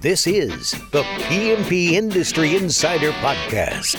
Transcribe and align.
This 0.00 0.28
is 0.28 0.70
the 0.92 1.02
PMP 1.02 1.90
Industry 1.90 2.54
Insider 2.54 3.10
Podcast. 3.14 3.96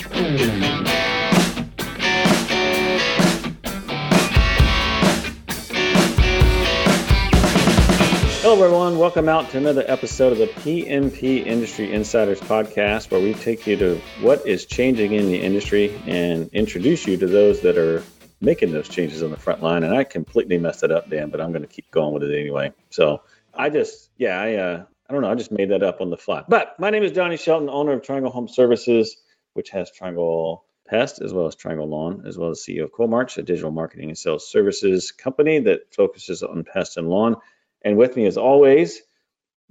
Hello, 8.41 8.63
everyone. 8.63 8.97
Welcome 8.97 9.27
out 9.27 9.49
to 9.49 9.57
another 9.57 9.83
episode 9.87 10.31
of 10.31 10.37
the 10.37 10.47
PMP 10.47 11.45
Industry 11.45 11.91
Insiders 11.91 12.39
Podcast, 12.39 13.11
where 13.11 13.19
we 13.19 13.33
take 13.33 13.67
you 13.67 13.75
to 13.75 14.01
what 14.21 14.47
is 14.47 14.65
changing 14.65 15.11
in 15.11 15.25
the 15.25 15.41
industry 15.41 16.01
and 16.07 16.49
introduce 16.53 17.05
you 17.07 17.17
to 17.17 17.27
those 17.27 17.59
that 17.59 17.77
are 17.77 18.01
making 18.39 18.71
those 18.71 18.87
changes 18.87 19.21
on 19.21 19.31
the 19.31 19.37
front 19.37 19.61
line. 19.61 19.83
And 19.83 19.93
I 19.93 20.05
completely 20.05 20.59
messed 20.59 20.83
it 20.83 20.93
up, 20.93 21.09
Dan, 21.09 21.29
but 21.29 21.41
I'm 21.41 21.51
going 21.51 21.63
to 21.63 21.67
keep 21.67 21.91
going 21.91 22.13
with 22.13 22.23
it 22.23 22.39
anyway. 22.39 22.71
So 22.89 23.23
I 23.53 23.69
just, 23.69 24.11
yeah, 24.17 24.39
I, 24.39 24.53
uh, 24.53 24.85
I 25.09 25.13
don't 25.13 25.23
know. 25.23 25.31
I 25.31 25.35
just 25.35 25.51
made 25.51 25.71
that 25.71 25.81
up 25.81 26.01
on 26.01 26.11
the 26.11 26.17
fly. 26.17 26.43
But 26.47 26.79
my 26.79 26.91
name 26.91 27.01
is 27.01 27.11
Donnie 27.11 27.37
Shelton, 27.37 27.67
owner 27.67 27.93
of 27.93 28.03
Triangle 28.03 28.31
Home 28.31 28.47
Services, 28.47 29.17
which 29.53 29.71
has 29.71 29.91
Triangle 29.91 30.65
Pest 30.85 31.21
as 31.21 31.33
well 31.33 31.47
as 31.47 31.55
Triangle 31.55 31.87
Lawn, 31.87 32.23
as 32.27 32.37
well 32.37 32.51
as 32.51 32.59
CEO 32.59 32.83
of 32.83 32.91
Coalmarch, 32.91 33.37
a 33.37 33.41
digital 33.41 33.71
marketing 33.71 34.09
and 34.09 34.17
sales 34.17 34.49
services 34.49 35.11
company 35.11 35.59
that 35.61 35.93
focuses 35.95 36.43
on 36.43 36.63
pest 36.63 36.97
and 36.97 37.09
lawn. 37.09 37.37
And 37.83 37.97
with 37.97 38.15
me, 38.15 38.27
as 38.27 38.37
always, 38.37 39.01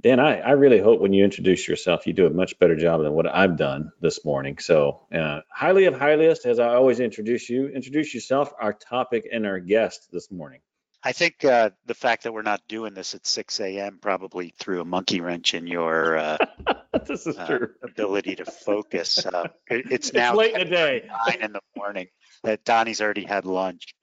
Dan, 0.01 0.19
I, 0.19 0.39
I 0.39 0.51
really 0.53 0.79
hope 0.81 1.01
when 1.01 1.13
you 1.13 1.25
introduce 1.25 1.67
yourself, 1.69 2.07
you 2.07 2.13
do 2.13 2.27
a 2.27 2.31
much 2.31 2.59
better 2.59 2.77
job 2.77 3.03
than 3.03 3.13
what 3.13 3.27
I've 3.27 3.57
done 3.57 3.91
this 4.01 4.25
morning. 4.25 4.59
So, 4.59 5.07
uh, 5.13 5.41
highly 5.51 5.87
of 5.87 5.99
highliest, 5.99 6.47
as 6.47 6.61
I 6.61 6.75
always 6.75 7.01
introduce 7.01 7.49
you, 7.51 7.67
introduce 7.67 8.15
yourself, 8.15 8.53
our 8.61 8.73
topic, 8.73 9.29
and 9.31 9.45
our 9.45 9.59
guest 9.59 10.09
this 10.13 10.31
morning. 10.31 10.61
I 11.05 11.13
think 11.13 11.45
uh, 11.45 11.71
the 11.87 11.95
fact 11.95 12.25
that 12.25 12.33
we're 12.33 12.43
not 12.43 12.61
doing 12.69 12.93
this 12.95 13.15
at 13.15 13.25
6 13.27 13.61
a.m. 13.61 13.99
probably 14.03 14.53
threw 14.59 14.81
a 14.81 14.85
monkey 14.85 15.21
wrench 15.21 15.55
in 15.55 15.67
your 15.67 16.17
uh, 16.19 16.39
this 17.07 17.27
is 17.27 17.39
uh, 17.39 17.47
true. 17.47 17.69
ability 17.83 18.37
to 18.37 18.45
focus. 18.45 19.25
Uh, 19.25 19.49
it- 19.71 19.87
it's 19.93 20.09
It's 20.09 20.13
now 20.13 20.35
late 20.35 20.55
in 20.55 20.61
the 20.61 20.65
day. 20.65 21.09
nine 21.27 21.41
in 21.43 21.53
the 21.53 21.61
morning 21.77 22.09
that 22.43 22.65
Donnie's 22.65 23.01
already 23.01 23.25
had 23.25 23.45
lunch. 23.45 23.95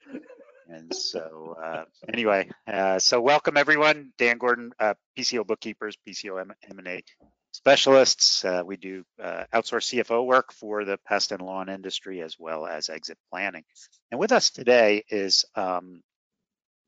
And 0.67 0.95
so, 0.95 1.55
uh, 1.63 1.83
anyway, 2.11 2.49
uh, 2.65 2.97
so 2.97 3.21
welcome 3.21 3.55
everyone. 3.57 4.11
Dan 4.17 4.37
Gordon, 4.39 4.71
uh, 4.79 4.95
PCO 5.17 5.45
bookkeepers, 5.45 5.95
PCO 6.07 6.41
M- 6.41 6.53
M&A 6.71 7.03
specialists. 7.51 8.43
Uh, 8.43 8.63
we 8.65 8.75
do 8.77 9.03
uh, 9.21 9.43
outsource 9.53 9.93
CFO 9.93 10.25
work 10.25 10.51
for 10.53 10.83
the 10.83 10.97
pest 11.05 11.31
and 11.31 11.41
lawn 11.41 11.69
industry 11.69 12.21
as 12.21 12.37
well 12.39 12.65
as 12.65 12.89
exit 12.89 13.17
planning. 13.31 13.63
And 14.11 14.19
with 14.19 14.31
us 14.31 14.49
today 14.49 15.03
is 15.09 15.45
um, 15.55 16.01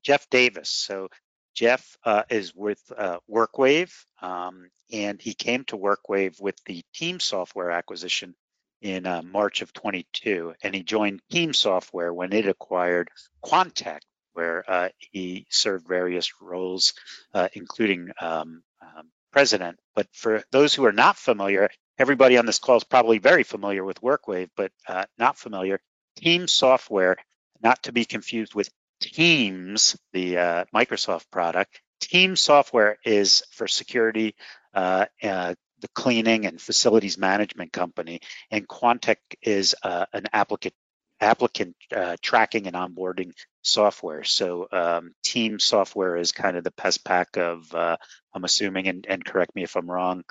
Jeff 0.02 0.28
Davis. 0.30 0.70
So 0.70 1.08
Jeff 1.54 1.96
uh, 2.04 2.22
is 2.30 2.54
with 2.54 2.80
uh, 2.96 3.18
WorkWave, 3.28 3.92
um, 4.22 4.70
and 4.92 5.20
he 5.20 5.34
came 5.34 5.64
to 5.64 5.76
WorkWave 5.76 6.40
with 6.40 6.56
the 6.64 6.82
Team 6.94 7.20
Software 7.20 7.70
acquisition 7.70 8.34
in 8.80 9.06
uh, 9.06 9.22
March 9.22 9.62
of 9.62 9.72
22, 9.72 10.54
and 10.62 10.74
he 10.74 10.82
joined 10.82 11.20
Team 11.30 11.52
Software 11.52 12.14
when 12.14 12.32
it 12.32 12.46
acquired 12.46 13.08
Quantec, 13.44 14.00
where 14.34 14.64
uh, 14.70 14.88
he 14.98 15.46
served 15.50 15.88
various 15.88 16.40
roles, 16.40 16.94
uh, 17.34 17.48
including 17.54 18.10
um, 18.20 18.62
um, 18.80 19.10
president. 19.32 19.78
But 19.96 20.06
for 20.12 20.44
those 20.52 20.74
who 20.74 20.84
are 20.84 20.92
not 20.92 21.16
familiar, 21.16 21.70
everybody 21.98 22.38
on 22.38 22.46
this 22.46 22.60
call 22.60 22.76
is 22.76 22.84
probably 22.84 23.18
very 23.18 23.42
familiar 23.42 23.84
with 23.84 24.00
WorkWave, 24.00 24.50
but 24.56 24.70
uh, 24.86 25.06
not 25.18 25.38
familiar. 25.38 25.80
Team 26.16 26.46
Software, 26.46 27.16
not 27.60 27.82
to 27.82 27.92
be 27.92 28.04
confused 28.04 28.54
with 28.54 28.70
Teams, 29.00 29.96
the 30.12 30.38
uh, 30.38 30.64
Microsoft 30.74 31.30
product. 31.30 31.80
Team 32.00 32.36
Software 32.36 32.98
is 33.04 33.42
for 33.50 33.66
security, 33.66 34.34
uh, 34.74 35.06
uh, 35.22 35.54
the 35.80 35.88
cleaning 35.94 36.46
and 36.46 36.60
facilities 36.60 37.18
management 37.18 37.72
company, 37.72 38.20
and 38.50 38.68
Quantec 38.68 39.16
is 39.42 39.74
uh, 39.82 40.06
an 40.12 40.24
applicant 40.32 40.74
applicant 41.20 41.74
uh, 41.94 42.16
tracking 42.22 42.68
and 42.68 42.76
onboarding 42.76 43.32
software. 43.62 44.22
So 44.22 44.68
um, 44.70 45.14
Team 45.24 45.58
Software 45.58 46.16
is 46.16 46.30
kind 46.30 46.56
of 46.56 46.62
the 46.62 46.70
PestPac 46.70 47.36
of, 47.36 47.74
uh, 47.74 47.96
I'm 48.32 48.44
assuming, 48.44 48.86
and, 48.86 49.04
and 49.08 49.24
correct 49.24 49.56
me 49.56 49.64
if 49.64 49.74
I'm 49.74 49.90
wrong, 49.90 50.22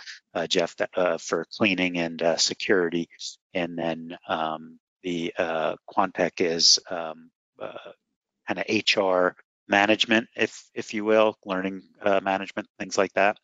Jeff, 0.47 0.78
that, 0.78 1.19
for 1.19 1.46
cleaning 1.58 1.97
and 1.97 2.24
security, 2.38 3.09
and 3.53 3.78
then 3.78 4.18
um, 4.30 4.80
the 5.03 5.34
uh, 5.38 5.75
Quantec 5.90 6.42
is 6.42 6.80
um, 6.90 7.30
uh, 7.62 7.92
kind 8.47 8.59
of 8.59 8.66
HR 8.97 9.35
management, 9.68 10.28
if 10.35 10.63
if 10.74 10.94
you 10.94 11.03
will, 11.06 11.38
learning 11.46 11.81
uh, 12.02 12.19
management, 12.24 12.68
things 12.80 12.97
like 12.97 13.13
that. 13.13 13.38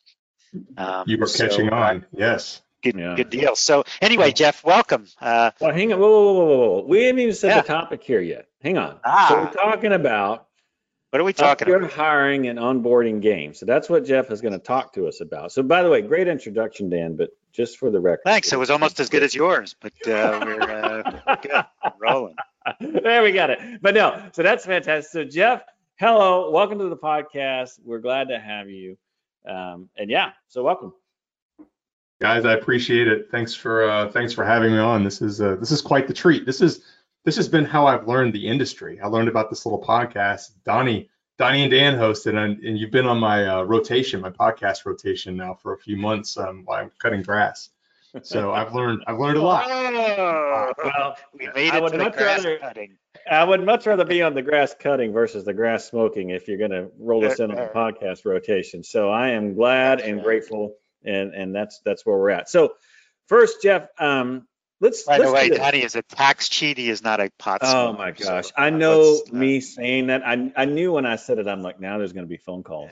Um, 0.78 1.04
You 1.08 1.18
were 1.18 1.28
so, 1.28 1.48
catching 1.48 1.70
uh, 1.70 1.76
on. 1.76 2.06
Yes. 2.12 2.62
Good, 2.84 2.98
Yeah. 2.98 3.16
good 3.16 3.30
deal. 3.30 3.56
So 3.56 3.84
anyway, 4.02 4.32
Jeff, 4.32 4.64
welcome. 4.64 5.08
Uh, 5.20 5.52
Well, 5.60 5.72
hang 5.74 5.94
on. 5.94 6.00
Whoa, 6.00 6.10
whoa, 6.10 6.34
whoa, 6.34 6.46
whoa, 6.46 6.58
whoa. 6.82 6.86
We 6.88 7.04
haven't 7.06 7.20
even 7.20 7.34
said 7.34 7.50
Yeah. 7.50 7.62
the 7.62 7.68
topic 7.68 8.04
here 8.04 8.22
yet. 8.22 8.48
Hang 8.62 8.78
on. 8.78 9.00
Ah. 9.04 9.28
So 9.30 9.36
we're 9.38 9.52
talking 9.52 9.94
about 9.94 10.48
what 11.10 11.20
are 11.22 11.24
we 11.24 11.32
up 11.32 11.36
talking 11.38 11.68
your 11.68 11.78
about? 11.78 11.92
hiring 11.92 12.48
and 12.48 12.58
onboarding 12.60 13.22
game. 13.22 13.54
So 13.54 13.66
that's 13.66 13.90
what 13.90 14.04
Jeff 14.06 14.32
is 14.32 14.42
going 14.42 14.54
to 14.54 14.60
talk 14.60 14.94
to 14.94 15.08
us 15.08 15.22
about. 15.22 15.52
So 15.52 15.62
by 15.64 15.84
the 15.84 15.90
way, 15.90 16.02
great 16.02 16.28
introduction, 16.28 16.90
Dan, 16.90 17.16
but 17.16 17.30
just 17.52 17.78
for 17.78 17.92
the 17.92 18.00
record. 18.00 18.24
Thanks. 18.26 18.52
It 18.52 18.58
was 18.58 18.70
almost 18.72 19.00
as 19.00 19.10
good 19.10 19.22
as 19.24 19.34
yours, 19.36 19.76
but 19.80 19.94
uh, 20.08 20.40
we're 20.44 20.62
uh, 20.62 21.36
good. 21.42 21.52
We're 21.52 21.92
rolling. 22.00 22.36
There 22.80 23.24
we 23.24 23.32
got 23.32 23.50
it. 23.50 23.60
But 23.82 23.96
no, 23.96 24.22
so 24.34 24.44
that's 24.44 24.66
fantastic. 24.66 25.12
So 25.12 25.24
Jeff, 25.24 25.64
hello, 26.00 26.52
welcome 26.52 26.80
to 26.80 26.90
the 26.90 26.98
podcast. 26.98 27.80
We're 27.84 28.00
glad 28.00 28.30
to 28.30 28.40
have 28.40 28.70
you. 28.70 28.98
Um, 29.48 29.90
and 29.98 30.10
yeah, 30.10 30.32
so 30.48 30.64
welcome. 30.64 30.94
Guys, 32.22 32.46
I 32.46 32.54
appreciate 32.54 33.08
it. 33.08 33.30
Thanks 33.32 33.54
for 33.54 33.90
uh, 33.90 34.10
thanks 34.12 34.32
for 34.32 34.46
having 34.46 34.72
me 34.72 34.78
on. 34.78 35.04
This 35.04 35.22
is 35.22 35.42
uh, 35.42 35.56
this 35.56 35.72
is 35.72 35.82
quite 35.82 36.08
the 36.08 36.14
treat. 36.14 36.46
This 36.46 36.62
is 36.62 36.84
this 37.26 37.36
has 37.36 37.48
been 37.48 37.66
how 37.66 37.86
I've 37.86 38.08
learned 38.08 38.34
the 38.34 38.48
industry. 38.48 39.00
I 39.02 39.08
learned 39.08 39.28
about 39.28 39.50
this 39.50 39.66
little 39.66 39.82
podcast. 39.82 40.52
Donnie 40.66 41.10
Donnie 41.38 41.64
and 41.64 41.72
Dan 41.72 41.96
hosted, 41.96 42.38
and, 42.38 42.64
and 42.64 42.78
you've 42.78 42.92
been 42.92 43.08
on 43.08 43.20
my 43.20 43.46
uh, 43.46 43.64
rotation, 43.64 44.22
my 44.22 44.30
podcast 44.30 44.86
rotation 44.86 45.36
now 45.36 45.56
for 45.56 45.74
a 45.74 45.78
few 45.78 45.98
months 45.98 46.38
um, 46.38 46.62
while 46.64 46.80
I'm 46.80 46.92
cutting 47.00 47.24
grass. 47.24 47.70
So 48.22 48.52
I've 48.54 48.74
learned 48.74 49.04
I've 49.08 49.20
learned 49.20 49.38
a 49.38 49.42
lot. 49.42 49.66
Oh, 49.70 50.72
Well, 50.84 51.16
we 51.38 51.48
made 51.56 51.72
I 51.72 51.78
it 51.78 51.84
would 51.84 51.92
to 51.94 51.98
the 51.98 52.04
much 52.06 52.14
grass 52.16 52.44
rather- 52.44 52.60
cutting. 52.60 52.98
I 53.30 53.44
would 53.44 53.64
much 53.64 53.86
rather 53.86 54.04
be 54.06 54.22
on 54.22 54.34
the 54.34 54.42
grass 54.42 54.76
cutting 54.78 55.14
versus 55.14 55.46
the 55.46 55.54
grass 55.54 55.86
smoking 55.86 56.32
if 56.32 56.48
you're 56.50 56.58
going 56.58 56.72
to 56.72 56.90
roll 57.00 57.24
us 57.26 57.40
in 57.40 57.52
on 57.52 57.56
the 57.58 57.72
podcast 57.74 58.26
rotation. 58.26 58.84
So 58.84 59.10
I 59.10 59.30
am 59.30 59.54
glad 59.54 60.02
and 60.02 60.22
grateful, 60.22 60.76
and 61.06 61.34
and 61.34 61.56
that's 61.56 61.80
that's 61.86 62.06
where 62.06 62.18
we're 62.18 62.32
at. 62.32 62.50
So 62.50 62.74
first, 63.28 63.62
Jeff, 63.62 63.88
um, 63.98 64.46
let's. 64.82 65.04
By 65.04 65.20
let's 65.20 65.30
the 65.30 65.34
way, 65.36 65.50
this. 65.50 65.58
Donnie 65.58 65.84
is 65.84 65.96
a 65.96 66.02
tax 66.02 66.50
cheat. 66.50 66.78
He 66.78 66.90
is 66.90 67.02
not 67.02 67.22
a 67.22 67.30
pot 67.40 67.60
Oh 67.64 67.94
smoker, 67.94 67.98
my 67.98 68.14
so, 68.14 68.26
gosh. 68.26 68.46
uh, 68.48 68.62
I 68.62 68.70
know 68.72 69.22
uh, 69.32 69.36
me 69.36 69.62
saying 69.62 70.08
that. 70.08 70.24
I, 70.28 70.52
I 70.58 70.66
knew 70.66 70.92
when 70.92 71.06
I 71.06 71.16
said 71.16 71.38
it, 71.38 71.48
I'm 71.48 71.62
like, 71.62 71.80
now 71.80 72.00
there's 72.00 72.14
going 72.14 72.26
to 72.26 72.30
be 72.30 72.38
phone 72.38 72.64
calls. 72.64 72.92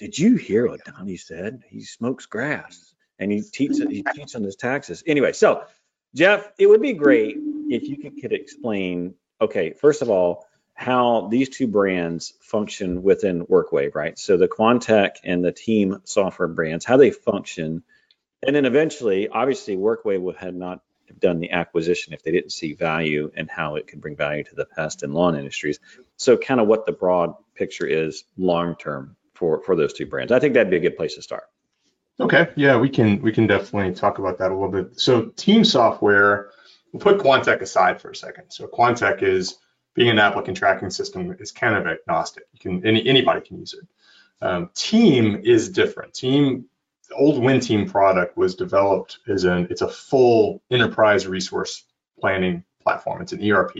Did 0.00 0.18
you 0.18 0.36
hear 0.36 0.66
what 0.68 0.84
Donnie 0.84 1.16
said? 1.18 1.62
He 1.68 1.82
smokes 1.82 2.26
grass 2.26 2.94
and 3.18 3.32
he 3.32 3.42
teaches 3.42 3.80
he 3.80 4.04
cheats 4.14 4.34
on 4.34 4.42
his 4.42 4.56
taxes. 4.56 5.02
Anyway, 5.06 5.32
so 5.32 5.64
Jeff, 6.14 6.50
it 6.58 6.66
would 6.66 6.82
be 6.82 6.94
great 6.94 7.36
if 7.68 7.88
you 7.88 7.98
could, 7.98 8.20
could 8.20 8.32
explain, 8.32 9.14
okay, 9.40 9.72
first 9.72 10.02
of 10.02 10.08
all, 10.08 10.46
how 10.74 11.28
these 11.28 11.48
two 11.48 11.66
brands 11.66 12.34
function 12.40 13.02
within 13.02 13.44
WorkWave, 13.46 13.94
right? 13.94 14.18
So 14.18 14.36
the 14.36 14.48
Quantec 14.48 15.16
and 15.24 15.44
the 15.44 15.52
Team 15.52 16.00
software 16.04 16.48
brands, 16.48 16.84
how 16.84 16.96
they 16.96 17.10
function. 17.10 17.82
And 18.46 18.54
then 18.54 18.64
eventually, 18.64 19.28
obviously, 19.28 19.76
WorkWave 19.76 20.20
would 20.20 20.36
had 20.36 20.54
not 20.54 20.82
have 21.08 21.18
done 21.18 21.40
the 21.40 21.50
acquisition 21.50 22.12
if 22.12 22.22
they 22.22 22.30
didn't 22.30 22.52
see 22.52 22.74
value 22.74 23.30
and 23.34 23.50
how 23.50 23.74
it 23.74 23.86
could 23.86 24.00
bring 24.00 24.14
value 24.14 24.44
to 24.44 24.54
the 24.54 24.66
pest 24.66 25.02
and 25.02 25.14
lawn 25.14 25.36
industries. 25.36 25.80
So 26.16 26.36
kind 26.36 26.60
of 26.60 26.68
what 26.68 26.86
the 26.86 26.92
broad 26.92 27.34
picture 27.54 27.86
is 27.86 28.24
long 28.36 28.76
term 28.76 29.16
for 29.34 29.62
for 29.62 29.74
those 29.74 29.92
two 29.92 30.06
brands. 30.06 30.32
I 30.32 30.38
think 30.38 30.54
that'd 30.54 30.70
be 30.70 30.76
a 30.76 30.80
good 30.80 30.96
place 30.96 31.16
to 31.16 31.22
start. 31.22 31.44
Okay, 32.20 32.48
yeah, 32.56 32.76
we 32.76 32.88
can 32.88 33.22
we 33.22 33.32
can 33.32 33.46
definitely 33.46 33.94
talk 33.94 34.18
about 34.18 34.38
that 34.38 34.50
a 34.50 34.54
little 34.54 34.70
bit. 34.70 34.98
So 35.00 35.26
team 35.36 35.64
software, 35.64 36.50
we'll 36.92 37.00
put 37.00 37.18
Quantec 37.18 37.60
aside 37.60 38.00
for 38.00 38.10
a 38.10 38.16
second. 38.16 38.44
So 38.48 38.66
Quantec 38.66 39.22
is 39.22 39.58
being 39.94 40.10
an 40.10 40.18
applicant 40.18 40.56
tracking 40.56 40.90
system 40.90 41.36
is 41.38 41.52
kind 41.52 41.76
of 41.76 41.86
agnostic. 41.86 42.44
You 42.52 42.58
can 42.58 42.86
any 42.86 43.06
anybody 43.06 43.40
can 43.40 43.58
use 43.58 43.74
it. 43.74 43.86
Um, 44.40 44.70
team 44.74 45.42
is 45.44 45.68
different. 45.70 46.14
Team, 46.14 46.66
the 47.08 47.14
old 47.14 47.42
WinTeam 47.42 47.90
product 47.90 48.36
was 48.36 48.56
developed 48.56 49.18
as 49.28 49.44
an 49.44 49.68
it's 49.70 49.82
a 49.82 49.88
full 49.88 50.60
enterprise 50.72 51.26
resource 51.26 51.84
planning 52.20 52.64
platform. 52.82 53.22
It's 53.22 53.32
an 53.32 53.48
ERP. 53.48 53.76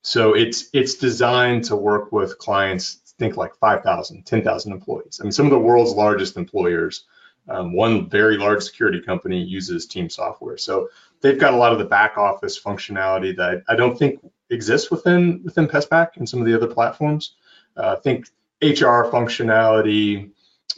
So 0.00 0.34
it's 0.34 0.70
it's 0.72 0.94
designed 0.94 1.64
to 1.64 1.76
work 1.76 2.12
with 2.12 2.38
clients. 2.38 3.02
Think 3.18 3.36
like 3.36 3.56
5,000, 3.56 4.24
10,000 4.24 4.72
employees. 4.72 5.18
I 5.20 5.24
mean, 5.24 5.32
some 5.32 5.46
of 5.46 5.50
the 5.50 5.58
world's 5.58 5.90
largest 5.90 6.36
employers 6.36 7.04
um, 7.48 7.72
one 7.72 8.08
very 8.08 8.36
large 8.36 8.62
security 8.62 9.00
company 9.00 9.42
uses 9.42 9.86
team 9.86 10.10
software. 10.10 10.56
So 10.56 10.88
they've 11.20 11.38
got 11.38 11.54
a 11.54 11.56
lot 11.56 11.72
of 11.72 11.78
the 11.78 11.84
back 11.84 12.18
office 12.18 12.60
functionality 12.60 13.36
that 13.36 13.62
I 13.68 13.76
don't 13.76 13.98
think 13.98 14.20
exists 14.50 14.90
within 14.90 15.42
within 15.44 15.68
PestPac 15.68 16.16
and 16.16 16.28
some 16.28 16.40
of 16.40 16.46
the 16.46 16.54
other 16.54 16.66
platforms. 16.66 17.34
Uh, 17.76 17.96
think 17.96 18.28
HR 18.60 19.06
functionality, 19.10 20.30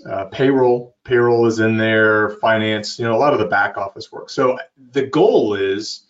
uh, 0.09 0.27
payroll, 0.27 0.97
payroll 1.05 1.47
is 1.47 1.61
in 1.61 1.77
there, 1.77 2.31
finance, 2.31 2.99
you 2.99 3.07
know, 3.07 3.17
a 3.17 3.19
lot 3.19 3.33
of 3.33 3.39
the 3.39 3.47
back 3.47 3.77
office 3.77 4.13
work. 4.13 4.31
So 4.31 4.59
the 4.93 5.07
goal 5.07 5.55
is 5.55 6.07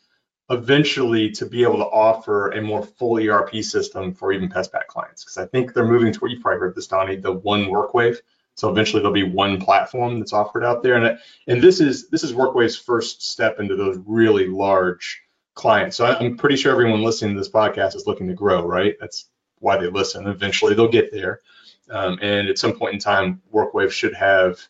eventually 0.50 1.30
to 1.30 1.46
be 1.46 1.62
able 1.62 1.78
to 1.78 1.86
offer 1.86 2.50
a 2.50 2.60
more 2.60 2.82
full 2.82 3.18
ERP 3.18 3.62
system 3.62 4.12
for 4.12 4.32
even 4.32 4.48
PestPac 4.48 4.86
clients. 4.88 5.22
Because 5.22 5.38
I 5.38 5.46
think 5.46 5.72
they're 5.72 5.86
moving 5.86 6.12
toward, 6.12 6.32
you've 6.32 6.42
probably 6.42 6.58
heard 6.58 6.74
this, 6.74 6.88
Donnie, 6.88 7.16
the 7.16 7.32
one 7.32 7.66
WorkWave. 7.66 8.16
So 8.60 8.68
eventually 8.68 9.00
there'll 9.00 9.14
be 9.14 9.22
one 9.22 9.58
platform 9.58 10.18
that's 10.18 10.34
offered 10.34 10.64
out 10.64 10.82
there. 10.82 10.96
And, 10.96 11.18
and 11.46 11.62
this 11.62 11.80
is 11.80 12.10
this 12.10 12.22
is 12.22 12.34
WorkWave's 12.34 12.76
first 12.76 13.22
step 13.22 13.58
into 13.58 13.74
those 13.74 13.98
really 14.06 14.46
large 14.48 15.22
clients. 15.54 15.96
So 15.96 16.04
I'm 16.04 16.36
pretty 16.36 16.56
sure 16.56 16.70
everyone 16.70 17.02
listening 17.02 17.34
to 17.34 17.40
this 17.40 17.48
podcast 17.48 17.96
is 17.96 18.06
looking 18.06 18.28
to 18.28 18.34
grow, 18.34 18.62
right? 18.62 18.96
That's 19.00 19.30
why 19.60 19.78
they 19.78 19.88
listen. 19.88 20.26
Eventually 20.26 20.74
they'll 20.74 20.88
get 20.88 21.10
there. 21.10 21.40
Um, 21.88 22.18
and 22.20 22.48
at 22.48 22.58
some 22.58 22.74
point 22.74 22.92
in 22.92 23.00
time, 23.00 23.40
WorkWave 23.52 23.92
should 23.92 24.14
have 24.14 24.60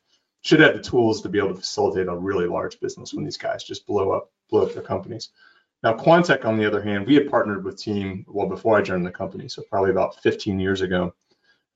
should 0.42 0.60
have 0.60 0.74
the 0.74 0.80
tools 0.80 1.20
to 1.22 1.28
be 1.28 1.38
able 1.38 1.48
to 1.48 1.60
facilitate 1.60 2.06
a 2.06 2.16
really 2.16 2.46
large 2.46 2.78
business 2.78 3.12
when 3.12 3.24
these 3.24 3.36
guys 3.36 3.64
just 3.64 3.88
blow 3.88 4.12
up 4.12 4.30
blow 4.50 4.62
up 4.62 4.72
their 4.72 4.84
companies. 4.84 5.30
Now, 5.82 5.94
Quantec, 5.94 6.44
on 6.44 6.58
the 6.58 6.66
other 6.66 6.80
hand, 6.80 7.08
we 7.08 7.14
had 7.14 7.28
partnered 7.28 7.64
with 7.64 7.76
Team 7.76 8.24
well 8.28 8.48
before 8.48 8.78
I 8.78 8.82
joined 8.82 9.04
the 9.04 9.10
company, 9.10 9.48
so 9.48 9.62
probably 9.68 9.90
about 9.90 10.22
15 10.22 10.60
years 10.60 10.82
ago, 10.82 11.12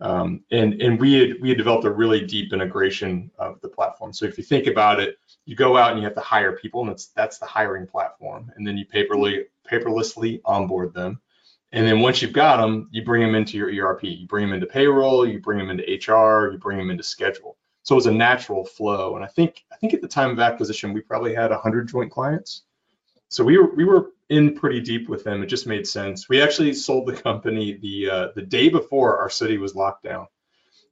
um, 0.00 0.43
and 0.50 0.81
and 0.82 1.00
we 1.00 1.14
had 1.14 1.41
we 1.41 1.49
had 1.49 1.58
developed 1.58 1.85
a 1.85 1.91
really 1.91 2.25
deep 2.26 2.52
integration 2.52 3.31
of 3.38 3.61
the 3.61 3.69
platform. 3.69 4.12
So 4.12 4.26
if 4.26 4.37
you 4.37 4.44
think 4.44 4.67
about 4.67 5.00
it, 5.00 5.19
you 5.44 5.56
go 5.56 5.76
out 5.76 5.93
and 5.93 6.00
you 6.00 6.05
have 6.05 6.14
to 6.14 6.20
hire 6.20 6.52
people, 6.56 6.81
and 6.81 6.91
that's 6.91 7.06
that's 7.08 7.38
the 7.38 7.46
hiring 7.46 7.87
platform, 7.87 8.50
and 8.56 8.67
then 8.67 8.76
you 8.76 8.87
paperly 8.87 9.44
paperlessly 9.70 10.41
onboard 10.44 10.93
them, 10.94 11.20
and 11.75 11.87
then 11.87 12.00
once 12.00 12.23
you've 12.23 12.32
got 12.32 12.58
them, 12.58 12.88
you 12.93 13.05
bring 13.05 13.20
them 13.20 13.35
into 13.35 13.56
your 13.56 13.69
ERP. 13.69 14.05
You 14.05 14.29
bring 14.29 14.46
them 14.46 14.55
into 14.55 14.67
payroll, 14.67 15.26
you 15.26 15.41
bring 15.41 15.58
them 15.58 15.70
into 15.70 15.82
HR, 15.82 16.52
you 16.52 16.58
bring 16.58 16.79
them 16.79 16.90
into 16.90 17.02
schedule. 17.02 17.56
So 17.82 17.94
it 17.94 17.97
was 17.97 18.06
a 18.06 18.12
natural 18.12 18.64
flow. 18.64 19.17
And 19.17 19.25
I 19.25 19.29
think 19.29 19.64
I 19.73 19.76
think 19.76 19.93
at 19.93 20.00
the 20.00 20.08
time 20.08 20.31
of 20.31 20.38
acquisition, 20.38 20.93
we 20.93 21.00
probably 21.00 21.35
had 21.35 21.50
100 21.50 21.88
joint 21.88 22.12
clients. 22.12 22.62
So 23.34 23.42
we 23.42 23.58
were 23.58 23.75
we 23.75 23.84
were 23.84 24.12
in 24.28 24.54
pretty 24.54 24.81
deep 24.81 25.08
with 25.08 25.25
them. 25.25 25.42
It 25.42 25.46
just 25.46 25.66
made 25.66 25.88
sense. 25.88 26.28
We 26.28 26.40
actually 26.40 26.72
sold 26.72 27.06
the 27.08 27.16
company 27.16 27.75
the 27.75 28.10
uh, 28.10 28.28
the 28.36 28.42
day 28.42 28.69
before 28.69 29.19
our 29.19 29.28
city 29.28 29.58
was 29.58 29.75
locked 29.75 30.04
down 30.04 30.28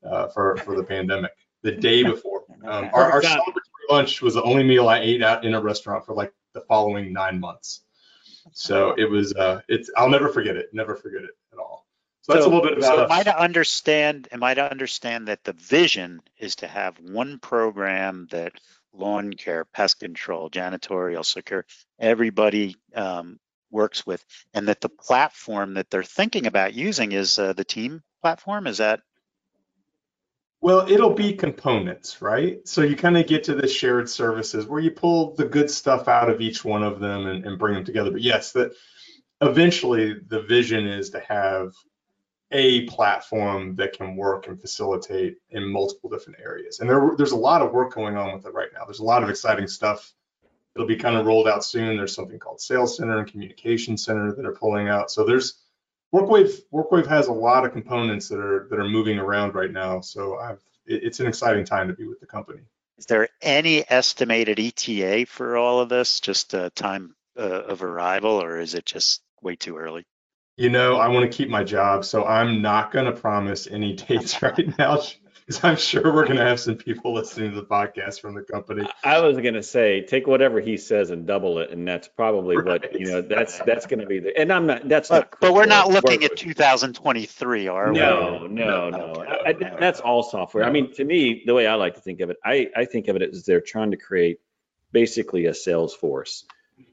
uh, 0.05 0.27
for 0.27 0.57
for 0.57 0.77
the 0.77 0.83
pandemic. 0.83 1.31
The 1.63 1.71
day 1.71 2.03
before, 2.15 2.43
um, 2.65 2.91
our, 2.93 3.13
our 3.13 3.23
celebratory 3.23 3.91
lunch 3.91 4.23
was 4.23 4.35
the 4.35 4.43
only 4.43 4.65
meal 4.65 4.89
I 4.89 4.99
ate 4.99 5.23
out 5.23 5.45
in 5.45 5.55
a 5.55 5.61
restaurant 5.61 6.05
for 6.05 6.15
like 6.17 6.33
the 6.53 6.63
following 6.63 7.13
nine 7.13 7.39
months. 7.39 7.83
So 8.53 8.93
it 8.99 9.09
was 9.09 9.33
uh, 9.35 9.61
it's 9.69 9.89
I'll 9.97 10.11
never 10.11 10.29
forget 10.29 10.57
it. 10.57 10.67
Never 10.73 10.97
forget 10.97 11.23
it 11.23 11.31
at 11.53 11.61
all. 11.61 11.82
So 12.23 12.35
that's 12.35 12.45
so, 12.45 12.51
a 12.51 12.55
little 12.55 12.69
bit 12.69 12.79
about 12.79 12.97
so 12.97 13.05
am 13.05 13.13
I 13.13 13.23
to 13.25 13.39
understand? 13.39 14.29
Am 14.31 14.45
I 14.45 14.55
to 14.55 14.71
understand 14.71 15.29
that 15.29 15.43
the 15.43 15.55
vision 15.55 16.21
is 16.39 16.57
to 16.57 16.69
have 16.69 16.99
one 17.01 17.41
program 17.41 18.29
that 18.31 18.53
lawn 18.93 19.33
care, 19.33 19.65
pest 19.65 19.99
control, 19.99 20.49
janitorial, 20.49 21.25
secure, 21.25 21.67
everybody 21.99 22.77
um, 22.95 23.41
works 23.73 24.07
with, 24.07 24.25
and 24.55 24.69
that 24.69 24.81
the 24.81 24.89
platform 24.89 25.75
that 25.75 25.91
they're 25.91 26.05
thinking 26.05 26.47
about 26.47 26.75
using 26.75 27.11
is 27.11 27.41
uh, 27.41 27.55
the 27.55 27.65
team 27.65 28.03
platform? 28.21 28.69
Is 28.69 28.79
that? 28.79 29.01
Well, 30.61 30.89
it'll 30.89 31.15
be 31.15 31.33
components, 31.33 32.23
right? 32.23 32.61
So 32.69 32.83
you 32.83 32.95
kind 32.95 33.17
of 33.17 33.27
get 33.27 33.45
to 33.45 33.57
the 33.57 33.67
shared 33.67 34.09
services 34.09 34.65
where 34.65 34.81
you 34.81 34.93
pull 34.93 35.35
the 35.35 35.47
good 35.47 35.69
stuff 35.69 36.07
out 36.07 36.31
of 36.31 36.41
each 36.41 36.65
one 36.65 36.85
of 36.85 37.01
them 37.01 37.27
and, 37.27 37.45
and 37.45 37.59
bring 37.59 37.75
them 37.75 37.85
together. 37.85 38.13
But 38.13 38.23
yes, 38.23 38.53
that 38.53 38.71
eventually 39.41 40.15
the 40.25 40.43
vision 40.43 40.87
is 40.87 41.11
to 41.11 41.21
have 41.21 41.75
a 42.53 42.85
platform 42.87 43.75
that 43.77 43.95
can 43.95 44.15
work 44.15 44.47
and 44.47 44.61
facilitate 44.61 45.39
in 45.51 45.67
multiple 45.67 46.11
different 46.11 46.39
areas. 46.41 46.81
And 46.81 46.89
there, 46.89 47.13
there's 47.17 47.33
a 47.33 47.37
lot 47.37 47.63
of 47.63 47.73
work 47.73 47.95
going 47.95 48.17
on 48.17 48.35
with 48.35 48.47
it 48.47 48.53
right 48.53 48.69
now. 48.75 48.85
There's 48.85 49.01
a 49.01 49.05
lot 49.05 49.23
of 49.23 49.31
exciting 49.31 49.67
stuff. 49.67 50.13
It'll 50.75 50.87
be 50.87 50.97
kind 50.97 51.17
of 51.17 51.27
rolled 51.27 51.49
out 51.49 51.65
soon. 51.65 51.97
There's 51.97 52.15
something 52.15 52.39
called 52.39 52.61
Sales 52.61 52.97
Center 52.97 53.19
and 53.19 53.31
Communication 53.31 53.97
Center 53.97 54.35
that 54.35 54.47
are 54.47 54.55
pulling 54.55 54.89
out. 54.89 55.11
So 55.11 55.25
there's 55.25 55.55
WorkWave. 56.15 56.61
WorkWave 56.73 57.07
has 57.07 57.29
a 57.29 57.33
lot 57.33 57.65
of 57.65 57.73
components 57.73 58.29
that 58.29 58.39
are 58.39 58.67
that 58.71 58.79
are 58.79 58.89
moving 58.89 59.19
around 59.19 59.55
right 59.55 59.71
now. 59.71 60.01
So 60.01 60.37
I've, 60.39 60.61
it's 60.87 61.21
an 61.21 61.27
exciting 61.27 61.65
time 61.65 61.89
to 61.89 61.95
be 61.95 62.07
with 62.07 62.21
the 62.21 62.27
company. 62.27 62.61
Is 62.99 63.07
there 63.07 63.29
any 63.41 63.85
estimated 63.89 64.59
ETA 64.61 65.27
for 65.27 65.57
all 65.57 65.81
of 65.81 65.89
this? 65.89 66.21
Just 66.21 66.55
a 66.55 66.71
time 66.71 67.15
uh, 67.37 67.43
of 67.43 67.83
arrival, 67.83 68.43
or 68.43 68.59
is 68.59 68.75
it 68.75 68.85
just 68.85 69.23
way 69.41 69.57
too 69.57 69.77
early? 69.77 70.05
You 70.57 70.69
know, 70.69 70.97
I 70.97 71.09
want 71.09 71.31
to 71.31 71.37
keep 71.37 71.49
my 71.49 71.65
job, 71.65 72.05
so 72.05 72.25
I'm 72.25 72.61
not 72.61 72.93
going 72.93 73.07
to 73.07 73.13
promise 73.13 73.67
any 73.67 73.95
dates 74.09 74.43
right 74.43 74.79
now 74.79 74.99
because 75.47 75.65
I'm 75.65 75.77
sure 75.77 76.13
we're 76.13 76.25
going 76.25 76.37
to 76.37 76.45
have 76.45 76.61
some 76.61 76.77
people 76.77 77.15
listening 77.15 77.51
to 77.51 77.57
the 77.57 77.67
podcast 77.67 78.21
from 78.21 78.35
the 78.35 78.43
company. 78.43 78.89
I 79.03 79.21
was 79.21 79.37
going 79.39 79.55
to 79.55 79.63
say, 79.63 80.03
take 80.03 80.27
whatever 80.27 80.61
he 80.61 80.77
says 80.77 81.11
and 81.11 81.27
double 81.27 81.59
it, 81.59 81.71
and 81.71 81.87
that's 81.87 82.09
probably 82.09 82.57
right. 82.57 82.83
what 82.83 83.01
you 83.01 83.07
know. 83.07 83.23
That's 83.23 83.59
that's 83.61 83.87
going 83.87 84.01
to 84.01 84.07
be 84.07 84.21
the. 84.21 84.39
And 84.39 84.53
I'm 84.53 84.67
not. 84.67 84.89
That's 84.89 85.09
but, 85.09 85.33
not. 85.33 85.41
But 85.41 85.55
we're 85.55 85.67
not 85.67 85.89
looking 85.89 86.23
at 86.25 86.37
2023, 86.37 87.69
are 87.69 87.93
we? 87.93 87.99
No, 87.99 88.47
no, 88.47 88.91
no. 88.91 89.25
I, 89.27 89.49
I, 89.49 89.53
that's 89.53 90.01
all 90.01 90.23
software. 90.23 90.65
I 90.65 90.71
mean, 90.71 90.93
to 90.95 91.05
me, 91.05 91.43
the 91.45 91.55
way 91.55 91.67
I 91.67 91.75
like 91.75 91.95
to 91.95 92.01
think 92.01 92.21
of 92.21 92.31
it, 92.31 92.37
I 92.45 92.69
I 92.77 92.85
think 92.85 93.09
of 93.09 93.17
it 93.17 93.23
as 93.23 93.45
they're 93.45 93.61
trying 93.61 93.91
to 93.91 93.97
create 93.97 94.41
basically 94.93 95.47
a 95.47 95.55
sales 95.55 95.95
force 95.95 96.45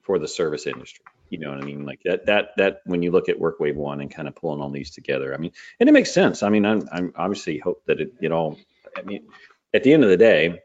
for 0.01 0.17
the 0.17 0.27
service 0.27 0.65
industry. 0.65 1.05
You 1.29 1.39
know 1.39 1.49
what 1.49 1.61
I 1.61 1.65
mean? 1.65 1.85
Like 1.85 2.01
that, 2.05 2.25
that, 2.25 2.49
that, 2.57 2.81
when 2.85 3.03
you 3.03 3.11
look 3.11 3.29
at 3.29 3.39
WorkWave 3.39 3.75
One 3.75 4.01
and 4.01 4.13
kind 4.13 4.27
of 4.27 4.35
pulling 4.35 4.61
all 4.61 4.69
these 4.69 4.91
together, 4.91 5.33
I 5.33 5.37
mean, 5.37 5.51
and 5.79 5.87
it 5.87 5.91
makes 5.91 6.11
sense. 6.11 6.43
I 6.43 6.49
mean, 6.49 6.65
I'm, 6.65 6.87
I'm 6.91 7.13
obviously 7.15 7.57
hope 7.57 7.83
that 7.85 8.01
it, 8.01 8.13
it 8.21 8.31
all, 8.31 8.57
I 8.97 9.01
mean, 9.03 9.27
at 9.73 9.83
the 9.83 9.93
end 9.93 10.03
of 10.03 10.09
the 10.09 10.17
day, 10.17 10.61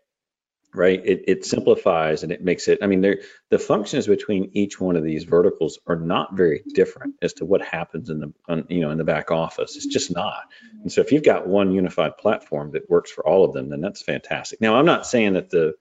right, 0.75 1.01
it, 1.05 1.25
it 1.29 1.45
simplifies 1.45 2.25
and 2.25 2.33
it 2.33 2.43
makes 2.43 2.67
it, 2.67 2.81
I 2.83 2.89
mean, 2.89 3.01
there, 3.01 3.21
the 3.49 3.61
functions 3.61 4.09
between 4.09 4.51
each 4.55 4.81
one 4.81 4.97
of 4.97 5.05
these 5.05 5.23
verticals 5.23 5.79
are 5.87 5.95
not 5.97 6.37
very 6.37 6.63
different 6.75 7.15
as 7.23 7.35
to 7.35 7.45
what 7.45 7.63
happens 7.63 8.11
in 8.11 8.19
the, 8.19 8.33
on, 8.49 8.65
you 8.69 8.81
know, 8.81 8.91
in 8.91 8.99
the 8.99 9.05
back 9.05 9.31
office. 9.31 9.77
It's 9.77 9.87
just 9.87 10.13
not. 10.13 10.43
And 10.83 10.91
so 10.91 11.01
if 11.01 11.13
you've 11.13 11.23
got 11.23 11.47
one 11.47 11.73
unified 11.73 12.19
platform 12.19 12.73
that 12.73 12.91
works 12.91 13.13
for 13.13 13.25
all 13.25 13.45
of 13.45 13.53
them, 13.53 13.69
then 13.69 13.81
that's 13.81 14.03
fantastic. 14.03 14.61
Now, 14.61 14.77
I'm 14.77 14.87
not 14.87 15.07
saying 15.07 15.35
that 15.35 15.51
the, 15.51 15.75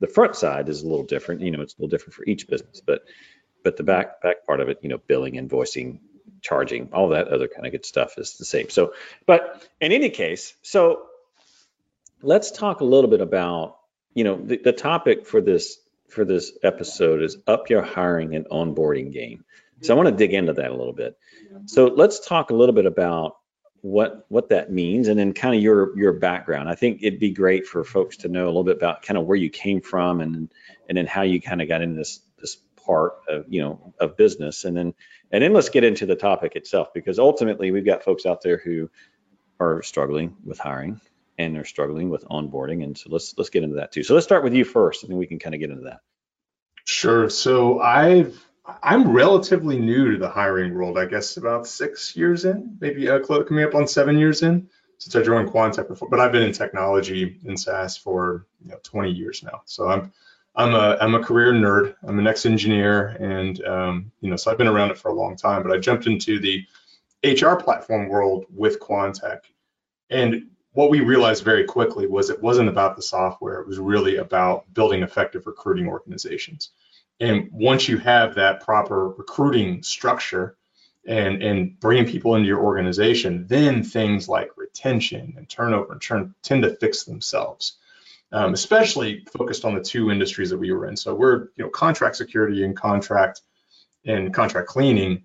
the 0.00 0.08
front 0.08 0.36
side 0.36 0.68
is 0.68 0.82
a 0.82 0.86
little 0.86 1.06
different, 1.06 1.40
you 1.40 1.50
know, 1.50 1.62
it's 1.62 1.74
a 1.74 1.80
little 1.80 1.88
different 1.88 2.14
for 2.14 2.24
each 2.26 2.46
business, 2.46 2.82
but 2.84 3.00
but 3.64 3.76
the 3.76 3.82
back 3.82 4.20
back 4.22 4.46
part 4.46 4.60
of 4.60 4.68
it, 4.68 4.78
you 4.82 4.88
know, 4.88 4.98
billing, 4.98 5.34
invoicing, 5.34 5.98
charging, 6.42 6.90
all 6.92 7.08
that 7.08 7.28
other 7.28 7.48
kind 7.48 7.66
of 7.66 7.72
good 7.72 7.84
stuff 7.84 8.18
is 8.18 8.36
the 8.36 8.44
same. 8.44 8.68
So, 8.68 8.92
but 9.26 9.66
in 9.80 9.90
any 9.90 10.10
case, 10.10 10.54
so 10.62 11.06
let's 12.22 12.52
talk 12.52 12.80
a 12.80 12.84
little 12.84 13.10
bit 13.10 13.20
about, 13.20 13.78
you 14.12 14.22
know, 14.22 14.36
the, 14.36 14.58
the 14.58 14.72
topic 14.72 15.26
for 15.26 15.40
this 15.40 15.78
for 16.08 16.24
this 16.24 16.52
episode 16.62 17.22
is 17.22 17.38
up 17.46 17.70
your 17.70 17.82
hiring 17.82 18.36
and 18.36 18.46
onboarding 18.46 19.12
game. 19.12 19.44
So 19.80 19.92
I 19.92 19.96
want 19.96 20.08
to 20.08 20.14
dig 20.14 20.32
into 20.32 20.52
that 20.52 20.70
a 20.70 20.76
little 20.76 20.92
bit. 20.92 21.18
So 21.66 21.86
let's 21.86 22.20
talk 22.20 22.50
a 22.50 22.54
little 22.54 22.74
bit 22.74 22.86
about 22.86 23.36
what 23.80 24.24
what 24.28 24.48
that 24.48 24.72
means 24.72 25.08
and 25.08 25.18
then 25.18 25.34
kind 25.34 25.54
of 25.54 25.60
your 25.60 25.96
your 25.98 26.12
background. 26.12 26.68
I 26.68 26.74
think 26.74 27.02
it'd 27.02 27.20
be 27.20 27.32
great 27.32 27.66
for 27.66 27.84
folks 27.84 28.18
to 28.18 28.28
know 28.28 28.44
a 28.44 28.46
little 28.46 28.64
bit 28.64 28.76
about 28.76 29.02
kind 29.02 29.18
of 29.18 29.26
where 29.26 29.36
you 29.36 29.50
came 29.50 29.80
from 29.82 30.20
and 30.20 30.50
and 30.88 30.96
then 30.96 31.06
how 31.06 31.22
you 31.22 31.40
kind 31.40 31.60
of 31.60 31.68
got 31.68 31.82
into 31.82 31.96
this 31.96 32.20
part 32.84 33.14
of 33.28 33.44
you 33.48 33.60
know 33.60 33.94
of 34.00 34.16
business. 34.16 34.64
And 34.64 34.76
then 34.76 34.94
and 35.30 35.42
then 35.42 35.52
let's 35.52 35.68
get 35.68 35.84
into 35.84 36.06
the 36.06 36.16
topic 36.16 36.56
itself 36.56 36.88
because 36.94 37.18
ultimately 37.18 37.70
we've 37.70 37.86
got 37.86 38.02
folks 38.02 38.26
out 38.26 38.42
there 38.42 38.58
who 38.58 38.90
are 39.60 39.82
struggling 39.82 40.36
with 40.44 40.58
hiring 40.58 41.00
and 41.38 41.54
they're 41.54 41.64
struggling 41.64 42.10
with 42.10 42.24
onboarding. 42.24 42.84
And 42.84 42.96
so 42.96 43.10
let's 43.10 43.34
let's 43.36 43.50
get 43.50 43.62
into 43.62 43.76
that 43.76 43.92
too. 43.92 44.02
So 44.02 44.14
let's 44.14 44.26
start 44.26 44.44
with 44.44 44.54
you 44.54 44.64
first 44.64 45.02
and 45.02 45.10
then 45.10 45.18
we 45.18 45.26
can 45.26 45.38
kind 45.38 45.54
of 45.54 45.60
get 45.60 45.70
into 45.70 45.84
that. 45.84 46.00
Sure. 46.84 47.30
So 47.30 47.80
i've 47.80 48.38
i'm 48.82 49.12
relatively 49.12 49.78
new 49.78 50.12
to 50.12 50.18
the 50.18 50.28
hiring 50.28 50.72
world 50.72 50.96
i 50.96 51.04
guess 51.04 51.36
about 51.36 51.66
six 51.66 52.16
years 52.16 52.46
in 52.46 52.78
maybe 52.80 53.10
uh, 53.10 53.18
coming 53.18 53.62
up 53.62 53.74
on 53.74 53.86
seven 53.86 54.16
years 54.16 54.42
in 54.42 54.68
since 54.96 55.14
i 55.14 55.22
joined 55.22 55.50
Quantec 55.50 55.88
before. 55.88 56.08
But 56.08 56.20
i've 56.20 56.32
been 56.32 56.42
in 56.42 56.52
technology 56.52 57.40
in 57.44 57.56
saas 57.56 57.96
for 57.96 58.46
you 58.62 58.70
know 58.70 58.78
20 58.82 59.10
years 59.10 59.42
now. 59.42 59.62
So 59.66 59.88
i'm 59.88 60.12
I'm 60.56 60.74
a 60.74 60.96
I'm 61.00 61.14
a 61.14 61.22
career 61.22 61.52
nerd. 61.52 61.96
I'm 62.06 62.18
an 62.18 62.26
ex-engineer, 62.26 63.08
and 63.20 63.64
um, 63.64 64.12
you 64.20 64.30
know, 64.30 64.36
so 64.36 64.50
I've 64.50 64.58
been 64.58 64.68
around 64.68 64.90
it 64.90 64.98
for 64.98 65.08
a 65.08 65.14
long 65.14 65.36
time. 65.36 65.62
But 65.62 65.72
I 65.72 65.78
jumped 65.78 66.06
into 66.06 66.38
the 66.38 66.64
HR 67.24 67.56
platform 67.56 68.08
world 68.08 68.46
with 68.54 68.78
Quantec, 68.78 69.40
and 70.10 70.46
what 70.72 70.90
we 70.90 71.00
realized 71.00 71.44
very 71.44 71.64
quickly 71.64 72.06
was 72.06 72.30
it 72.30 72.42
wasn't 72.42 72.68
about 72.68 72.96
the 72.96 73.02
software. 73.02 73.60
It 73.60 73.66
was 73.66 73.78
really 73.78 74.16
about 74.16 74.72
building 74.74 75.02
effective 75.02 75.46
recruiting 75.46 75.88
organizations. 75.88 76.70
And 77.20 77.48
once 77.52 77.88
you 77.88 77.98
have 77.98 78.34
that 78.34 78.60
proper 78.60 79.08
recruiting 79.08 79.82
structure 79.82 80.56
and 81.06 81.42
and 81.42 81.78
bringing 81.80 82.06
people 82.06 82.36
into 82.36 82.46
your 82.46 82.62
organization, 82.62 83.46
then 83.48 83.82
things 83.82 84.28
like 84.28 84.50
retention 84.56 85.34
and 85.36 85.48
turnover 85.48 85.92
and 85.92 86.02
turn, 86.02 86.34
tend 86.42 86.62
to 86.62 86.76
fix 86.76 87.04
themselves 87.04 87.78
um, 88.32 88.54
especially 88.54 89.24
focused 89.36 89.64
on 89.64 89.74
the 89.74 89.80
two 89.80 90.10
industries 90.10 90.50
that 90.50 90.58
we 90.58 90.72
were 90.72 90.86
in. 90.86 90.96
So 90.96 91.14
we're, 91.14 91.48
you 91.56 91.64
know, 91.64 91.68
contract 91.68 92.16
security 92.16 92.64
and 92.64 92.76
contract 92.76 93.42
and 94.06 94.34
contract 94.34 94.68
cleaning, 94.68 95.24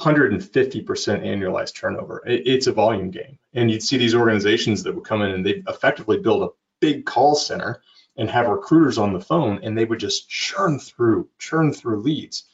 150% 0.00 0.40
annualized 0.44 1.74
turnover. 1.74 2.22
It, 2.26 2.46
it's 2.46 2.66
a 2.66 2.72
volume 2.72 3.10
game. 3.10 3.38
And 3.54 3.70
you'd 3.70 3.82
see 3.82 3.96
these 3.96 4.14
organizations 4.14 4.82
that 4.82 4.94
would 4.94 5.04
come 5.04 5.22
in 5.22 5.30
and 5.30 5.44
they 5.44 5.62
effectively 5.68 6.18
build 6.18 6.42
a 6.42 6.48
big 6.80 7.04
call 7.04 7.34
center 7.34 7.82
and 8.16 8.30
have 8.30 8.48
recruiters 8.48 8.98
on 8.98 9.12
the 9.12 9.20
phone 9.20 9.60
and 9.62 9.76
they 9.76 9.84
would 9.84 10.00
just 10.00 10.28
churn 10.28 10.78
through, 10.78 11.28
churn 11.38 11.72
through 11.72 12.02
leads. 12.02 12.44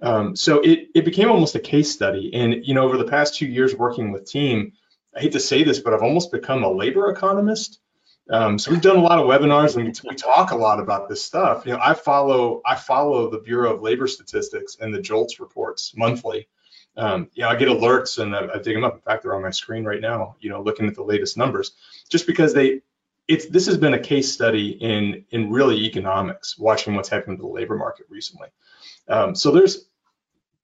Um, 0.00 0.36
so 0.36 0.60
it, 0.60 0.88
it 0.94 1.04
became 1.04 1.30
almost 1.30 1.56
a 1.56 1.60
case 1.60 1.90
study. 1.90 2.30
And, 2.34 2.64
you 2.64 2.74
know, 2.74 2.84
over 2.84 2.96
the 2.96 3.04
past 3.04 3.34
two 3.34 3.46
years 3.46 3.74
working 3.74 4.12
with 4.12 4.30
team, 4.30 4.72
I 5.16 5.20
hate 5.20 5.32
to 5.32 5.40
say 5.40 5.64
this, 5.64 5.80
but 5.80 5.92
I've 5.92 6.02
almost 6.02 6.30
become 6.30 6.62
a 6.62 6.70
labor 6.70 7.10
economist. 7.10 7.80
Um, 8.30 8.58
so 8.58 8.70
we've 8.70 8.82
done 8.82 8.96
a 8.96 9.02
lot 9.02 9.18
of 9.18 9.26
webinars 9.26 9.76
and 9.76 9.86
we, 9.86 10.14
talk 10.14 10.50
a 10.50 10.56
lot 10.56 10.80
about 10.80 11.08
this 11.08 11.24
stuff. 11.24 11.64
You 11.64 11.72
know, 11.72 11.80
I 11.82 11.94
follow 11.94 12.60
I 12.66 12.74
follow 12.74 13.30
the 13.30 13.38
Bureau 13.38 13.74
of 13.74 13.82
Labor 13.82 14.06
Statistics 14.06 14.76
and 14.80 14.92
the 14.92 15.00
JOLTS 15.00 15.40
reports 15.40 15.94
monthly. 15.96 16.48
Um, 16.96 17.28
you 17.32 17.42
know, 17.42 17.48
I 17.48 17.56
get 17.56 17.68
alerts 17.68 18.18
and 18.18 18.34
I, 18.34 18.48
I 18.54 18.58
dig 18.58 18.74
them 18.74 18.84
up. 18.84 18.94
In 18.94 19.00
fact, 19.00 19.22
they're 19.22 19.34
on 19.34 19.42
my 19.42 19.50
screen 19.50 19.84
right 19.84 20.00
now. 20.00 20.36
You 20.40 20.50
know, 20.50 20.60
looking 20.60 20.86
at 20.86 20.94
the 20.94 21.02
latest 21.02 21.36
numbers, 21.38 21.72
just 22.10 22.26
because 22.26 22.52
they 22.52 22.82
it's 23.28 23.46
this 23.46 23.66
has 23.66 23.76
been 23.76 23.94
a 23.94 23.98
case 23.98 24.32
study 24.32 24.70
in 24.70 25.24
in 25.30 25.50
really 25.50 25.84
economics, 25.86 26.58
watching 26.58 26.94
what's 26.94 27.08
happened 27.08 27.38
to 27.38 27.42
the 27.42 27.48
labor 27.48 27.76
market 27.76 28.06
recently. 28.10 28.48
Um, 29.08 29.34
so 29.34 29.52
there's 29.52 29.86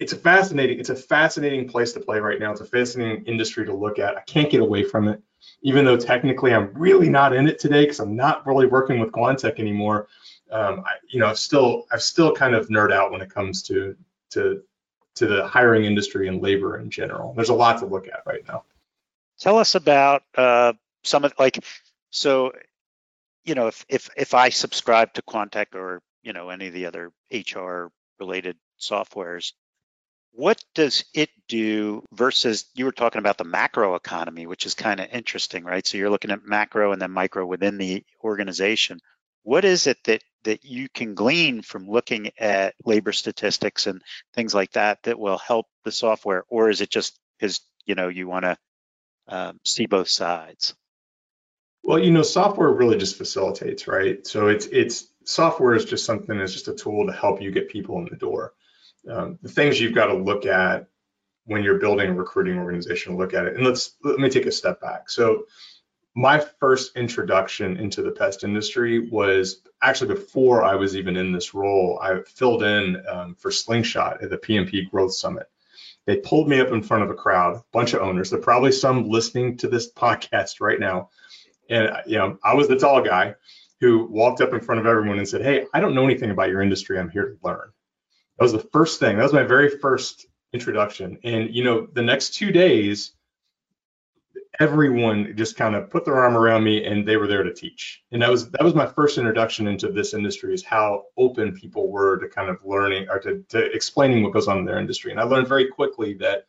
it's 0.01 0.13
a 0.13 0.17
fascinating 0.17 0.81
it's 0.81 0.91
a 0.91 0.97
fascinating 0.97 1.69
place 1.69 1.93
to 1.93 2.01
play 2.01 2.19
right 2.19 2.41
now. 2.41 2.51
It's 2.51 2.61
a 2.61 2.67
fascinating 2.67 3.25
industry 3.25 3.65
to 3.67 3.75
look 3.75 3.99
at. 3.99 4.17
I 4.17 4.23
can't 4.23 4.51
get 4.51 4.61
away 4.61 4.83
from 4.83 5.09
it, 5.09 5.23
even 5.63 5.85
though 5.85 5.97
technically 5.97 6.55
I'm 6.55 6.73
really 6.75 7.09
not 7.09 7.35
in 7.35 7.49
it 7.49 7.59
today 7.59 7.85
because 7.85 8.01
I'm 8.01 8.17
not 8.17 8.47
really 8.47 8.67
working 8.67 9.01
with 9.01 9.13
Quantec 9.13 9.59
anymore. 9.59 10.09
Um, 10.51 10.85
I, 10.87 10.93
you 11.09 11.19
know, 11.19 11.27
I've 11.27 11.39
still 11.39 11.87
I've 11.93 12.03
still 12.03 12.35
kind 12.35 12.55
of 12.55 12.69
nerd 12.69 12.93
out 12.93 13.11
when 13.11 13.21
it 13.21 13.31
comes 13.31 13.63
to 13.65 13.97
to 14.31 14.63
to 15.17 15.27
the 15.27 15.47
hiring 15.47 15.85
industry 15.85 16.29
and 16.29 16.43
labor 16.43 16.79
in 16.79 16.91
general. 16.91 17.33
There's 17.35 17.49
a 17.49 17.55
lot 17.55 17.79
to 17.79 17.87
look 17.87 18.09
at 18.09 18.23
right 18.27 18.47
now. 18.47 18.65
Tell 19.39 19.59
us 19.59 19.75
about 19.75 20.23
uh, 20.37 20.75
some 21.03 21.25
of 21.25 21.33
like 21.39 21.65
so, 22.11 22.53
you 23.45 23.55
know, 23.55 23.69
if 23.69 23.85
if 23.89 24.11
if 24.17 24.35
I 24.35 24.49
subscribe 24.49 25.13
to 25.15 25.23
Quantec 25.23 25.75
or 25.75 26.03
you 26.23 26.33
know 26.33 26.51
any 26.51 26.69
of 26.69 26.75
the 26.75 26.87
other 26.87 27.11
HR 27.33 27.91
related 28.21 28.57
softwares, 28.79 29.53
what 30.37 30.63
does 30.75 31.05
it 31.15 31.31
do 31.49 32.03
versus 32.13 32.67
you 32.75 32.85
were 32.85 32.93
talking 32.93 33.21
about 33.21 33.39
the 33.39 33.45
macro 33.45 33.95
economy, 33.95 34.47
which 34.47 34.67
is 34.67 34.75
kind 34.75 34.99
of 34.99 35.09
interesting, 35.13 35.65
right? 35.65 35.87
So 35.87 35.97
you're 35.97 36.11
looking 36.11 36.33
at 36.33 36.45
macro 36.45 36.93
and 36.93 37.01
then 37.01 37.13
micro 37.13 37.47
within 37.47 37.79
the 37.79 38.05
organization. 38.23 38.99
What 39.45 39.65
is 39.65 39.87
it 39.87 39.99
that 40.05 40.23
that 40.43 40.65
you 40.65 40.89
can 40.89 41.15
glean 41.15 41.63
from 41.63 41.89
looking 41.89 42.31
at 42.39 42.75
labor 42.85 43.13
statistics 43.13 43.87
and 43.87 44.03
things 44.35 44.55
like 44.55 44.73
that 44.73 45.03
that 45.05 45.19
will 45.19 45.39
help 45.39 45.67
the 45.85 45.93
software, 45.93 46.45
or 46.49 46.69
is 46.69 46.81
it 46.81 46.91
just 46.91 47.19
because 47.39 47.61
you 47.87 47.95
know 47.95 48.09
you 48.09 48.27
want 48.27 48.45
to 48.45 48.57
um, 49.29 49.61
see 49.65 49.87
both 49.87 50.09
sides? 50.09 50.75
Well, 51.85 51.99
you 51.99 52.11
know, 52.11 52.23
software 52.23 52.71
really 52.71 52.97
just 52.97 53.17
facilitates, 53.17 53.87
right? 53.87 54.27
So 54.27 54.49
it's 54.49 54.67
it's 54.67 55.07
software 55.25 55.75
is 55.75 55.85
just 55.85 56.05
something 56.05 56.37
that's 56.37 56.53
just 56.53 56.69
a 56.69 56.75
tool 56.75 57.07
to 57.07 57.13
help 57.13 57.41
you 57.41 57.53
get 57.53 57.69
people 57.69 57.99
in 57.99 58.07
the 58.07 58.17
door. 58.17 58.55
Um, 59.11 59.39
the 59.43 59.49
things 59.49 59.81
you've 59.81 59.95
got 59.95 60.07
to 60.07 60.15
look 60.15 60.47
at 60.47 60.87
when 61.47 61.63
you're 61.63 61.79
building 61.79 62.09
a 62.09 62.15
recruiting 62.15 62.59
organization, 62.59 63.17
look 63.17 63.35
at 63.35 63.45
it. 63.47 63.57
And 63.57 63.65
let's 63.65 63.97
let 64.03 64.19
me 64.19 64.31
take 64.31 64.47
a 64.47 64.53
step 64.53 64.81
back. 64.81 65.11
So 65.11 65.45
my 66.15 66.39
first 66.39 66.97
introduction 66.97 67.77
into 67.77 68.03
the 68.03 68.13
pest 68.13 68.45
industry 68.45 69.11
was 69.11 69.61
actually 69.83 70.15
before 70.15 70.63
I 70.63 70.75
was 70.77 70.97
even 70.97 71.17
in 71.17 71.33
this 71.33 71.55
role. 71.55 71.99
I 72.01 72.21
filled 72.27 72.63
in 72.63 73.03
um, 73.09 73.35
for 73.35 73.51
Slingshot 73.51 74.23
at 74.23 74.31
the 74.31 74.39
PMP 74.39 74.91
Growth 74.91 75.15
Summit. 75.15 75.47
They 76.07 76.17
pulled 76.17 76.49
me 76.49 76.61
up 76.61 76.69
in 76.69 76.83
front 76.83 77.03
of 77.03 77.11
a 77.11 77.15
crowd, 77.15 77.63
bunch 77.73 77.95
of 77.95 78.03
owners. 78.03 78.31
There 78.31 78.39
are 78.39 78.43
probably 78.43 78.73
some 78.73 79.09
listening 79.09 79.57
to 79.59 79.69
this 79.69 79.93
podcast 79.97 80.61
right 80.61 80.81
now 80.81 81.11
and 81.69 81.91
you 82.07 82.19
know, 82.19 82.39
I 82.45 82.55
was 82.55 82.69
the 82.69 82.77
tall 82.77 83.03
guy 83.03 83.35
who 83.81 84.07
walked 84.07 84.41
up 84.41 84.53
in 84.53 84.61
front 84.61 84.81
of 84.81 84.87
everyone 84.87 85.19
and 85.19 85.29
said, 85.29 85.43
"Hey, 85.43 85.67
I 85.73 85.81
don't 85.81 85.95
know 85.95 86.05
anything 86.05 86.31
about 86.31 86.49
your 86.49 86.63
industry. 86.63 86.99
I'm 86.99 87.11
here 87.11 87.31
to 87.31 87.37
learn." 87.43 87.73
That 88.39 88.45
was 88.45 88.53
the 88.53 88.59
first 88.59 89.01
thing. 89.01 89.17
That 89.17 89.23
was 89.23 89.33
my 89.33 89.45
very 89.45 89.71
first 89.79 90.27
introduction. 90.53 91.19
And 91.25 91.55
you 91.55 91.65
know, 91.65 91.87
the 91.93 92.03
next 92.03 92.35
two 92.35 92.51
days, 92.51 93.13
everyone 94.61 95.35
just 95.37 95.57
kind 95.57 95.75
of 95.75 95.91
put 95.91 96.05
their 96.05 96.17
arm 96.17 96.37
around 96.37 96.63
me 96.63 96.85
and 96.85 97.07
they 97.07 97.17
were 97.17 97.27
there 97.27 97.43
to 97.43 97.53
teach. 97.53 98.03
And 98.13 98.23
that 98.23 98.31
was 98.31 98.51
that 98.51 98.63
was 98.63 98.75
my 98.75 98.87
first 98.87 99.19
introduction 99.19 99.67
into 99.67 99.91
this 99.91 100.15
industry 100.15 100.55
is 100.55 100.65
how 100.65 101.05
open 101.17 101.55
people 101.55 101.91
were 101.91 102.19
to 102.19 102.29
kind 102.29 102.49
of 102.49 102.59
learning 102.65 103.09
or 103.09 103.19
to, 103.21 103.43
to 103.51 103.73
explaining 103.73 104.23
what 104.23 104.33
goes 104.33 104.49
on 104.49 104.59
in 104.59 104.65
their 104.65 104.79
industry. 104.79 105.11
And 105.11 105.21
I 105.21 105.25
learned 105.25 105.49
very 105.49 105.69
quickly 105.69 106.15
that 106.15 106.47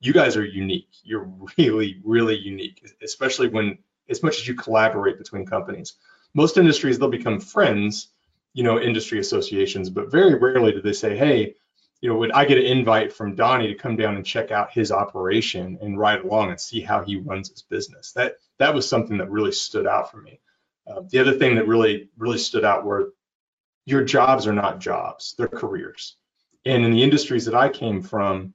you 0.00 0.12
guys 0.12 0.36
are 0.36 0.44
unique. 0.44 0.88
You're 1.02 1.30
really, 1.58 2.00
really 2.04 2.36
unique, 2.36 2.82
especially 3.02 3.48
when 3.48 3.78
as 4.08 4.22
much 4.22 4.38
as 4.38 4.48
you 4.48 4.54
collaborate 4.54 5.18
between 5.18 5.46
companies. 5.46 5.94
Most 6.34 6.56
industries, 6.56 6.98
they'll 6.98 7.08
become 7.08 7.40
friends, 7.40 8.08
you 8.54 8.62
know, 8.62 8.80
industry 8.80 9.18
associations, 9.18 9.90
but 9.90 10.10
very 10.10 10.34
rarely 10.34 10.72
do 10.72 10.82
they 10.82 10.92
say, 10.92 11.16
hey, 11.16 11.54
you 12.02 12.08
know, 12.08 12.16
would 12.16 12.32
I 12.32 12.44
get 12.44 12.58
an 12.58 12.64
invite 12.64 13.12
from 13.12 13.36
Donnie 13.36 13.68
to 13.68 13.74
come 13.74 13.96
down 13.96 14.16
and 14.16 14.26
check 14.26 14.50
out 14.50 14.72
his 14.72 14.90
operation 14.90 15.78
and 15.80 15.98
ride 15.98 16.20
along 16.20 16.50
and 16.50 16.60
see 16.60 16.80
how 16.80 17.02
he 17.02 17.16
runs 17.16 17.48
his 17.48 17.62
business? 17.62 18.12
That 18.12 18.34
that 18.58 18.74
was 18.74 18.88
something 18.88 19.18
that 19.18 19.30
really 19.30 19.52
stood 19.52 19.86
out 19.86 20.10
for 20.10 20.18
me. 20.18 20.40
Uh, 20.86 21.02
the 21.08 21.20
other 21.20 21.32
thing 21.32 21.54
that 21.54 21.68
really 21.68 22.10
really 22.18 22.38
stood 22.38 22.64
out 22.64 22.84
were 22.84 23.14
your 23.86 24.04
jobs 24.04 24.48
are 24.48 24.52
not 24.52 24.80
jobs; 24.80 25.36
they're 25.38 25.46
careers. 25.46 26.16
And 26.66 26.84
in 26.84 26.90
the 26.90 27.02
industries 27.02 27.44
that 27.44 27.54
I 27.54 27.68
came 27.68 28.02
from, 28.02 28.52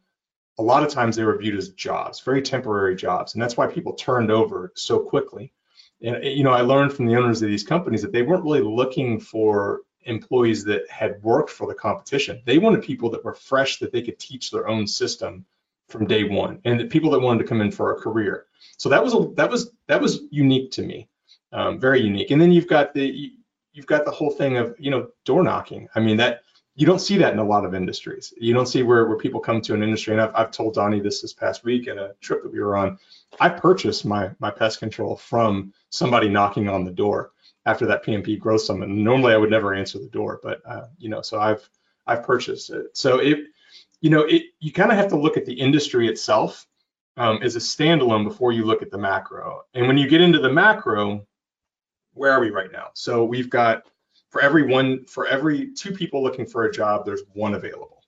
a 0.60 0.63
lot 0.63 0.84
of 0.84 0.89
times 0.89 1.16
they 1.16 1.24
were 1.24 1.38
viewed 1.38 1.58
as 1.58 1.70
jobs, 1.70 2.20
very 2.20 2.42
temporary 2.42 2.98
jobs, 2.98 3.34
and 3.34 3.42
that's 3.42 3.56
why 3.56 3.68
people 3.68 3.94
turned 3.94 4.30
over 4.30 4.74
so 4.75 5.00
quickly. 5.00 5.54
And 6.01 6.22
you 6.24 6.44
know, 6.44 6.51
I 6.51 6.62
learned 6.62 6.92
from 6.92 7.06
the 7.06 7.16
owners 7.16 7.42
of 7.42 7.48
these 7.48 7.63
companies 7.63 8.01
that 8.01 8.12
they 8.12 8.24
weren't 8.24 8.44
really 8.44 8.62
looking 8.62 9.22
for 9.22 9.82
employees 10.04 10.63
that 10.66 10.89
had 10.89 11.22
worked 11.22 11.50
for 11.50 11.68
the 11.68 11.74
competition. 11.74 12.42
They 12.46 12.58
wanted 12.58 12.82
people 12.82 13.10
that 13.12 13.24
were 13.24 13.34
fresh, 13.34 13.80
that 13.80 13.92
they 13.92 14.01
could 14.01 14.20
teach 14.20 14.51
their 14.51 14.68
own 14.68 14.88
system 14.88 15.46
from 15.89 16.06
day 16.06 16.24
one, 16.24 16.60
and 16.66 16.80
the 16.80 16.86
people 16.86 17.12
that 17.12 17.20
wanted 17.20 17.39
to 17.39 17.48
come 17.48 17.62
in 17.62 17.72
for 17.72 17.94
a 17.94 18.01
career. 18.01 18.46
So 18.77 18.89
that 18.89 19.04
was 19.04 19.13
a, 19.13 19.30
that 19.36 19.50
was 19.50 19.72
that 19.88 20.01
was 20.01 20.22
unique 20.32 20.72
to 20.72 20.82
me, 20.82 21.10
um, 21.51 21.80
very 21.80 22.01
unique. 22.01 22.32
And 22.32 22.42
then 22.42 22.51
you've 22.51 22.68
got 22.68 22.94
the 22.94 23.34
you've 23.74 23.86
got 23.86 24.06
the 24.06 24.12
whole 24.12 24.32
thing 24.32 24.58
of 24.58 24.75
you 24.80 24.92
know 24.92 25.10
door 25.25 25.44
knocking. 25.44 25.88
I 25.96 26.00
mean 26.00 26.18
that 26.18 26.42
you 26.75 26.86
don't 26.86 27.00
see 27.00 27.18
that 27.18 27.34
in 27.34 27.39
a 27.39 27.44
lot 27.44 27.66
of 27.66 27.74
industries. 27.74 28.34
You 28.38 28.54
don't 28.54 28.68
see 28.68 28.84
where, 28.84 29.08
where 29.08 29.18
people 29.18 29.39
come 29.39 29.62
to 29.62 29.74
an 29.74 29.82
industry, 29.82 30.13
and 30.13 30.22
I've, 30.22 30.36
I've 30.36 30.51
told 30.51 30.75
Donnie 30.75 31.00
this 31.00 31.22
this 31.22 31.34
past 31.34 31.63
week 31.63 31.88
in 31.88 31.98
a 31.98 32.13
trip 32.22 32.44
that 32.44 32.51
we 32.51 32.60
were 32.60 32.77
on. 32.77 33.00
I 33.39 33.50
purchased 33.50 34.06
my 34.06 34.32
my 34.39 34.51
pest 34.51 34.80
control 34.80 35.16
from 35.16 35.74
somebody 35.89 36.30
knocking 36.30 36.70
on 36.70 36.84
the 36.84 36.92
door 36.92 37.32
after 37.67 37.86
that 37.86 38.03
PMP 38.03 38.39
growth 38.39 38.62
summit. 38.62 38.89
And 38.89 39.03
normally 39.03 39.33
I 39.33 39.38
would 39.38 39.51
never 39.51 39.74
answer 39.75 40.00
the 40.00 40.07
door, 40.07 40.39
but 40.41 40.62
uh, 40.65 40.88
you 40.97 41.09
know, 41.09 41.21
so 41.21 41.39
I've 41.39 41.69
I've 42.07 42.24
purchased 42.24 42.71
it. 42.71 42.97
So 42.97 43.19
it, 43.19 43.39
you 44.00 44.09
know, 44.09 44.21
it 44.21 44.43
you 44.59 44.71
kind 44.71 44.89
of 44.89 44.97
have 44.97 45.09
to 45.09 45.17
look 45.17 45.38
at 45.38 45.45
the 45.45 45.53
industry 45.53 46.07
itself 46.07 46.65
um, 47.17 47.39
as 47.43 47.57
a 47.57 47.59
standalone 47.59 48.24
before 48.24 48.53
you 48.53 48.63
look 48.63 48.81
at 48.81 48.89
the 48.89 48.97
macro. 48.97 49.63
And 49.74 49.86
when 49.86 49.97
you 49.97 50.07
get 50.07 50.21
into 50.21 50.39
the 50.39 50.51
macro, 50.51 51.27
where 52.13 52.31
are 52.31 52.39
we 52.39 52.51
right 52.51 52.71
now? 52.71 52.88
So 52.93 53.25
we've 53.25 53.50
got 53.50 53.83
for 54.29 54.41
every 54.41 54.63
one 54.63 55.05
for 55.05 55.27
every 55.27 55.74
two 55.74 55.91
people 55.91 56.24
looking 56.24 56.45
for 56.45 56.63
a 56.63 56.71
job, 56.71 57.05
there's 57.05 57.24
one 57.33 57.53
available 57.53 58.01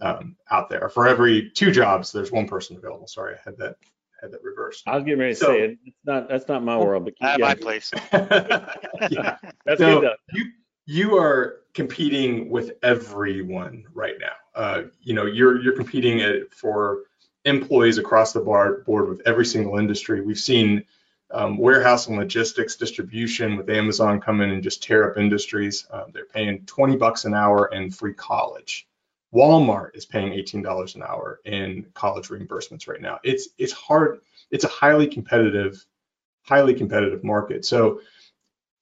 um, 0.00 0.36
out 0.50 0.68
there. 0.68 0.88
For 0.88 1.06
every 1.06 1.50
two 1.50 1.70
jobs, 1.70 2.10
there's 2.10 2.32
one 2.32 2.48
person 2.48 2.76
available. 2.76 3.06
Sorry, 3.06 3.36
I 3.36 3.38
had 3.44 3.56
that 3.58 3.76
had 4.20 4.32
that 4.32 4.42
reversed. 4.42 4.84
I 4.86 4.94
was 4.96 5.04
getting 5.04 5.20
ready 5.20 5.34
to 5.34 5.38
So- 5.40 5.46
say 5.46 5.60
it. 5.62 5.78
It's 5.84 5.96
not 6.04 6.28
that's 6.28 6.48
not 6.48 6.62
my 6.62 6.76
world, 6.78 7.04
but 7.04 7.14
keep 7.16 7.24
At 7.28 7.40
my 7.40 7.54
going. 7.54 7.62
place. 7.62 7.90
yeah. 8.12 9.36
That's 9.64 9.78
So 9.80 10.00
good. 10.00 10.02
Though. 10.04 10.14
you 10.32 10.44
you 10.86 11.16
are 11.18 11.60
competing 11.74 12.50
with 12.50 12.72
everyone 12.82 13.84
right 13.94 14.16
now. 14.20 14.32
Uh, 14.54 14.82
you 15.02 15.14
know, 15.14 15.26
you're 15.26 15.60
you're 15.60 15.76
competing 15.76 16.20
at, 16.22 16.52
for 16.52 17.00
employees 17.44 17.98
across 17.98 18.32
the 18.32 18.40
bar, 18.40 18.78
board 18.80 19.08
with 19.08 19.22
every 19.26 19.44
single 19.46 19.78
industry. 19.78 20.20
We've 20.20 20.38
seen 20.38 20.84
um, 21.30 21.58
warehouse 21.58 22.06
and 22.08 22.16
logistics 22.16 22.76
distribution 22.76 23.56
with 23.56 23.68
Amazon 23.70 24.20
come 24.20 24.40
in 24.40 24.50
and 24.50 24.62
just 24.62 24.82
tear 24.82 25.10
up 25.10 25.18
industries. 25.18 25.86
Uh, 25.90 26.04
they're 26.12 26.24
paying 26.24 26.64
20 26.64 26.96
bucks 26.96 27.24
an 27.26 27.34
hour 27.34 27.66
and 27.66 27.94
free 27.94 28.14
college. 28.14 28.86
Walmart 29.34 29.94
is 29.94 30.06
paying 30.06 30.32
$18 30.32 30.94
an 30.94 31.02
hour 31.02 31.40
in 31.44 31.86
college 31.94 32.28
reimbursements 32.28 32.88
right 32.88 33.00
now. 33.00 33.18
It's 33.22 33.50
it's 33.58 33.72
hard. 33.72 34.20
It's 34.50 34.64
a 34.64 34.68
highly 34.68 35.06
competitive, 35.06 35.84
highly 36.42 36.74
competitive 36.74 37.22
market. 37.22 37.64
So 37.64 38.00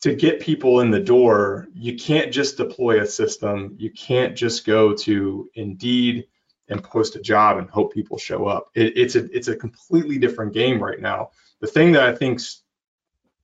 to 0.02 0.14
get 0.14 0.40
people 0.40 0.80
in 0.80 0.90
the 0.90 1.00
door, 1.00 1.66
you 1.74 1.96
can't 1.96 2.32
just 2.32 2.56
deploy 2.56 3.00
a 3.00 3.06
system. 3.06 3.74
You 3.78 3.90
can't 3.90 4.36
just 4.36 4.64
go 4.64 4.94
to 4.94 5.50
Indeed 5.54 6.26
and 6.68 6.82
post 6.82 7.16
a 7.16 7.20
job 7.20 7.58
and 7.58 7.68
hope 7.68 7.92
people 7.92 8.18
show 8.18 8.46
up. 8.46 8.70
It, 8.74 8.96
it's 8.96 9.16
a 9.16 9.24
it's 9.36 9.48
a 9.48 9.56
completely 9.56 10.18
different 10.18 10.52
game 10.52 10.82
right 10.82 11.00
now. 11.00 11.30
The 11.60 11.66
thing 11.66 11.92
that 11.92 12.02
I 12.02 12.14
think's 12.14 12.62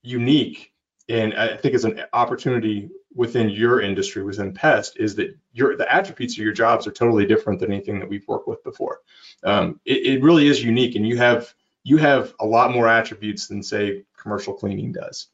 unique 0.03 0.73
and 1.09 1.35
I 1.35 1.57
think 1.57 1.75
is 1.75 1.85
an 1.85 2.03
opportunity 2.13 2.91
within 3.14 3.50
your 3.50 3.81
industry, 3.81 4.23
within 4.23 4.52
pest, 4.52 4.97
is 4.99 5.14
that 5.16 5.37
your 5.52 5.76
the 5.76 5.92
attributes 5.92 6.35
of 6.35 6.45
your 6.45 6.52
jobs 6.52 6.87
are 6.87 6.92
totally 6.92 7.26
different 7.26 7.61
than 7.61 7.73
anything 7.73 7.99
that 8.00 8.09
we've 8.09 8.26
worked 8.26 8.49
with 8.49 8.62
before. 8.64 9.00
Um, 9.45 9.81
it, 9.85 10.07
it 10.07 10.23
really 10.23 10.49
is 10.49 10.62
unique, 10.62 10.97
and 10.97 11.07
you 11.07 11.16
have 11.19 11.54
you 11.85 11.97
have 11.99 12.35
a 12.40 12.47
lot 12.47 12.73
more 12.73 12.88
attributes 12.88 13.49
than 13.49 13.62
say 13.62 14.04
commercial 14.16 14.54
cleaning 14.54 14.92
does. 14.92 15.28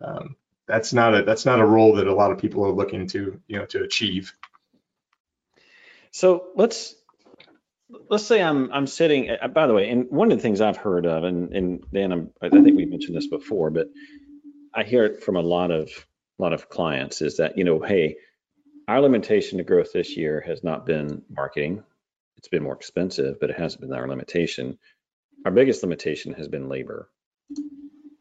Um, 0.00 0.36
that's 0.66 0.92
not 0.92 1.14
a 1.14 1.22
that's 1.22 1.46
not 1.46 1.60
a 1.60 1.66
role 1.66 1.96
that 1.96 2.06
a 2.06 2.14
lot 2.14 2.30
of 2.30 2.38
people 2.38 2.64
are 2.64 2.72
looking 2.72 3.06
to 3.08 3.40
you 3.46 3.58
know 3.58 3.66
to 3.66 3.82
achieve. 3.82 4.34
So 6.10 6.46
let's 6.54 6.94
let's 8.08 8.26
say 8.26 8.42
I'm 8.42 8.72
I'm 8.72 8.86
sitting. 8.86 9.30
Uh, 9.30 9.48
by 9.48 9.66
the 9.66 9.74
way, 9.74 9.90
and 9.90 10.10
one 10.10 10.30
of 10.30 10.38
the 10.38 10.42
things 10.42 10.60
I've 10.60 10.76
heard 10.76 11.06
of, 11.06 11.24
and 11.24 11.52
and 11.52 11.84
Dan, 11.92 12.12
I'm, 12.12 12.30
I 12.40 12.48
think 12.48 12.76
we 12.76 12.86
mentioned 12.86 13.16
this 13.16 13.26
before, 13.26 13.70
but 13.70 13.88
I 14.74 14.84
hear 14.84 15.04
it 15.04 15.22
from 15.22 15.36
a 15.36 15.42
lot 15.42 15.70
of 15.70 15.90
lot 16.38 16.52
of 16.52 16.68
clients 16.68 17.22
is 17.22 17.38
that 17.38 17.58
you 17.58 17.64
know, 17.64 17.80
hey, 17.80 18.16
our 18.88 19.00
limitation 19.00 19.58
to 19.58 19.64
growth 19.64 19.92
this 19.92 20.16
year 20.16 20.42
has 20.46 20.62
not 20.62 20.86
been 20.86 21.22
marketing. 21.30 21.82
It's 22.36 22.48
been 22.48 22.62
more 22.62 22.74
expensive, 22.74 23.40
but 23.40 23.50
it 23.50 23.56
hasn't 23.56 23.80
been 23.80 23.92
our 23.92 24.08
limitation. 24.08 24.78
Our 25.44 25.52
biggest 25.52 25.82
limitation 25.82 26.34
has 26.34 26.48
been 26.48 26.68
labor. 26.68 27.08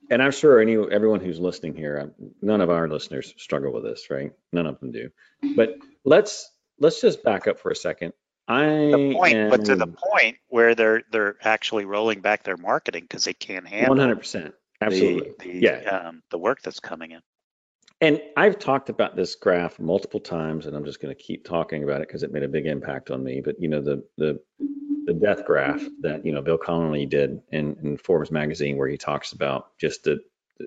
And 0.09 0.21
I'm 0.21 0.31
sure 0.31 0.59
any 0.59 0.73
everyone 0.73 1.21
who's 1.21 1.39
listening 1.39 1.75
here, 1.75 2.13
none 2.41 2.61
of 2.61 2.69
our 2.69 2.87
listeners 2.87 3.33
struggle 3.37 3.73
with 3.73 3.83
this, 3.83 4.09
right? 4.09 4.31
None 4.51 4.67
of 4.67 4.79
them 4.79 4.91
do. 4.91 5.09
But 5.55 5.77
let's 6.05 6.49
let's 6.79 7.01
just 7.01 7.23
back 7.23 7.47
up 7.47 7.59
for 7.59 7.71
a 7.71 7.75
second. 7.75 8.13
I 8.47 8.65
the 8.65 9.13
point, 9.15 9.35
am, 9.35 9.49
but 9.49 9.65
to 9.65 9.75
the 9.75 9.87
point 9.87 10.37
where 10.49 10.75
they're 10.75 11.03
they're 11.11 11.37
actually 11.41 11.85
rolling 11.85 12.19
back 12.19 12.43
their 12.43 12.57
marketing 12.57 13.03
because 13.03 13.23
they 13.23 13.33
can't 13.33 13.67
handle 13.67 13.95
100%. 13.95 14.51
Absolutely. 14.81 15.31
The, 15.39 15.51
the, 15.51 15.59
yeah. 15.59 16.07
Um, 16.07 16.23
the 16.29 16.37
work 16.37 16.61
that's 16.61 16.81
coming 16.81 17.11
in. 17.11 17.21
And 18.03 18.21
I've 18.35 18.59
talked 18.59 18.89
about 18.89 19.15
this 19.15 19.33
graph 19.35 19.79
multiple 19.79 20.19
times, 20.19 20.65
and 20.65 20.75
I'm 20.75 20.83
just 20.83 20.99
going 20.99 21.15
to 21.15 21.23
keep 21.23 21.45
talking 21.45 21.85
about 21.85 22.01
it 22.01 22.09
because 22.09 22.21
it 22.21 22.33
made 22.33 22.43
a 22.43 22.49
big 22.49 22.65
impact 22.65 23.09
on 23.09 23.23
me. 23.23 23.39
But 23.39 23.61
you 23.61 23.69
know, 23.69 23.79
the 23.79 24.03
the 24.17 24.41
the 25.05 25.13
death 25.13 25.45
graph 25.45 25.81
that 26.01 26.25
you 26.25 26.33
know 26.33 26.41
Bill 26.41 26.57
Connelly 26.57 27.05
did 27.05 27.41
in, 27.53 27.77
in 27.81 27.95
Forbes 27.95 28.29
magazine, 28.29 28.75
where 28.75 28.89
he 28.89 28.97
talks 28.97 29.31
about 29.31 29.77
just 29.79 30.03
the 30.03 30.19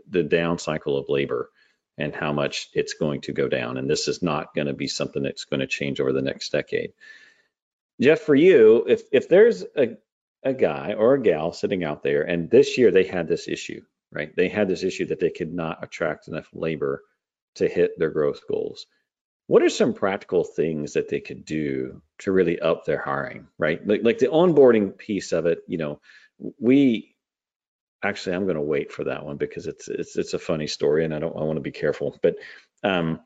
the 0.08 0.22
down 0.22 0.58
cycle 0.58 0.96
of 0.96 1.10
labor 1.10 1.50
and 1.98 2.14
how 2.14 2.32
much 2.32 2.70
it's 2.72 2.94
going 2.94 3.20
to 3.20 3.34
go 3.34 3.48
down. 3.48 3.76
And 3.76 3.90
this 3.90 4.08
is 4.08 4.22
not 4.22 4.54
going 4.54 4.68
to 4.68 4.72
be 4.72 4.88
something 4.88 5.22
that's 5.22 5.44
going 5.44 5.60
to 5.60 5.66
change 5.66 6.00
over 6.00 6.14
the 6.14 6.22
next 6.22 6.52
decade. 6.52 6.94
Jeff, 8.00 8.20
for 8.20 8.34
you, 8.34 8.86
if 8.88 9.02
if 9.12 9.28
there's 9.28 9.62
a 9.76 9.98
a 10.42 10.54
guy 10.54 10.94
or 10.94 11.12
a 11.12 11.22
gal 11.22 11.52
sitting 11.52 11.84
out 11.84 12.02
there, 12.02 12.22
and 12.22 12.50
this 12.50 12.78
year 12.78 12.90
they 12.90 13.04
had 13.04 13.28
this 13.28 13.46
issue, 13.46 13.82
right? 14.10 14.34
They 14.34 14.48
had 14.48 14.68
this 14.68 14.82
issue 14.82 15.04
that 15.08 15.20
they 15.20 15.28
could 15.28 15.52
not 15.52 15.84
attract 15.84 16.28
enough 16.28 16.48
labor 16.54 17.02
to 17.56 17.68
hit 17.68 17.98
their 17.98 18.10
growth 18.10 18.40
goals. 18.48 18.86
What 19.48 19.62
are 19.62 19.68
some 19.68 19.94
practical 19.94 20.42
things 20.42 20.94
that 20.94 21.08
they 21.08 21.20
could 21.20 21.44
do 21.44 22.02
to 22.20 22.32
really 22.32 22.58
up 22.58 22.84
their 22.84 23.00
hiring, 23.00 23.46
right? 23.58 23.84
Like, 23.86 24.00
like 24.02 24.18
the 24.18 24.26
onboarding 24.26 24.96
piece 24.96 25.32
of 25.32 25.46
it, 25.46 25.60
you 25.68 25.78
know, 25.78 26.00
we 26.58 27.16
actually 28.02 28.36
I'm 28.36 28.44
going 28.44 28.56
to 28.56 28.62
wait 28.62 28.92
for 28.92 29.04
that 29.04 29.24
one 29.24 29.36
because 29.36 29.66
it's 29.66 29.88
it's 29.88 30.16
it's 30.16 30.34
a 30.34 30.38
funny 30.38 30.66
story 30.66 31.04
and 31.04 31.14
I 31.14 31.18
don't 31.18 31.36
I 31.36 31.44
want 31.44 31.56
to 31.56 31.62
be 31.62 31.72
careful, 31.72 32.18
but 32.22 32.36
um, 32.82 33.20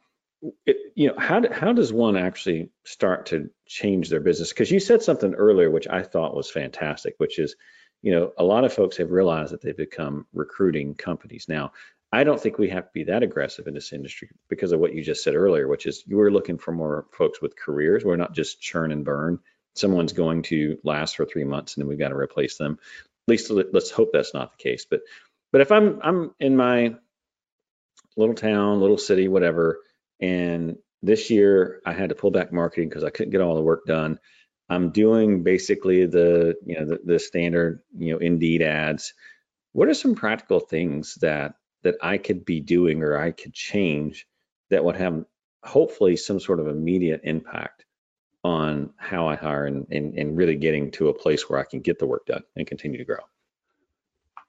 it, 0.67 0.77
you 0.95 1.09
know 1.09 1.15
how 1.19 1.43
how 1.53 1.73
does 1.73 1.93
one 1.93 2.17
actually 2.17 2.71
start 2.85 3.27
to 3.27 3.51
change 3.67 4.09
their 4.09 4.21
business? 4.21 4.51
Because 4.51 4.71
you 4.71 4.81
said 4.81 5.03
something 5.03 5.35
earlier 5.35 5.71
which 5.71 5.89
I 5.89 6.03
thought 6.03 6.37
was 6.37 6.51
fantastic, 6.51 7.15
which 7.19 7.39
is 7.39 7.57
you 8.03 8.13
know 8.13 8.33
a 8.39 8.45
lot 8.45 8.65
of 8.65 8.73
folks 8.73 8.97
have 8.97 9.11
realized 9.11 9.53
that 9.53 9.63
they've 9.63 9.77
become 9.77 10.27
recruiting 10.33 10.95
companies 10.95 11.47
now. 11.49 11.73
I 12.13 12.25
don't 12.25 12.41
think 12.41 12.59
we 12.59 12.71
have 12.71 12.87
to 12.87 12.91
be 12.93 13.05
that 13.05 13.23
aggressive 13.23 13.69
in 13.69 13.75
this 13.75 13.93
industry 13.93 14.31
because 14.49 14.73
of 14.73 14.81
what 14.81 14.95
you 14.95 15.03
just 15.03 15.23
said 15.23 15.37
earlier, 15.37 15.69
which 15.69 15.87
is 15.87 16.03
you 16.07 16.21
are 16.21 16.31
looking 16.31 16.59
for 16.59 16.73
more 16.73 17.07
folks 17.13 17.41
with 17.41 17.57
careers. 17.57 18.05
We're 18.05 18.17
not 18.17 18.35
just 18.35 18.61
churn 18.61 18.91
and 18.91 19.05
burn. 19.05 19.39
Someone's 19.77 20.13
going 20.13 20.43
to 20.45 20.79
last 20.83 21.17
for 21.17 21.25
three 21.25 21.45
months 21.45 21.77
and 21.77 21.83
then 21.83 21.89
we've 21.89 21.99
got 21.99 22.09
to 22.09 22.17
replace 22.17 22.57
them. 22.57 22.79
At 23.29 23.31
least 23.31 23.51
let's 23.51 23.91
hope 23.91 24.11
that's 24.13 24.35
not 24.35 24.53
the 24.53 24.63
case. 24.63 24.87
But 24.91 25.03
but 25.53 25.61
if 25.61 25.71
I'm 25.71 26.01
I'm 26.03 26.35
in 26.41 26.57
my 26.57 26.97
little 28.17 28.35
town, 28.35 28.81
little 28.81 28.99
city, 28.99 29.29
whatever, 29.29 29.81
and 30.21 30.79
this 31.03 31.31
year 31.31 31.81
I 31.87 31.93
had 31.93 32.09
to 32.09 32.17
pull 32.17 32.33
back 32.33 32.53
marketing 32.53 32.89
because 32.89 33.05
I 33.05 33.11
couldn't 33.11 33.31
get 33.31 33.41
all 33.41 33.55
the 33.55 33.63
work 33.63 33.87
done. 33.87 34.19
I'm 34.69 34.91
doing 34.91 35.45
basically 35.45 36.07
the 36.07 36.57
you 36.67 36.79
know 36.79 36.87
the, 36.87 37.01
the 37.05 37.19
standard 37.21 37.83
you 37.97 38.13
know 38.13 38.19
Indeed 38.19 38.63
ads. 38.63 39.15
What 39.73 39.89
are 39.89 39.95
some 39.95 40.17
practical 40.17 40.59
things 40.59 41.15
that 41.21 41.55
that 41.83 41.97
I 42.03 42.19
could 42.19 42.45
be 42.45 42.61
doing 42.61 43.03
or 43.03 43.17
I 43.17 43.31
could 43.31 43.53
change 43.53 44.27
that 44.71 44.85
would 44.85 44.97
have 44.97 45.25
hopefully 45.63 46.17
some 46.17 46.41
sort 46.41 46.61
of 46.61 46.69
immediate 46.69 47.23
impact 47.25 47.85
on 48.43 48.91
how 48.97 49.29
I 49.29 49.37
hire 49.37 49.67
and, 49.67 49.87
and, 49.91 50.15
and 50.15 50.37
really 50.37 50.57
getting 50.57 50.91
to 50.93 51.09
a 51.09 51.15
place 51.15 51.49
where 51.49 51.59
I 51.59 51.65
can 51.65 51.81
get 51.81 51.99
the 51.99 52.07
work 52.07 52.27
done 52.27 52.43
and 52.57 52.67
continue 52.67 52.99
to 52.99 53.05
grow? 53.05 53.19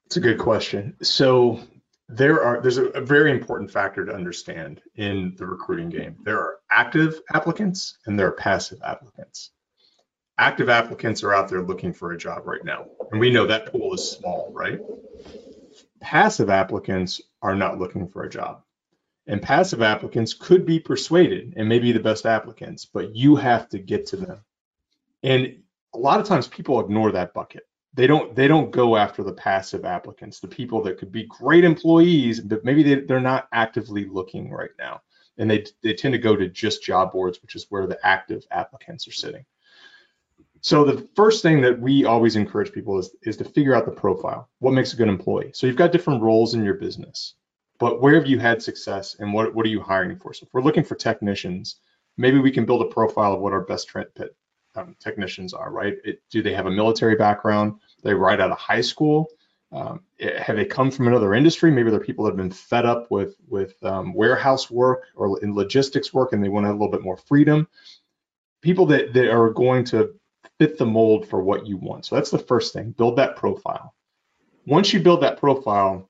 It's 0.05 0.17
a 0.17 0.21
good 0.21 0.39
question. 0.39 0.95
So 1.01 1.59
there 2.07 2.43
are 2.43 2.61
there's 2.61 2.77
a, 2.77 2.85
a, 2.87 3.01
very 3.01 3.31
important 3.31 3.71
factor 3.71 4.05
to 4.05 4.13
understand 4.13 4.81
in 4.95 5.33
the 5.37 5.45
recruiting 5.45 5.89
game. 5.89 6.17
There 6.23 6.37
are 6.37 6.59
active 6.69 7.21
applicants 7.33 7.97
and 8.05 8.19
there 8.19 8.27
are 8.27 8.33
passive 8.33 8.79
applicants. 8.83 9.51
Active 10.37 10.69
applicants 10.69 11.23
are 11.23 11.33
out 11.33 11.47
there 11.47 11.61
looking 11.61 11.93
for 11.93 12.11
a 12.11 12.17
job 12.17 12.45
right 12.45 12.63
now, 12.63 12.87
and 13.11 13.19
we 13.19 13.29
know 13.29 13.45
that 13.47 13.71
pool 13.71 13.93
is 13.93 14.11
small, 14.11 14.51
right? 14.53 14.79
Passive 16.01 16.49
applicants 16.49 17.21
are 17.41 17.55
not 17.55 17.79
looking 17.79 18.07
for 18.07 18.23
a 18.23 18.29
job. 18.29 18.63
And 19.27 19.41
passive 19.41 19.81
applicants 19.81 20.33
could 20.33 20.65
be 20.65 20.79
persuaded 20.79 21.53
and 21.55 21.69
maybe 21.69 21.91
the 21.91 21.99
best 21.99 22.25
applicants, 22.25 22.85
but 22.85 23.15
you 23.15 23.35
have 23.35 23.69
to 23.69 23.79
get 23.79 24.07
to 24.07 24.17
them. 24.17 24.43
And 25.23 25.61
a 25.93 25.97
lot 25.97 26.19
of 26.19 26.27
times 26.27 26.47
people 26.47 26.79
ignore 26.79 27.11
that 27.11 27.33
bucket. 27.33 27.63
They 27.93 28.07
don't 28.07 28.35
they 28.35 28.47
don't 28.47 28.71
go 28.71 28.95
after 28.95 29.21
the 29.21 29.33
passive 29.33 29.85
applicants, 29.85 30.39
the 30.39 30.47
people 30.47 30.81
that 30.83 30.97
could 30.97 31.11
be 31.11 31.25
great 31.27 31.63
employees, 31.63 32.39
but 32.39 32.63
maybe 32.63 32.83
they, 32.83 33.01
they're 33.01 33.19
not 33.19 33.47
actively 33.51 34.05
looking 34.05 34.49
right 34.49 34.71
now. 34.79 35.01
And 35.37 35.49
they 35.49 35.65
they 35.83 35.93
tend 35.93 36.13
to 36.13 36.17
go 36.17 36.35
to 36.35 36.47
just 36.47 36.83
job 36.83 37.11
boards, 37.11 37.41
which 37.41 37.55
is 37.55 37.67
where 37.69 37.85
the 37.87 37.99
active 38.05 38.43
applicants 38.49 39.07
are 39.07 39.13
sitting. 39.13 39.45
So 40.61 40.83
the 40.83 41.07
first 41.15 41.41
thing 41.41 41.61
that 41.61 41.79
we 41.79 42.05
always 42.05 42.35
encourage 42.35 42.71
people 42.71 42.99
is, 42.99 43.15
is 43.23 43.35
to 43.37 43.43
figure 43.43 43.73
out 43.73 43.85
the 43.85 43.91
profile. 43.91 44.47
What 44.59 44.73
makes 44.73 44.93
a 44.93 44.95
good 44.95 45.07
employee? 45.09 45.51
So 45.53 45.65
you've 45.65 45.75
got 45.75 45.91
different 45.91 46.21
roles 46.21 46.53
in 46.53 46.63
your 46.63 46.75
business, 46.75 47.33
but 47.79 47.99
where 47.99 48.13
have 48.13 48.27
you 48.27 48.37
had 48.37 48.61
success 48.61 49.15
and 49.19 49.33
what, 49.33 49.55
what 49.55 49.65
are 49.65 49.69
you 49.69 49.81
hiring 49.81 50.17
for? 50.17 50.33
So 50.33 50.45
if 50.45 50.53
we're 50.53 50.61
looking 50.61 50.83
for 50.83 50.93
technicians, 50.93 51.77
maybe 52.15 52.37
we 52.37 52.51
can 52.51 52.65
build 52.65 52.83
a 52.83 52.93
profile 52.93 53.33
of 53.33 53.39
what 53.39 53.53
our 53.53 53.61
best 53.61 53.91
um, 54.75 54.95
technicians 54.99 55.53
are, 55.53 55.71
right? 55.71 55.95
It, 56.05 56.21
do 56.29 56.43
they 56.43 56.53
have 56.53 56.67
a 56.67 56.71
military 56.71 57.15
background? 57.15 57.79
They 58.03 58.13
right 58.13 58.39
out 58.39 58.51
of 58.51 58.59
high 58.59 58.81
school? 58.81 59.29
Um, 59.71 60.01
it, 60.19 60.37
have 60.37 60.57
they 60.57 60.65
come 60.65 60.91
from 60.91 61.07
another 61.07 61.33
industry? 61.33 61.71
Maybe 61.71 61.89
they're 61.89 61.99
people 61.99 62.25
that 62.25 62.31
have 62.31 62.37
been 62.37 62.51
fed 62.51 62.85
up 62.85 63.09
with 63.09 63.35
with 63.47 63.81
um, 63.83 64.13
warehouse 64.13 64.69
work 64.69 65.05
or 65.15 65.41
in 65.41 65.55
logistics 65.55 66.13
work, 66.13 66.33
and 66.33 66.43
they 66.43 66.49
want 66.49 66.67
a 66.67 66.71
little 66.71 66.91
bit 66.91 67.01
more 67.01 67.17
freedom. 67.17 67.67
People 68.61 68.85
that, 68.87 69.13
that 69.13 69.31
are 69.31 69.49
going 69.49 69.85
to 69.85 70.13
fit 70.61 70.77
the 70.77 70.85
mold 70.85 71.27
for 71.27 71.41
what 71.41 71.65
you 71.65 71.75
want. 71.75 72.05
So 72.05 72.13
that's 72.13 72.29
the 72.29 72.37
first 72.37 72.71
thing, 72.71 72.91
build 72.91 73.15
that 73.15 73.35
profile. 73.35 73.95
Once 74.67 74.93
you 74.93 74.99
build 74.99 75.23
that 75.23 75.39
profile, 75.39 76.07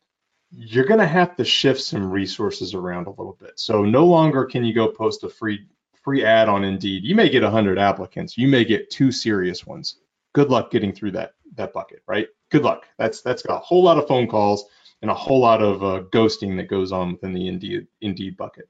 you're 0.52 0.84
going 0.84 1.00
to 1.00 1.08
have 1.08 1.38
to 1.38 1.46
shift 1.46 1.80
some 1.80 2.12
resources 2.12 2.74
around 2.74 3.08
a 3.08 3.12
little 3.12 3.38
bit. 3.40 3.54
So 3.56 3.86
no 3.86 4.06
longer 4.06 4.44
can 4.44 4.66
you 4.66 4.74
go 4.74 4.90
post 4.90 5.24
a 5.24 5.30
free 5.30 5.66
free 6.04 6.26
ad 6.26 6.50
on 6.50 6.66
Indeed. 6.66 7.06
You 7.06 7.16
may 7.16 7.30
get 7.30 7.44
100 7.44 7.80
applicants. 7.80 8.38
You 8.38 8.50
may 8.50 8.66
get 8.66 8.90
two 8.90 9.10
serious 9.10 9.66
ones. 9.66 10.00
Good 10.34 10.50
luck 10.50 10.70
getting 10.70 10.92
through 10.92 11.12
that 11.12 11.36
that 11.56 11.72
bucket, 11.72 12.04
right? 12.06 12.28
Good 12.50 12.64
luck. 12.64 12.88
That's 12.98 13.22
that's 13.22 13.44
got 13.44 13.56
a 13.56 13.60
whole 13.60 13.84
lot 13.84 13.98
of 13.98 14.06
phone 14.06 14.28
calls 14.28 14.66
and 15.02 15.10
a 15.10 15.14
whole 15.14 15.40
lot 15.40 15.62
of 15.62 15.82
uh, 15.82 16.04
ghosting 16.12 16.58
that 16.58 16.68
goes 16.68 16.92
on 16.92 17.14
within 17.14 17.32
the 17.32 17.48
Indeed 17.48 17.88
Indeed 18.02 18.36
bucket. 18.36 18.68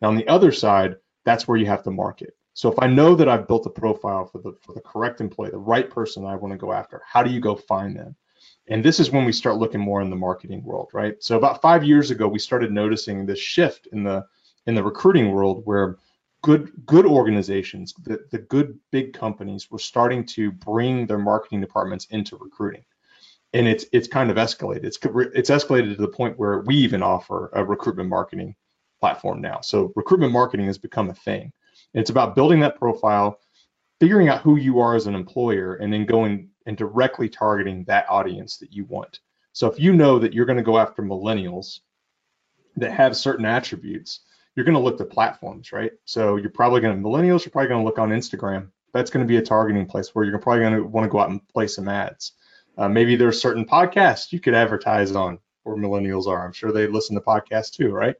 Now 0.00 0.10
on 0.10 0.16
the 0.16 0.28
other 0.28 0.52
side, 0.52 0.94
that's 1.24 1.48
where 1.48 1.58
you 1.58 1.66
have 1.66 1.82
to 1.82 1.90
market. 1.90 2.36
So 2.54 2.70
if 2.70 2.78
I 2.78 2.86
know 2.86 3.14
that 3.16 3.28
I've 3.28 3.48
built 3.48 3.66
a 3.66 3.70
profile 3.70 4.26
for 4.26 4.38
the 4.38 4.52
for 4.62 4.72
the 4.72 4.80
correct 4.80 5.20
employee, 5.20 5.50
the 5.50 5.58
right 5.58 5.90
person 5.90 6.24
I 6.24 6.36
want 6.36 6.52
to 6.52 6.58
go 6.58 6.72
after, 6.72 7.02
how 7.04 7.22
do 7.22 7.30
you 7.30 7.40
go 7.40 7.56
find 7.56 7.96
them? 7.96 8.16
And 8.68 8.82
this 8.82 9.00
is 9.00 9.10
when 9.10 9.24
we 9.24 9.32
start 9.32 9.56
looking 9.56 9.80
more 9.80 10.00
in 10.00 10.08
the 10.08 10.16
marketing 10.16 10.64
world, 10.64 10.88
right? 10.92 11.22
So 11.22 11.36
about 11.36 11.60
five 11.60 11.84
years 11.84 12.10
ago, 12.10 12.26
we 12.28 12.38
started 12.38 12.72
noticing 12.72 13.26
this 13.26 13.38
shift 13.38 13.88
in 13.92 14.04
the 14.04 14.24
in 14.66 14.74
the 14.74 14.82
recruiting 14.82 15.32
world 15.32 15.62
where 15.66 15.98
good 16.42 16.70
good 16.86 17.06
organizations, 17.06 17.92
the, 18.04 18.24
the 18.30 18.38
good 18.38 18.78
big 18.92 19.12
companies 19.12 19.70
were 19.70 19.78
starting 19.78 20.24
to 20.26 20.52
bring 20.52 21.06
their 21.06 21.18
marketing 21.18 21.60
departments 21.60 22.06
into 22.10 22.36
recruiting. 22.36 22.84
And 23.52 23.66
it's 23.66 23.86
it's 23.92 24.08
kind 24.08 24.30
of 24.30 24.36
escalated. 24.36 24.84
It's 24.84 24.98
it's 25.02 25.50
escalated 25.50 25.96
to 25.96 26.00
the 26.00 26.08
point 26.08 26.38
where 26.38 26.60
we 26.60 26.76
even 26.76 27.02
offer 27.02 27.50
a 27.52 27.64
recruitment 27.64 28.08
marketing 28.08 28.54
platform 29.00 29.40
now. 29.40 29.60
So 29.60 29.92
recruitment 29.96 30.32
marketing 30.32 30.66
has 30.66 30.78
become 30.78 31.10
a 31.10 31.14
thing. 31.14 31.52
It's 31.94 32.10
about 32.10 32.34
building 32.34 32.60
that 32.60 32.78
profile, 32.78 33.38
figuring 34.00 34.28
out 34.28 34.42
who 34.42 34.56
you 34.56 34.80
are 34.80 34.94
as 34.94 35.06
an 35.06 35.14
employer, 35.14 35.74
and 35.76 35.92
then 35.92 36.04
going 36.06 36.50
and 36.66 36.76
directly 36.76 37.28
targeting 37.28 37.84
that 37.84 38.06
audience 38.08 38.58
that 38.58 38.72
you 38.72 38.84
want. 38.84 39.20
So 39.52 39.70
if 39.70 39.78
you 39.78 39.92
know 39.92 40.18
that 40.18 40.32
you're 40.32 40.46
going 40.46 40.58
to 40.58 40.62
go 40.62 40.78
after 40.78 41.02
millennials 41.02 41.80
that 42.76 42.92
have 42.92 43.16
certain 43.16 43.44
attributes, 43.44 44.20
you're 44.54 44.64
going 44.64 44.76
to 44.76 44.80
look 44.80 44.98
to 44.98 45.04
platforms, 45.04 45.72
right? 45.72 45.92
So 46.04 46.36
you're 46.36 46.50
probably 46.50 46.80
going 46.80 47.00
to 47.00 47.08
millennials, 47.08 47.44
you're 47.44 47.52
probably 47.52 47.68
going 47.68 47.80
to 47.80 47.84
look 47.86 47.98
on 47.98 48.10
Instagram. 48.10 48.70
That's 48.92 49.10
going 49.10 49.24
to 49.24 49.28
be 49.28 49.36
a 49.36 49.42
targeting 49.42 49.86
place 49.86 50.14
where 50.14 50.24
you're 50.24 50.38
probably 50.38 50.62
going 50.62 50.74
to 50.74 50.84
want 50.84 51.04
to 51.04 51.10
go 51.10 51.20
out 51.20 51.30
and 51.30 51.46
play 51.48 51.66
some 51.66 51.88
ads. 51.88 52.32
Uh, 52.76 52.88
maybe 52.88 53.16
there's 53.16 53.40
certain 53.40 53.64
podcasts 53.64 54.32
you 54.32 54.40
could 54.40 54.54
advertise 54.54 55.12
on 55.12 55.38
where 55.62 55.76
millennials 55.76 56.26
are. 56.26 56.44
I'm 56.44 56.52
sure 56.52 56.72
they 56.72 56.86
listen 56.86 57.14
to 57.16 57.20
podcasts 57.22 57.72
too, 57.72 57.90
right? 57.90 58.16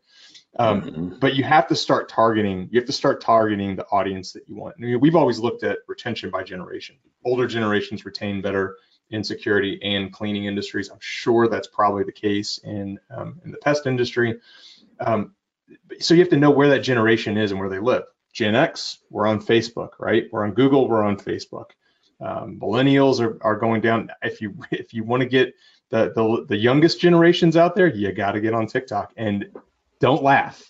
Um, 0.57 0.83
Mhm. 0.83 1.21
but 1.21 1.35
you 1.35 1.43
have 1.43 1.67
to 1.69 1.75
start 1.75 2.09
targeting 2.09 2.69
you 2.71 2.79
have 2.79 2.87
to 2.87 2.93
start 2.93 3.21
targeting 3.21 3.75
the 3.75 3.87
audience 3.89 4.33
that 4.33 4.49
you 4.49 4.55
want. 4.55 4.77
I 4.79 4.83
mean, 4.83 5.01
we've 5.01 5.17
always 5.17 5.39
looked 5.41 5.65
at 5.65 5.79
retention 5.89 6.31
by 6.31 6.45
generation. 6.45 6.97
Older 7.25 7.47
generations 7.47 8.05
retain 8.05 8.41
better 8.41 8.77
in 9.11 9.25
security 9.25 9.81
and 9.83 10.13
cleaning 10.13 10.45
industries. 10.45 10.91
I'm 10.91 10.99
sure 11.01 11.49
that's 11.49 11.67
probably 11.67 12.05
the 12.05 12.13
case 12.13 12.59
in 12.59 12.99
um, 13.11 13.41
in 13.45 13.51
the 13.51 13.59
pest 13.59 13.87
industry. 13.87 14.39
Um, 15.01 15.35
so 15.99 16.15
you 16.15 16.21
have 16.21 16.31
to 16.31 16.37
know 16.37 16.51
where 16.51 16.69
that 16.69 16.81
generation 16.81 17.37
is 17.37 17.51
and 17.51 17.59
where 17.59 17.69
they 17.69 17.81
live. 17.81 18.05
Gen 18.33 18.55
x 18.55 18.99
we're 19.11 19.27
on 19.27 19.41
facebook 19.41 19.91
right? 19.99 20.25
We're 20.31 20.45
on 20.45 20.53
google 20.53 20.89
we're 20.89 21.03
on 21.03 21.17
facebook. 21.17 21.71
Um, 22.21 22.61
millennials 22.61 23.21
are, 23.21 23.39
are 23.43 23.57
going 23.57 23.81
down. 23.81 24.09
If 24.23 24.41
you 24.41 24.55
if 24.71 24.95
you 24.95 25.03
want 25.03 25.23
to 25.23 25.29
get 25.29 25.53
the, 25.91 26.13
the 26.15 26.47
the 26.49 26.57
youngest 26.57 27.01
generations 27.01 27.57
out 27.57 27.75
there 27.75 27.89
you 27.89 28.13
got 28.13 28.33
to 28.33 28.41
get 28.41 28.55
on 28.55 28.67
tiktok. 28.69 29.13
And 29.17 29.47
don't 30.05 30.23
laugh. 30.23 30.63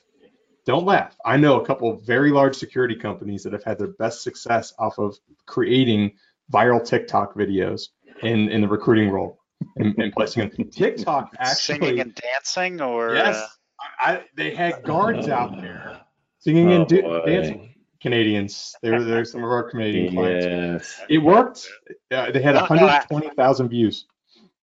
Don't 0.64 0.84
laugh. 0.84 1.16
I 1.24 1.38
know 1.38 1.60
a 1.60 1.66
couple 1.66 1.90
of 1.90 2.06
very 2.06 2.30
large 2.30 2.54
security 2.54 2.94
companies 2.94 3.42
that 3.42 3.52
have 3.52 3.64
had 3.64 3.80
their 3.80 3.88
best 3.88 4.22
success 4.22 4.72
off 4.78 4.98
of 4.98 5.18
creating 5.44 6.12
viral 6.52 6.86
TikTok 6.86 7.34
videos 7.34 7.88
in, 8.22 8.48
in 8.48 8.60
the 8.60 8.68
recruiting 8.68 9.10
role 9.10 9.40
and, 9.76 9.92
and 9.98 10.12
placing 10.12 10.48
them. 10.48 10.70
TikTok 10.70 11.34
actually, 11.40 11.78
Singing 11.80 12.00
and 12.00 12.14
dancing, 12.14 12.80
or 12.80 13.16
yes, 13.16 13.36
uh, 13.36 13.46
I, 14.00 14.12
I, 14.12 14.24
they 14.36 14.54
had 14.54 14.84
guards 14.84 15.28
out 15.28 15.60
there 15.60 16.00
singing 16.38 16.68
Oh, 16.68 16.76
and 16.76 16.86
do, 16.86 17.02
dancing. 17.26 17.74
Canadians, 18.00 18.76
they 18.82 18.92
were 18.92 19.02
there. 19.02 19.24
Some 19.24 19.42
of 19.42 19.50
our 19.50 19.68
Canadian 19.68 20.14
clients. 20.14 20.46
Yes. 20.46 21.00
It 21.08 21.18
worked. 21.18 21.66
Uh, 22.12 22.30
they 22.30 22.40
had 22.40 22.54
No, 22.54 22.60
no, 22.60 22.66
120,000 22.68 23.68
views. 23.68 24.06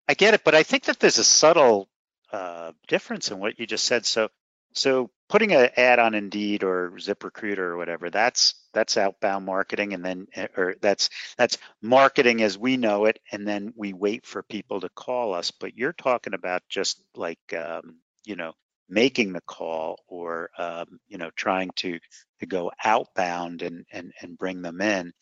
I 0.08 0.14
get 0.14 0.32
it, 0.32 0.44
but 0.44 0.54
I 0.54 0.62
think 0.62 0.84
that 0.84 0.98
there's 0.98 1.18
a 1.18 1.24
subtle 1.24 1.88
uh, 2.32 2.72
difference 2.88 3.30
in 3.30 3.38
what 3.38 3.58
you 3.60 3.66
just 3.66 3.84
said. 3.84 4.06
So, 4.06 4.30
so 4.74 5.10
putting 5.28 5.52
an 5.52 5.70
ad 5.76 5.98
on 5.98 6.14
Indeed 6.14 6.62
or 6.64 6.92
ZipRecruiter 6.96 7.58
or 7.58 7.76
whatever, 7.76 8.10
that's 8.10 8.54
that's 8.72 8.96
outbound 8.96 9.46
marketing, 9.46 9.92
and 9.94 10.04
then 10.04 10.26
eh, 10.34 10.48
or 10.56 10.76
that's 10.80 11.10
that's 11.36 11.58
marketing 11.80 12.42
as 12.42 12.58
we 12.58 12.76
know 12.76 13.06
it, 13.06 13.18
and 13.32 13.46
then 13.46 13.72
we 13.76 13.92
wait 13.92 14.26
for 14.26 14.42
people 14.42 14.80
to 14.80 14.88
call 14.90 15.34
us. 15.34 15.50
But 15.50 15.76
you're 15.76 15.92
talking 15.92 16.34
about 16.34 16.62
just 16.68 17.02
like 17.16 17.40
um, 17.56 17.96
you 18.24 18.36
know 18.36 18.52
making 18.88 19.32
the 19.32 19.42
call 19.42 20.00
or 20.08 20.50
um, 20.58 21.00
you 21.08 21.18
know 21.18 21.30
trying 21.36 21.70
to 21.76 21.98
to 22.40 22.46
go 22.46 22.72
outbound 22.84 23.62
and 23.62 23.86
and 23.92 24.12
and 24.20 24.38
bring 24.38 24.62
them 24.62 24.80
in, 24.80 25.12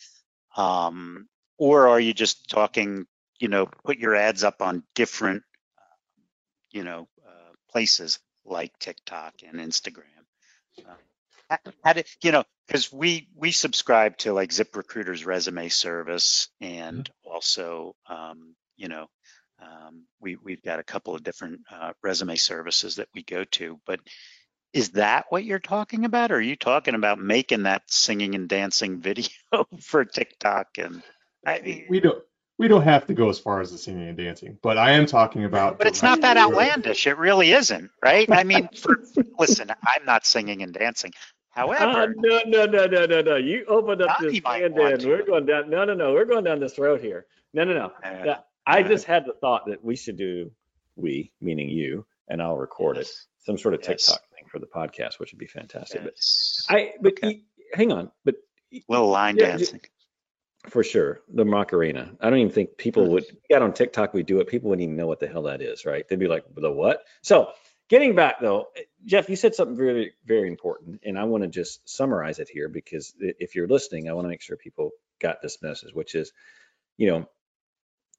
um, 0.57 1.29
or 1.59 1.89
are 1.89 2.01
you 2.01 2.15
just 2.15 2.49
talking 2.49 3.07
you 3.41 3.49
know, 3.49 3.67
put 3.85 3.99
your 3.99 4.15
ads 4.15 4.45
up 4.45 4.63
on 4.63 4.85
different, 4.95 5.43
you 6.71 6.85
know, 6.85 7.09
uh, 7.27 7.53
places 7.71 8.19
like 8.45 8.79
TikTok 8.79 9.35
and 9.47 9.59
Instagram. 9.59 10.05
Uh, 10.79 10.95
how, 11.49 11.59
how 11.85 11.93
did 11.93 12.07
you 12.23 12.33
know? 12.33 12.45
Because 12.67 12.93
we 12.93 13.29
we 13.35 13.51
subscribe 13.51 14.17
to 14.19 14.33
like 14.33 14.51
ZipRecruiter's 14.51 15.27
resume 15.27 15.69
service, 15.69 16.49
and 16.61 17.09
also, 17.25 17.97
um, 18.09 18.55
you 18.77 18.89
know, 18.89 19.07
um, 19.61 20.05
we 20.21 20.37
we've 20.37 20.63
got 20.63 20.79
a 20.79 20.85
couple 20.85 21.15
of 21.15 21.23
different 21.23 21.61
uh, 21.71 21.93
resume 22.03 22.37
services 22.37 22.97
that 22.97 23.09
we 23.15 23.23
go 23.23 23.45
to. 23.45 23.81
But 23.87 24.01
is 24.73 24.91
that 24.91 25.27
what 25.31 25.45
you're 25.45 25.59
talking 25.59 26.05
about? 26.05 26.31
Or 26.31 26.37
are 26.37 26.41
you 26.41 26.57
talking 26.57 26.95
about 26.95 27.19
making 27.19 27.65
that 27.65 27.83
singing 27.87 28.35
and 28.35 28.49
dancing 28.49 29.01
video 29.01 29.29
for 29.81 30.05
TikTok? 30.05 30.79
And 30.79 31.03
I 31.45 31.61
mean, 31.61 31.87
We 31.89 32.01
don't 32.01 32.23
we 32.61 32.69
don't 32.69 32.83
have 32.83 33.07
to 33.07 33.15
go 33.15 33.31
as 33.31 33.39
far 33.39 33.63
as 33.63 33.73
the 33.73 33.79
singing 33.79 34.07
and 34.07 34.19
dancing, 34.19 34.59
but 34.61 34.77
I 34.77 34.91
am 34.91 35.07
talking 35.07 35.45
about. 35.45 35.79
But 35.79 35.87
it's 35.87 36.03
not 36.03 36.21
that 36.21 36.37
outlandish. 36.37 37.07
It 37.07 37.17
really 37.17 37.53
isn't, 37.53 37.91
right? 38.05 38.31
I 38.31 38.45
mean, 38.45 38.69
for, 38.77 39.03
listen, 39.39 39.71
I'm 39.71 40.05
not 40.05 40.27
singing 40.27 40.63
and 40.63 40.75
dancing. 40.75 41.13
However, 41.53 42.15
no, 42.19 42.43
no, 42.47 42.65
no, 42.67 42.85
no, 42.85 43.07
no, 43.07 43.21
no. 43.23 43.37
You 43.37 43.65
opened 43.67 44.03
up 44.03 44.19
Donnie 44.21 44.33
this 44.41 44.41
can 44.41 44.63
and 44.79 45.01
to. 45.01 45.09
we're 45.09 45.25
going 45.25 45.47
down. 45.47 45.71
No, 45.71 45.87
no, 45.87 45.95
no. 45.95 46.13
We're 46.13 46.27
going 46.27 46.45
down 46.45 46.61
this 46.61 46.79
road 46.79 47.01
here. 47.01 47.25
No, 47.55 47.65
no, 47.65 47.73
no. 47.73 47.85
uh, 48.05 48.23
Yeah, 48.27 48.37
I 48.67 48.83
uh, 48.83 48.89
just 48.89 49.07
had 49.07 49.25
the 49.25 49.33
thought 49.33 49.65
that 49.67 49.83
we 49.83 49.97
should 49.97 50.19
do, 50.19 50.51
we, 50.97 51.33
meaning 51.41 51.71
you, 51.71 52.05
and 52.29 52.43
I'll 52.43 52.59
record 52.59 52.99
it, 52.99 53.11
some 53.39 53.57
sort 53.57 53.73
of 53.73 53.81
Yes. 53.81 54.05
TikTok 54.07 54.21
thing 54.35 54.45
for 54.53 54.59
the 54.59 54.67
podcast, 54.67 55.19
which 55.19 55.33
would 55.33 55.39
be 55.41 55.47
fantastic. 55.47 56.03
But 56.05 56.13
I, 56.69 56.93
but 57.01 57.13
Okay. 57.15 57.27
y- 57.27 57.65
hang 57.73 57.91
on, 57.91 58.11
but 58.25 58.35
little 58.87 59.09
line 59.09 59.37
Yeah, 59.39 59.47
dancing. 59.57 59.81
For 60.69 60.85
sure, 60.85 61.21
the 61.29 61.45
Macarena. 61.45 62.13
I 62.21 62.31
don't 62.31 62.39
even 62.39 62.53
think 62.53 62.77
people 62.77 63.11
would 63.13 63.25
get 63.49 63.63
on 63.63 63.73
TikTok. 63.73 64.13
We 64.13 64.23
do 64.23 64.41
it. 64.41 64.49
People 64.49 64.71
wouldn't 64.71 64.85
even 64.85 64.97
know 64.97 65.07
what 65.07 65.21
the 65.21 65.29
hell 65.29 65.45
that 65.45 65.63
is, 65.63 65.87
right? 65.87 66.07
They'd 66.07 66.19
be 66.19 66.29
like, 66.29 66.45
the 66.55 66.71
what? 66.71 67.03
So 67.23 67.53
getting 67.89 68.15
back 68.15 68.41
though, 68.41 68.69
eh, 68.77 68.83
Jeff, 69.05 69.29
you 69.29 69.37
said 69.37 69.55
something 69.55 69.77
very, 69.77 70.13
very 70.25 70.49
important, 70.49 71.01
and 71.05 71.19
I 71.19 71.25
want 71.25 71.45
to 71.45 71.49
just 71.49 71.89
summarize 71.89 72.39
it 72.39 72.49
here 72.49 72.69
because 72.69 73.15
if 73.19 73.55
you're 73.55 73.69
listening, 73.69 74.09
I 74.09 74.13
want 74.13 74.27
to 74.27 74.31
make 74.31 74.43
sure 74.43 74.57
people 74.57 74.91
got 75.21 75.43
this 75.43 75.63
message, 75.63 75.95
which 75.95 76.15
is, 76.15 76.33
you 76.99 77.11
know, 77.11 77.29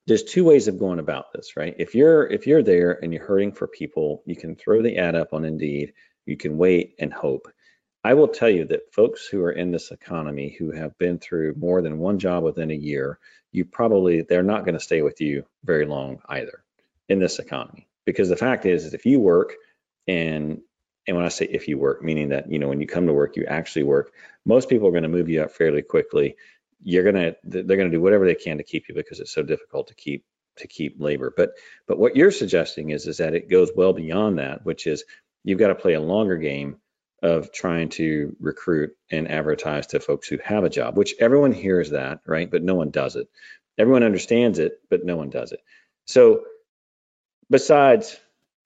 there's 0.08 0.24
two 0.24 0.44
ways 0.44 0.68
of 0.68 0.80
going 0.80 1.00
about 1.00 1.32
this, 1.34 1.56
right? 1.56 1.76
If 1.78 1.94
you're 1.94 2.26
if 2.26 2.48
you're 2.48 2.64
there 2.64 2.98
and 3.02 3.14
you're 3.14 3.26
hurting 3.26 3.54
for 3.54 3.68
people, 3.68 4.24
you 4.26 4.36
can 4.36 4.56
throw 4.56 4.82
the 4.82 4.98
ad 4.98 5.16
up 5.16 5.34
on 5.34 5.46
Indeed. 5.46 5.94
You 6.26 6.38
can 6.38 6.58
wait 6.58 6.96
and 7.00 7.14
hope. 7.14 7.48
I 8.04 8.16
will 8.16 8.28
tell 8.28 8.50
you 8.50 8.66
that 8.66 8.94
folks 8.94 9.28
who 9.28 9.44
are 9.44 9.52
in 9.52 9.72
this 9.72 9.92
economy 9.92 10.56
who 10.58 10.72
have 10.72 10.98
been 10.98 11.20
through 11.20 11.54
more 11.58 11.82
than 11.82 12.00
one 12.00 12.18
job 12.18 12.44
within 12.44 12.72
a 12.72 12.76
year, 12.76 13.20
you 13.52 13.66
probably 13.66 14.22
they're 14.22 14.44
not 14.44 14.66
going 14.66 14.74
to 14.74 14.80
stay 14.80 15.02
with 15.02 15.22
you 15.22 15.46
very 15.64 15.86
long 15.86 16.22
either 16.28 16.64
in 17.08 17.20
this 17.20 17.40
economy. 17.40 17.88
Because 18.06 18.30
the 18.30 18.36
fact 18.36 18.66
is, 18.66 18.86
is 18.86 18.94
if 18.94 19.06
you 19.06 19.20
work 19.20 19.54
and 20.08 20.62
and 21.08 21.18
when 21.18 21.26
I 21.26 21.30
say 21.30 21.46
if 21.46 21.68
you 21.68 21.78
work, 21.78 22.04
meaning 22.04 22.30
that 22.30 22.52
you 22.52 22.60
know 22.60 22.68
when 22.68 22.82
you 22.82 22.88
come 22.88 23.08
to 23.08 23.14
work, 23.14 23.36
you 23.36 23.46
actually 23.46 23.84
work. 23.84 24.14
Most 24.46 24.70
people 24.70 24.88
are 24.88 24.92
going 24.92 25.04
to 25.04 25.10
move 25.10 25.30
you 25.30 25.44
up 25.44 25.52
fairly 25.52 25.84
quickly. 25.84 26.36
You're 26.84 27.04
gonna 27.04 27.36
they're 27.44 27.64
going 27.64 27.92
to 27.92 27.98
do 27.98 28.02
whatever 28.02 28.26
they 28.26 28.36
can 28.36 28.58
to 28.58 28.64
keep 28.64 28.90
you 28.90 28.96
because 28.96 29.20
it's 29.20 29.34
so 29.34 29.44
difficult 29.44 29.88
to 29.90 29.96
keep 29.96 30.26
to 30.58 30.68
keep 30.68 30.96
labor. 31.00 31.32
But 31.36 31.52
but 31.88 32.00
what 32.00 32.16
you're 32.16 32.32
suggesting 32.32 32.90
is 32.90 33.06
is 33.06 33.18
that 33.18 33.36
it 33.36 33.50
goes 33.50 33.72
well 33.76 33.94
beyond 33.94 34.40
that, 34.40 34.66
which 34.66 34.88
is 34.88 35.04
you've 35.44 35.60
got 35.60 35.68
to 35.68 35.76
play 35.76 35.94
a 35.94 36.02
longer 36.02 36.38
game 36.38 36.78
of 37.22 37.52
trying 37.52 37.90
to 37.90 38.36
recruit 38.40 38.96
and 39.12 39.30
advertise 39.30 39.88
to 39.88 40.00
folks 40.00 40.28
who 40.28 40.38
have 40.44 40.64
a 40.64 40.70
job, 40.70 40.98
which 40.98 41.16
everyone 41.20 41.52
hears 41.52 41.92
that, 41.92 42.22
right? 42.26 42.50
But 42.50 42.64
no 42.64 42.76
one 42.76 42.90
does 42.90 43.16
it. 43.16 43.28
Everyone 43.78 44.04
understands 44.04 44.60
it, 44.60 44.82
but 44.90 45.06
no 45.06 45.18
one 45.18 45.30
does 45.30 45.52
it. 45.52 45.62
So 46.06 46.44
besides, 47.50 48.18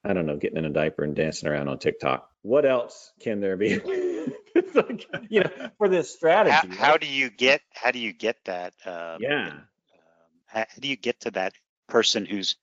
I 0.03 0.13
don't 0.13 0.25
know, 0.25 0.37
getting 0.37 0.57
in 0.57 0.65
a 0.65 0.69
diaper 0.69 1.03
and 1.03 1.15
dancing 1.15 1.49
around 1.49 1.67
on 1.67 1.79
TikTok, 1.79 2.29
what 2.43 2.65
else 2.65 3.11
can 3.19 3.41
there 3.41 3.57
be? 3.57 3.79
like, 4.73 5.05
you 5.29 5.41
know, 5.41 5.69
for 5.77 5.89
this 5.89 6.13
strategy. 6.13 6.55
How, 6.55 6.85
how 6.85 6.91
right? 6.91 7.01
do 7.01 7.07
you 7.07 7.29
get? 7.29 7.61
How 7.73 7.91
do 7.91 7.99
you 7.99 8.13
get 8.13 8.37
that? 8.45 8.73
Um, 8.85 9.17
yeah. 9.19 9.47
um, 9.47 9.61
how, 10.45 10.59
how 10.59 10.65
do 10.79 10.87
you 10.87 10.95
get 10.95 11.21
to 11.21 11.31
that 11.31 11.53
person 11.87 12.25
who's 12.25 12.55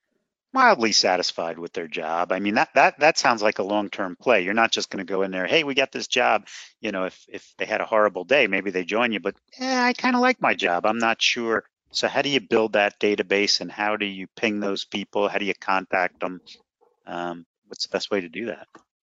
mildly 0.53 0.93
satisfied 0.93 1.59
with 1.59 1.73
their 1.73 1.89
job? 1.89 2.33
I 2.33 2.41
mean, 2.41 2.55
that 2.55 2.71
that 2.75 3.01
that 3.01 3.19
sounds 3.19 3.43
like 3.43 3.59
a 3.59 3.65
long-term 3.65 4.17
play. 4.17 4.43
You're 4.43 4.55
not 4.55 4.73
just 4.73 4.91
going 4.91 5.05
to 5.05 5.11
go 5.11 5.23
in 5.23 5.31
there, 5.31 5.47
hey, 5.47 5.65
we 5.65 5.75
got 5.75 5.93
this 5.93 6.07
job. 6.07 6.47
You 6.81 6.93
know, 6.93 7.05
if 7.05 7.25
if 7.29 7.55
they 7.59 7.67
had 7.67 7.81
a 7.81 7.87
horrible 7.87 8.25
day, 8.25 8.47
maybe 8.47 8.71
they 8.71 8.85
join 8.85 9.13
you, 9.13 9.21
but 9.21 9.35
eh, 9.59 9.81
I 9.83 9.93
kind 9.93 10.17
of 10.17 10.23
like 10.23 10.41
my 10.41 10.55
job. 10.55 10.87
I'm 10.87 10.99
not 10.99 11.21
sure. 11.21 11.65
So 11.91 12.09
how 12.09 12.23
do 12.23 12.31
you 12.31 12.41
build 12.41 12.73
that 12.73 12.99
database, 12.99 13.61
and 13.61 13.71
how 13.71 13.97
do 13.97 14.07
you 14.07 14.27
ping 14.37 14.61
those 14.61 14.85
people? 14.85 15.29
How 15.29 15.39
do 15.39 15.45
you 15.45 15.55
contact 15.55 16.21
them? 16.21 16.41
Um, 17.07 17.45
what's 17.67 17.87
the 17.87 17.93
best 17.93 18.11
way 18.11 18.21
to 18.21 18.29
do 18.29 18.47
that? 18.47 18.67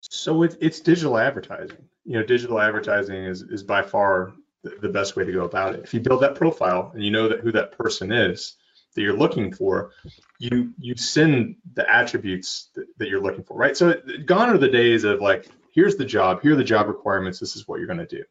So 0.01 0.43
it, 0.43 0.57
it's 0.59 0.79
digital 0.79 1.17
advertising. 1.17 1.89
You 2.05 2.19
know, 2.19 2.25
digital 2.25 2.59
advertising 2.59 3.15
is, 3.15 3.41
is 3.41 3.63
by 3.63 3.81
far 3.81 4.33
the, 4.63 4.89
best 4.89 5.15
way 5.15 5.25
to 5.25 5.31
go 5.31 5.43
about 5.43 5.75
it. 5.75 5.81
If 5.83 5.93
you 5.93 5.99
build 5.99 6.21
that 6.21 6.35
profile 6.35 6.91
and 6.93 7.03
you 7.03 7.11
know 7.11 7.29
that 7.29 7.41
who 7.41 7.51
that 7.53 7.77
person 7.77 8.11
is 8.11 8.55
that 8.93 9.01
you're 9.01 9.17
looking 9.17 9.53
for, 9.53 9.91
you 10.39 10.73
you 10.79 10.95
send 10.95 11.55
the 11.73 11.89
attributes 11.91 12.69
that, 12.75 12.85
that 12.97 13.09
you're 13.09 13.21
looking 13.21 13.43
for, 13.43 13.57
right? 13.57 13.75
So 13.75 13.95
gone 14.25 14.49
are 14.49 14.57
the 14.57 14.69
days 14.69 15.03
of 15.03 15.21
like, 15.21 15.47
here's 15.71 15.95
the 15.95 16.05
job, 16.05 16.41
here 16.41 16.53
are 16.53 16.57
the 16.57 16.63
job 16.63 16.87
requirements, 16.87 17.39
this 17.39 17.55
is 17.55 17.67
what 17.67 17.79
you're 17.79 17.87
going 17.87 17.99
to 17.99 18.05
do. 18.05 18.23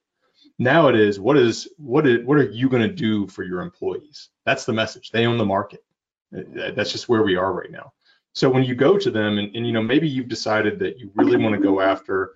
Now 0.58 0.88
it 0.88 0.96
is 0.96 1.18
what 1.18 1.36
is 1.36 1.68
what 1.76 2.06
is 2.06 2.24
what 2.24 2.38
are 2.38 2.50
you 2.50 2.68
going 2.68 2.82
to 2.82 2.94
do 2.94 3.26
for 3.26 3.42
your 3.42 3.60
employees? 3.60 4.28
That's 4.44 4.64
the 4.64 4.72
message. 4.72 5.10
They 5.10 5.26
own 5.26 5.38
the 5.38 5.44
market. 5.44 5.84
That's 6.30 6.92
just 6.92 7.08
where 7.08 7.22
we 7.22 7.36
are 7.36 7.52
right 7.52 7.70
now. 7.70 7.92
So 8.34 8.48
when 8.48 8.64
you 8.64 8.74
go 8.74 8.96
to 8.96 9.10
them 9.10 9.38
and, 9.38 9.54
and 9.54 9.66
you 9.66 9.72
know 9.72 9.82
maybe 9.82 10.08
you've 10.08 10.28
decided 10.28 10.78
that 10.78 10.98
you 10.98 11.10
really 11.14 11.36
want 11.36 11.54
to 11.54 11.60
go 11.60 11.80
after 11.80 12.34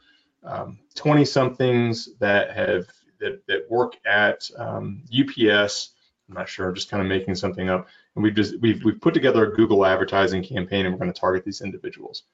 20 0.94 1.24
somethings 1.24 2.08
that 2.20 2.56
have 2.56 2.86
that, 3.20 3.46
that 3.46 3.70
work 3.70 3.96
at 4.06 4.48
um, 4.58 5.02
UPS. 5.08 5.90
I'm 6.28 6.34
not 6.34 6.48
sure. 6.48 6.68
I'm 6.68 6.74
just 6.74 6.90
kind 6.90 7.02
of 7.02 7.08
making 7.08 7.34
something 7.34 7.68
up. 7.68 7.88
And 8.16 8.24
we've 8.24 8.34
just 8.34 8.60
we've 8.60 8.82
we've 8.84 9.00
put 9.00 9.14
together 9.14 9.44
a 9.46 9.54
Google 9.54 9.86
advertising 9.86 10.42
campaign 10.42 10.86
and 10.86 10.94
we're 10.94 11.00
going 11.00 11.12
to 11.12 11.20
target 11.20 11.44
these 11.44 11.60
individuals. 11.60 12.24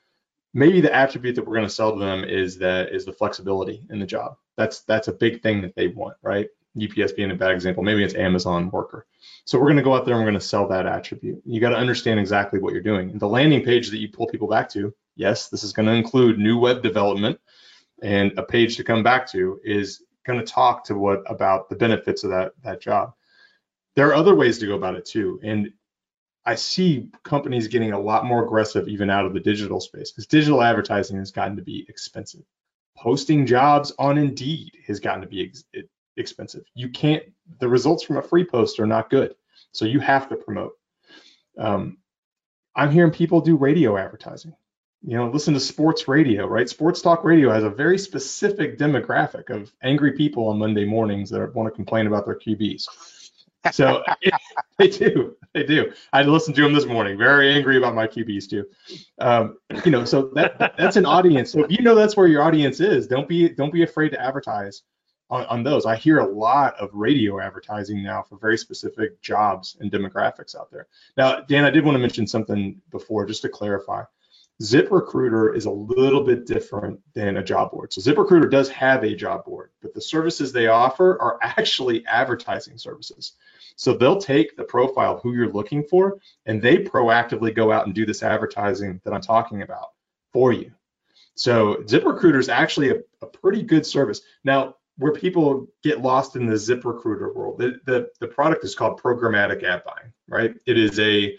Maybe 0.54 0.80
the 0.80 0.94
attribute 0.94 1.34
that 1.36 1.46
we're 1.46 1.56
going 1.56 1.68
to 1.68 1.74
sell 1.74 1.92
to 1.92 1.98
them 1.98 2.24
is 2.24 2.58
that 2.58 2.90
is 2.94 3.04
the 3.04 3.12
flexibility 3.12 3.84
in 3.90 3.98
the 3.98 4.06
job. 4.06 4.36
That's 4.56 4.80
that's 4.82 5.08
a 5.08 5.12
big 5.12 5.42
thing 5.42 5.62
that 5.62 5.74
they 5.74 5.88
want, 5.88 6.16
right? 6.22 6.48
UPS 6.82 7.12
being 7.12 7.30
a 7.30 7.34
bad 7.34 7.52
example. 7.52 7.82
Maybe 7.82 8.04
it's 8.04 8.14
Amazon 8.14 8.70
worker. 8.70 9.06
So 9.44 9.58
we're 9.58 9.66
going 9.66 9.76
to 9.76 9.82
go 9.82 9.94
out 9.94 10.06
there 10.06 10.14
and 10.14 10.22
we're 10.24 10.30
going 10.30 10.40
to 10.40 10.46
sell 10.46 10.68
that 10.68 10.86
attribute. 10.86 11.42
You 11.44 11.60
got 11.60 11.70
to 11.70 11.76
understand 11.76 12.20
exactly 12.20 12.60
what 12.60 12.72
you're 12.72 12.82
doing. 12.82 13.18
The 13.18 13.28
landing 13.28 13.64
page 13.64 13.90
that 13.90 13.98
you 13.98 14.08
pull 14.10 14.26
people 14.26 14.48
back 14.48 14.70
to, 14.70 14.94
yes, 15.16 15.48
this 15.48 15.64
is 15.64 15.72
going 15.74 15.86
to 15.86 15.92
include 15.92 16.38
new 16.38 16.58
web 16.58 16.82
development. 16.82 17.38
and 18.02 18.32
a 18.38 18.42
page 18.42 18.76
to 18.76 18.84
come 18.84 19.02
back 19.02 19.26
to 19.32 19.60
is 19.64 20.02
going 20.24 20.38
to 20.38 20.44
talk 20.44 20.84
to 20.84 20.94
what 20.94 21.22
about 21.26 21.68
the 21.68 21.76
benefits 21.76 22.24
of 22.24 22.30
that 22.30 22.52
that 22.62 22.80
job. 22.80 23.14
There 23.94 24.08
are 24.08 24.14
other 24.14 24.34
ways 24.34 24.58
to 24.58 24.66
go 24.66 24.74
about 24.74 24.94
it 24.94 25.04
too, 25.04 25.38
and 25.42 25.72
I 26.44 26.56
see 26.56 27.10
companies 27.22 27.68
getting 27.68 27.92
a 27.92 28.00
lot 28.00 28.24
more 28.24 28.44
aggressive 28.44 28.88
even 28.88 29.10
out 29.10 29.26
of 29.26 29.32
the 29.32 29.40
digital 29.40 29.80
space 29.80 30.10
because 30.10 30.26
digital 30.26 30.62
advertising 30.62 31.18
has 31.18 31.30
gotten 31.30 31.56
to 31.56 31.62
be 31.62 31.86
expensive. 31.88 32.42
Posting 32.96 33.46
jobs 33.46 33.92
on 33.98 34.18
Indeed 34.18 34.72
has 34.86 35.00
gotten 35.00 35.22
to 35.22 35.28
be 35.28 35.44
ex- 35.44 35.64
expensive. 36.16 36.64
You 36.74 36.88
can't. 36.88 37.22
The 37.58 37.68
results 37.68 38.02
from 38.02 38.16
a 38.16 38.22
free 38.22 38.44
post 38.44 38.80
are 38.80 38.86
not 38.86 39.10
good, 39.10 39.34
so 39.72 39.84
you 39.84 40.00
have 40.00 40.28
to 40.30 40.36
promote. 40.36 40.72
Um, 41.58 41.98
I'm 42.74 42.90
hearing 42.90 43.12
people 43.12 43.40
do 43.40 43.56
radio 43.56 43.96
advertising. 43.96 44.54
You 45.04 45.16
know, 45.16 45.30
listen 45.30 45.54
to 45.54 45.60
sports 45.60 46.06
radio, 46.06 46.46
right? 46.46 46.68
Sports 46.68 47.02
talk 47.02 47.24
radio 47.24 47.50
has 47.50 47.64
a 47.64 47.70
very 47.70 47.98
specific 47.98 48.78
demographic 48.78 49.50
of 49.50 49.72
angry 49.82 50.12
people 50.12 50.48
on 50.48 50.58
Monday 50.58 50.84
mornings 50.84 51.30
that 51.30 51.54
want 51.54 51.66
to 51.66 51.74
complain 51.74 52.06
about 52.06 52.24
their 52.24 52.38
QBs. 52.38 52.86
So 53.70 54.02
they 54.78 54.88
do, 54.88 55.36
they 55.54 55.62
do. 55.62 55.92
I 56.12 56.22
listened 56.22 56.56
to 56.56 56.66
him 56.66 56.72
this 56.72 56.86
morning, 56.86 57.16
very 57.16 57.52
angry 57.52 57.76
about 57.76 57.94
my 57.94 58.06
QBs 58.06 58.48
too. 58.48 58.66
Um, 59.18 59.58
you 59.84 59.90
know, 59.90 60.04
so 60.04 60.30
that 60.34 60.58
that's 60.76 60.96
an 60.96 61.06
audience. 61.06 61.52
So 61.52 61.64
if 61.64 61.70
you 61.70 61.82
know 61.82 61.94
that's 61.94 62.16
where 62.16 62.26
your 62.26 62.42
audience 62.42 62.80
is, 62.80 63.06
don't 63.06 63.28
be 63.28 63.48
don't 63.48 63.72
be 63.72 63.82
afraid 63.82 64.10
to 64.10 64.20
advertise 64.20 64.82
on, 65.30 65.46
on 65.46 65.62
those. 65.62 65.86
I 65.86 65.96
hear 65.96 66.18
a 66.18 66.26
lot 66.26 66.74
of 66.78 66.90
radio 66.92 67.40
advertising 67.40 68.02
now 68.02 68.22
for 68.22 68.36
very 68.38 68.58
specific 68.58 69.20
jobs 69.22 69.76
and 69.80 69.90
demographics 69.90 70.54
out 70.54 70.70
there. 70.70 70.88
Now, 71.16 71.40
Dan, 71.40 71.64
I 71.64 71.70
did 71.70 71.84
want 71.84 71.94
to 71.94 72.00
mention 72.00 72.26
something 72.26 72.80
before, 72.90 73.24
just 73.26 73.42
to 73.42 73.48
clarify. 73.48 74.02
ZipRecruiter 74.60 75.56
is 75.56 75.64
a 75.64 75.70
little 75.70 76.22
bit 76.22 76.46
different 76.46 77.00
than 77.14 77.36
a 77.36 77.42
job 77.42 77.70
board. 77.70 77.92
So 77.92 78.00
ZipRecruiter 78.00 78.50
does 78.50 78.68
have 78.70 79.02
a 79.02 79.14
job 79.14 79.44
board, 79.44 79.70
but 79.80 79.94
the 79.94 80.00
services 80.00 80.52
they 80.52 80.66
offer 80.66 81.20
are 81.20 81.38
actually 81.42 82.04
advertising 82.06 82.78
services. 82.78 83.32
So 83.76 83.94
they'll 83.94 84.20
take 84.20 84.56
the 84.56 84.64
profile 84.64 85.16
of 85.16 85.22
who 85.22 85.32
you're 85.32 85.52
looking 85.52 85.82
for 85.84 86.18
and 86.46 86.60
they 86.60 86.78
proactively 86.78 87.54
go 87.54 87.72
out 87.72 87.86
and 87.86 87.94
do 87.94 88.04
this 88.04 88.22
advertising 88.22 89.00
that 89.04 89.14
I'm 89.14 89.22
talking 89.22 89.62
about 89.62 89.92
for 90.32 90.52
you. 90.52 90.72
So 91.34 91.76
ZipRecruiter 91.86 92.38
is 92.38 92.48
actually 92.48 92.90
a, 92.90 92.96
a 93.22 93.26
pretty 93.26 93.62
good 93.62 93.86
service. 93.86 94.20
Now, 94.44 94.76
where 94.98 95.12
people 95.12 95.66
get 95.82 96.02
lost 96.02 96.36
in 96.36 96.46
the 96.46 96.54
ZipRecruiter 96.54 97.34
world, 97.34 97.58
the, 97.58 97.80
the, 97.86 98.10
the 98.20 98.28
product 98.28 98.62
is 98.64 98.74
called 98.74 99.00
programmatic 99.00 99.62
ad 99.62 99.82
buying, 99.84 100.12
right? 100.28 100.54
It 100.66 100.78
is 100.78 101.00
a 101.00 101.36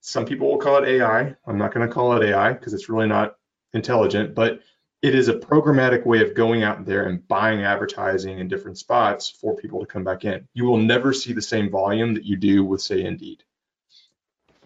some 0.00 0.24
people 0.24 0.50
will 0.50 0.58
call 0.58 0.82
it 0.82 0.88
AI. 0.88 1.34
I'm 1.46 1.58
not 1.58 1.74
going 1.74 1.86
to 1.86 1.92
call 1.92 2.14
it 2.14 2.24
AI 2.24 2.52
because 2.52 2.74
it's 2.74 2.88
really 2.88 3.06
not 3.06 3.36
intelligent, 3.72 4.34
but 4.34 4.60
it 5.02 5.14
is 5.14 5.28
a 5.28 5.34
programmatic 5.34 6.04
way 6.04 6.22
of 6.22 6.34
going 6.34 6.62
out 6.62 6.84
there 6.84 7.04
and 7.04 7.26
buying 7.26 7.62
advertising 7.62 8.38
in 8.38 8.48
different 8.48 8.78
spots 8.78 9.30
for 9.30 9.56
people 9.56 9.80
to 9.80 9.86
come 9.86 10.04
back 10.04 10.24
in. 10.24 10.46
You 10.52 10.64
will 10.64 10.78
never 10.78 11.12
see 11.12 11.32
the 11.32 11.42
same 11.42 11.70
volume 11.70 12.14
that 12.14 12.24
you 12.24 12.36
do 12.36 12.64
with, 12.64 12.82
say, 12.82 13.04
Indeed. 13.04 13.42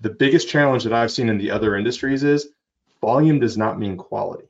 The 0.00 0.10
biggest 0.10 0.48
challenge 0.48 0.84
that 0.84 0.92
I've 0.92 1.12
seen 1.12 1.28
in 1.28 1.38
the 1.38 1.50
other 1.50 1.76
industries 1.76 2.24
is 2.24 2.48
volume 3.00 3.38
does 3.38 3.56
not 3.56 3.78
mean 3.78 3.96
quality. 3.96 4.48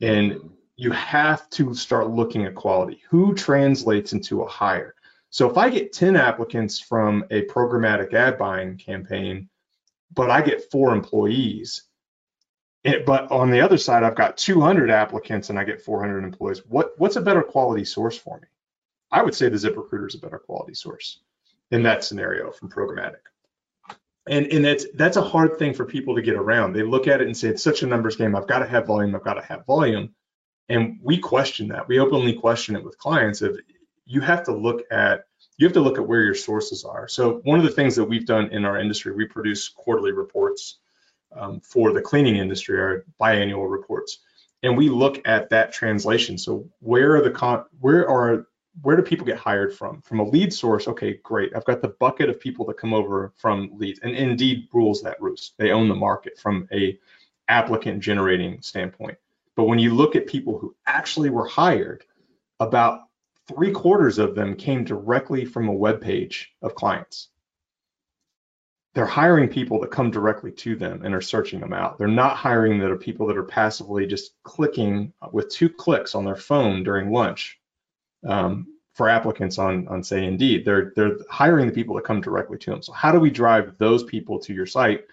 And 0.00 0.50
you 0.76 0.90
have 0.92 1.48
to 1.50 1.74
start 1.74 2.10
looking 2.10 2.44
at 2.44 2.54
quality. 2.54 3.02
Who 3.08 3.34
translates 3.34 4.12
into 4.12 4.42
a 4.42 4.48
hire? 4.48 4.94
So 5.30 5.50
if 5.50 5.56
I 5.56 5.68
get 5.68 5.92
10 5.92 6.16
applicants 6.16 6.78
from 6.78 7.24
a 7.30 7.42
programmatic 7.46 8.14
ad 8.14 8.38
buying 8.38 8.76
campaign, 8.76 9.48
but 10.12 10.30
I 10.30 10.42
get 10.42 10.70
four 10.70 10.94
employees. 10.94 11.82
It, 12.84 13.04
but 13.04 13.30
on 13.32 13.50
the 13.50 13.60
other 13.60 13.78
side, 13.78 14.04
I've 14.04 14.14
got 14.14 14.36
200 14.36 14.90
applicants 14.90 15.50
and 15.50 15.58
I 15.58 15.64
get 15.64 15.82
400 15.82 16.22
employees. 16.22 16.62
What 16.66 16.92
what's 16.98 17.16
a 17.16 17.20
better 17.20 17.42
quality 17.42 17.84
source 17.84 18.16
for 18.16 18.38
me? 18.38 18.46
I 19.10 19.22
would 19.22 19.34
say 19.34 19.48
the 19.48 19.56
ZipRecruiter 19.56 20.08
is 20.08 20.14
a 20.14 20.20
better 20.20 20.38
quality 20.38 20.74
source 20.74 21.20
in 21.70 21.82
that 21.82 22.04
scenario 22.04 22.52
from 22.52 22.70
programmatic. 22.70 23.22
And 24.28 24.46
and 24.46 24.64
that's 24.64 24.86
that's 24.94 25.16
a 25.16 25.22
hard 25.22 25.58
thing 25.58 25.74
for 25.74 25.84
people 25.84 26.16
to 26.16 26.22
get 26.22 26.34
around. 26.34 26.72
They 26.72 26.82
look 26.82 27.06
at 27.06 27.20
it 27.20 27.26
and 27.26 27.36
say 27.36 27.48
it's 27.48 27.62
such 27.62 27.82
a 27.82 27.86
numbers 27.86 28.16
game. 28.16 28.34
I've 28.34 28.48
got 28.48 28.60
to 28.60 28.66
have 28.66 28.86
volume. 28.86 29.14
I've 29.14 29.24
got 29.24 29.34
to 29.34 29.42
have 29.42 29.66
volume. 29.66 30.14
And 30.68 30.98
we 31.02 31.18
question 31.18 31.68
that. 31.68 31.86
We 31.86 32.00
openly 32.00 32.32
question 32.32 32.74
it 32.74 32.82
with 32.82 32.98
clients 32.98 33.40
of 33.42 33.56
you 34.04 34.20
have 34.20 34.44
to 34.44 34.52
look 34.52 34.82
at 34.90 35.26
you 35.58 35.66
have 35.66 35.72
to 35.74 35.80
look 35.80 35.98
at 35.98 36.06
where 36.06 36.22
your 36.22 36.34
sources 36.34 36.84
are. 36.84 37.08
So 37.08 37.40
one 37.44 37.58
of 37.58 37.64
the 37.64 37.70
things 37.70 37.96
that 37.96 38.04
we've 38.04 38.26
done 38.26 38.48
in 38.50 38.64
our 38.64 38.78
industry, 38.78 39.14
we 39.14 39.26
produce 39.26 39.68
quarterly 39.68 40.12
reports 40.12 40.78
um, 41.34 41.60
for 41.60 41.92
the 41.92 42.02
cleaning 42.02 42.36
industry, 42.36 42.78
our 42.78 43.04
biannual 43.20 43.70
reports, 43.70 44.18
and 44.62 44.76
we 44.76 44.88
look 44.88 45.26
at 45.26 45.50
that 45.50 45.72
translation. 45.72 46.38
So 46.38 46.68
where 46.80 47.16
are 47.16 47.22
the 47.22 47.30
con- 47.30 47.64
where 47.80 48.08
are 48.08 48.46
where 48.82 48.96
do 48.96 49.02
people 49.02 49.24
get 49.24 49.38
hired 49.38 49.74
from? 49.74 50.02
From 50.02 50.20
a 50.20 50.28
lead 50.28 50.52
source, 50.52 50.86
okay, 50.86 51.18
great. 51.22 51.56
I've 51.56 51.64
got 51.64 51.80
the 51.80 51.88
bucket 51.88 52.28
of 52.28 52.38
people 52.38 52.66
that 52.66 52.76
come 52.76 52.92
over 52.92 53.32
from 53.36 53.70
leads, 53.74 54.00
and 54.00 54.14
Indeed 54.14 54.68
rules 54.72 55.02
that 55.02 55.20
roost. 55.20 55.54
They 55.56 55.70
own 55.70 55.88
the 55.88 55.94
market 55.94 56.38
from 56.38 56.68
a 56.72 56.98
applicant 57.48 58.00
generating 58.00 58.60
standpoint. 58.60 59.16
But 59.54 59.64
when 59.64 59.78
you 59.78 59.94
look 59.94 60.16
at 60.16 60.26
people 60.26 60.58
who 60.58 60.74
actually 60.86 61.30
were 61.30 61.46
hired, 61.46 62.04
about 62.60 63.05
three 63.48 63.72
quarters 63.72 64.18
of 64.18 64.34
them 64.34 64.56
came 64.56 64.84
directly 64.84 65.44
from 65.44 65.68
a 65.68 65.72
web 65.72 66.00
page 66.00 66.52
of 66.62 66.74
clients. 66.74 67.28
They're 68.94 69.04
hiring 69.04 69.48
people 69.48 69.80
that 69.80 69.90
come 69.90 70.10
directly 70.10 70.50
to 70.52 70.74
them 70.74 71.02
and 71.04 71.14
are 71.14 71.20
searching 71.20 71.60
them 71.60 71.74
out. 71.74 71.98
They're 71.98 72.08
not 72.08 72.36
hiring 72.36 72.78
that 72.80 72.90
are 72.90 72.96
people 72.96 73.26
that 73.26 73.36
are 73.36 73.44
passively 73.44 74.06
just 74.06 74.32
clicking 74.42 75.12
with 75.32 75.50
two 75.50 75.68
clicks 75.68 76.14
on 76.14 76.24
their 76.24 76.36
phone 76.36 76.82
during 76.82 77.12
lunch 77.12 77.58
um, 78.26 78.66
for 78.94 79.10
applicants 79.10 79.58
on, 79.58 79.86
on 79.88 80.02
say 80.02 80.24
Indeed. 80.24 80.64
They're 80.64 80.92
they're 80.96 81.18
hiring 81.28 81.66
the 81.66 81.74
people 81.74 81.94
that 81.96 82.04
come 82.04 82.22
directly 82.22 82.56
to 82.58 82.70
them. 82.70 82.82
So 82.82 82.92
how 82.92 83.12
do 83.12 83.20
we 83.20 83.30
drive 83.30 83.76
those 83.76 84.02
people 84.02 84.38
to 84.40 84.54
your 84.54 84.66
site 84.66 85.04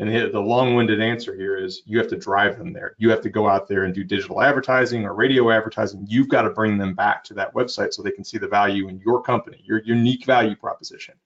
and 0.00 0.32
the, 0.32 0.40
long-winded 0.40 0.98
answer 0.98 1.36
here 1.36 1.58
is 1.58 1.82
you 1.84 1.98
have 1.98 2.08
to 2.08 2.16
drive 2.16 2.56
them 2.56 2.72
there. 2.72 2.94
You 2.96 3.10
have 3.10 3.20
to 3.20 3.28
go 3.28 3.46
out 3.46 3.68
there 3.68 3.84
and 3.84 3.94
do 3.94 4.02
digital 4.02 4.40
advertising 4.40 5.04
or 5.04 5.12
radio 5.12 5.50
advertising. 5.50 6.06
You've 6.08 6.30
got 6.30 6.42
to 6.42 6.50
bring 6.50 6.78
them 6.78 6.94
back 6.94 7.22
to 7.24 7.34
that 7.34 7.52
website 7.52 7.92
so 7.92 8.02
they 8.02 8.10
can 8.10 8.24
see 8.24 8.38
the 8.38 8.48
value 8.48 8.88
in 8.88 8.98
your 9.04 9.22
company, 9.22 9.60
your 9.62 9.82
unique 9.82 10.24
value 10.24 10.56
proposition. 10.56 11.16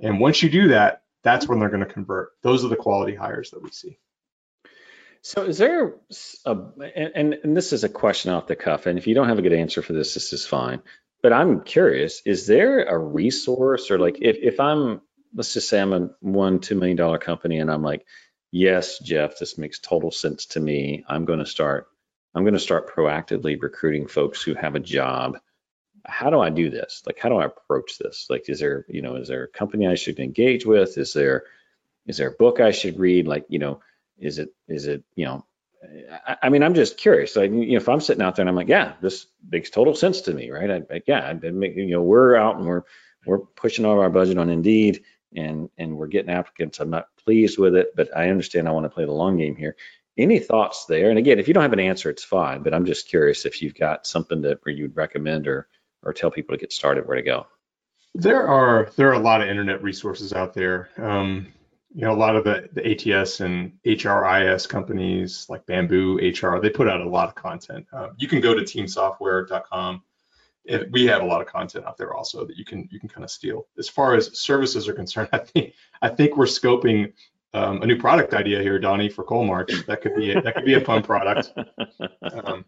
And 0.00 0.18
once 0.18 0.42
you 0.42 0.48
do 0.48 0.68
that, 0.68 1.02
that's 1.22 1.46
when 1.46 1.58
they're 1.58 1.68
going 1.68 1.84
to 1.84 1.92
convert. 1.92 2.30
Those 2.40 2.64
are 2.64 2.68
the 2.68 2.76
quality 2.76 3.14
hires 3.14 3.50
that 3.50 3.62
we 3.62 3.70
see. 3.70 3.98
So 5.20 5.42
is 5.42 5.58
there 5.58 5.96
a, 6.46 6.56
and, 6.94 7.34
and 7.34 7.54
this 7.54 7.74
is 7.74 7.84
a 7.84 7.88
question 7.90 8.32
off 8.32 8.46
the 8.46 8.56
cuff, 8.56 8.86
and 8.86 8.98
if 8.98 9.06
you 9.06 9.14
don't 9.14 9.28
have 9.28 9.38
a 9.38 9.42
good 9.42 9.52
answer 9.52 9.82
for 9.82 9.92
this, 9.92 10.14
this 10.14 10.32
is 10.32 10.46
fine. 10.46 10.80
But 11.22 11.34
I'm 11.34 11.62
curious, 11.62 12.22
is 12.24 12.46
there 12.46 12.84
a 12.84 12.96
resource 12.96 13.90
or 13.90 13.98
like 13.98 14.18
if, 14.22 14.36
if 14.40 14.60
I'm 14.60 15.02
let's 15.36 15.52
just 15.52 15.68
say 15.68 15.80
I'm 15.80 15.92
a 15.92 16.10
one, 16.20 16.58
$2 16.58 16.76
million 16.76 17.18
company 17.18 17.58
and 17.58 17.70
I'm 17.70 17.82
like, 17.82 18.04
yes, 18.50 18.98
Jeff, 18.98 19.38
this 19.38 19.58
makes 19.58 19.78
total 19.78 20.10
sense 20.10 20.46
to 20.46 20.60
me. 20.60 21.04
I'm 21.06 21.26
going 21.26 21.40
to 21.40 21.46
start, 21.46 21.88
I'm 22.34 22.42
going 22.42 22.54
to 22.54 22.60
start 22.60 22.92
proactively 22.92 23.60
recruiting 23.60 24.08
folks 24.08 24.42
who 24.42 24.54
have 24.54 24.74
a 24.74 24.80
job. 24.80 25.38
How 26.06 26.30
do 26.30 26.40
I 26.40 26.50
do 26.50 26.70
this? 26.70 27.02
Like, 27.04 27.18
how 27.18 27.28
do 27.28 27.36
I 27.36 27.44
approach 27.44 27.98
this? 27.98 28.26
Like, 28.30 28.48
is 28.48 28.60
there, 28.60 28.86
you 28.88 29.02
know, 29.02 29.16
is 29.16 29.28
there 29.28 29.44
a 29.44 29.48
company 29.48 29.86
I 29.86 29.94
should 29.94 30.18
engage 30.18 30.64
with? 30.64 30.96
Is 30.96 31.12
there, 31.12 31.44
is 32.06 32.16
there 32.16 32.30
a 32.30 32.36
book 32.36 32.60
I 32.60 32.70
should 32.70 32.98
read? 32.98 33.28
Like, 33.28 33.44
you 33.48 33.58
know, 33.58 33.80
is 34.18 34.38
it, 34.38 34.54
is 34.68 34.86
it, 34.86 35.04
you 35.14 35.26
know, 35.26 35.44
I, 36.42 36.48
mean, 36.48 36.62
I'm 36.62 36.74
just 36.74 36.96
curious. 36.96 37.36
Like, 37.36 37.50
you 37.50 37.72
know, 37.72 37.76
if 37.76 37.88
I'm 37.88 38.00
sitting 38.00 38.22
out 38.22 38.36
there 38.36 38.42
and 38.42 38.48
I'm 38.48 38.56
like, 38.56 38.68
yeah, 38.68 38.94
this 39.02 39.26
makes 39.48 39.68
total 39.68 39.94
sense 39.94 40.22
to 40.22 40.32
me, 40.32 40.50
right? 40.50 40.70
I, 40.70 40.94
I 40.94 41.02
yeah, 41.06 41.20
I, 41.20 41.46
you 41.46 41.90
know, 41.90 42.02
we're 42.02 42.36
out 42.36 42.56
and 42.56 42.66
we're, 42.66 42.82
we're 43.26 43.38
pushing 43.38 43.84
all 43.84 43.92
of 43.92 43.98
our 43.98 44.10
budget 44.10 44.38
on 44.38 44.50
Indeed 44.50 45.02
and 45.34 45.70
and 45.78 45.96
we're 45.96 46.06
getting 46.06 46.30
applicants. 46.30 46.80
I'm 46.80 46.90
not 46.90 47.08
pleased 47.24 47.58
with 47.58 47.74
it, 47.74 47.94
but 47.96 48.16
I 48.16 48.30
understand 48.30 48.68
I 48.68 48.72
want 48.72 48.84
to 48.84 48.90
play 48.90 49.04
the 49.04 49.12
long 49.12 49.36
game 49.36 49.56
here. 49.56 49.76
Any 50.18 50.38
thoughts 50.38 50.86
there? 50.86 51.10
And 51.10 51.18
again, 51.18 51.38
if 51.38 51.48
you 51.48 51.54
don't 51.54 51.62
have 51.62 51.72
an 51.72 51.80
answer, 51.80 52.08
it's 52.08 52.24
fine. 52.24 52.62
But 52.62 52.72
I'm 52.72 52.86
just 52.86 53.08
curious 53.08 53.44
if 53.44 53.60
you've 53.60 53.74
got 53.74 54.06
something 54.06 54.42
that 54.42 54.60
where 54.62 54.74
you'd 54.74 54.96
recommend 54.96 55.46
or 55.46 55.68
or 56.02 56.12
tell 56.12 56.30
people 56.30 56.54
to 56.54 56.60
get 56.60 56.72
started, 56.72 57.06
where 57.06 57.16
to 57.16 57.22
go. 57.22 57.46
There 58.14 58.46
are 58.46 58.90
there 58.96 59.10
are 59.10 59.14
a 59.14 59.18
lot 59.18 59.42
of 59.42 59.48
internet 59.48 59.82
resources 59.82 60.32
out 60.32 60.54
there. 60.54 60.88
Um, 60.96 61.52
you 61.94 62.02
know, 62.02 62.12
a 62.12 62.16
lot 62.16 62.36
of 62.36 62.44
the, 62.44 62.68
the 62.72 63.14
ATS 63.14 63.40
and 63.40 63.72
HRIS 63.84 64.68
companies 64.68 65.46
like 65.48 65.64
Bamboo 65.64 66.18
HR, 66.18 66.60
they 66.60 66.68
put 66.68 66.88
out 66.88 67.00
a 67.00 67.08
lot 67.08 67.28
of 67.28 67.34
content. 67.34 67.86
Um, 67.90 68.10
you 68.18 68.28
can 68.28 68.42
go 68.42 68.52
to 68.52 68.60
teamsoftware.com 68.60 70.02
it, 70.66 70.90
we 70.92 71.06
have 71.06 71.22
a 71.22 71.24
lot 71.24 71.40
of 71.40 71.46
content 71.46 71.86
out 71.86 71.96
there 71.96 72.14
also 72.14 72.44
that 72.44 72.56
you 72.56 72.64
can 72.64 72.88
you 72.90 73.00
can 73.00 73.08
kind 73.08 73.24
of 73.24 73.30
steal. 73.30 73.66
As 73.78 73.88
far 73.88 74.14
as 74.14 74.38
services 74.38 74.88
are 74.88 74.92
concerned, 74.92 75.28
I 75.32 75.38
think 75.38 75.74
I 76.02 76.08
think 76.08 76.36
we're 76.36 76.46
scoping 76.46 77.12
um, 77.54 77.82
a 77.82 77.86
new 77.86 77.98
product 77.98 78.34
idea 78.34 78.60
here, 78.62 78.78
Donnie, 78.78 79.08
for 79.08 79.24
Coalmarch. 79.24 79.86
That 79.86 80.02
could 80.02 80.14
be 80.14 80.32
a, 80.32 80.40
that 80.42 80.54
could 80.54 80.64
be 80.64 80.74
a 80.74 80.80
fun 80.80 81.02
product 81.02 81.52
because 81.54 82.44
um, 82.44 82.64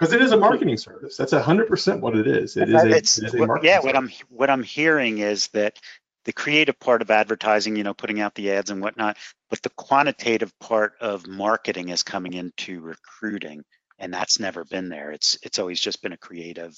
it 0.00 0.22
is 0.22 0.32
a 0.32 0.36
marketing 0.36 0.76
service. 0.76 1.16
That's 1.16 1.32
hundred 1.32 1.68
percent 1.68 2.00
what 2.00 2.16
it 2.16 2.26
is. 2.26 2.56
It 2.56 2.68
is 2.68 2.82
a, 2.82 2.88
it 2.88 3.04
is 3.04 3.34
a 3.34 3.46
marketing 3.46 3.70
yeah. 3.70 3.80
What 3.80 3.96
I'm 3.96 4.10
what 4.28 4.50
I'm 4.50 4.62
hearing 4.62 5.18
is 5.18 5.48
that 5.48 5.78
the 6.24 6.32
creative 6.32 6.78
part 6.78 7.02
of 7.02 7.10
advertising, 7.10 7.76
you 7.76 7.82
know, 7.82 7.94
putting 7.94 8.20
out 8.20 8.34
the 8.34 8.52
ads 8.52 8.70
and 8.70 8.82
whatnot, 8.82 9.16
but 9.48 9.62
the 9.62 9.70
quantitative 9.70 10.56
part 10.58 10.92
of 11.00 11.26
marketing 11.26 11.88
is 11.88 12.02
coming 12.02 12.34
into 12.34 12.80
recruiting 12.80 13.64
and 14.00 14.12
that's 14.12 14.40
never 14.40 14.64
been 14.64 14.88
there. 14.88 15.12
It's 15.12 15.38
it's 15.42 15.58
always 15.58 15.78
just 15.78 16.02
been 16.02 16.12
a 16.12 16.16
creative 16.16 16.74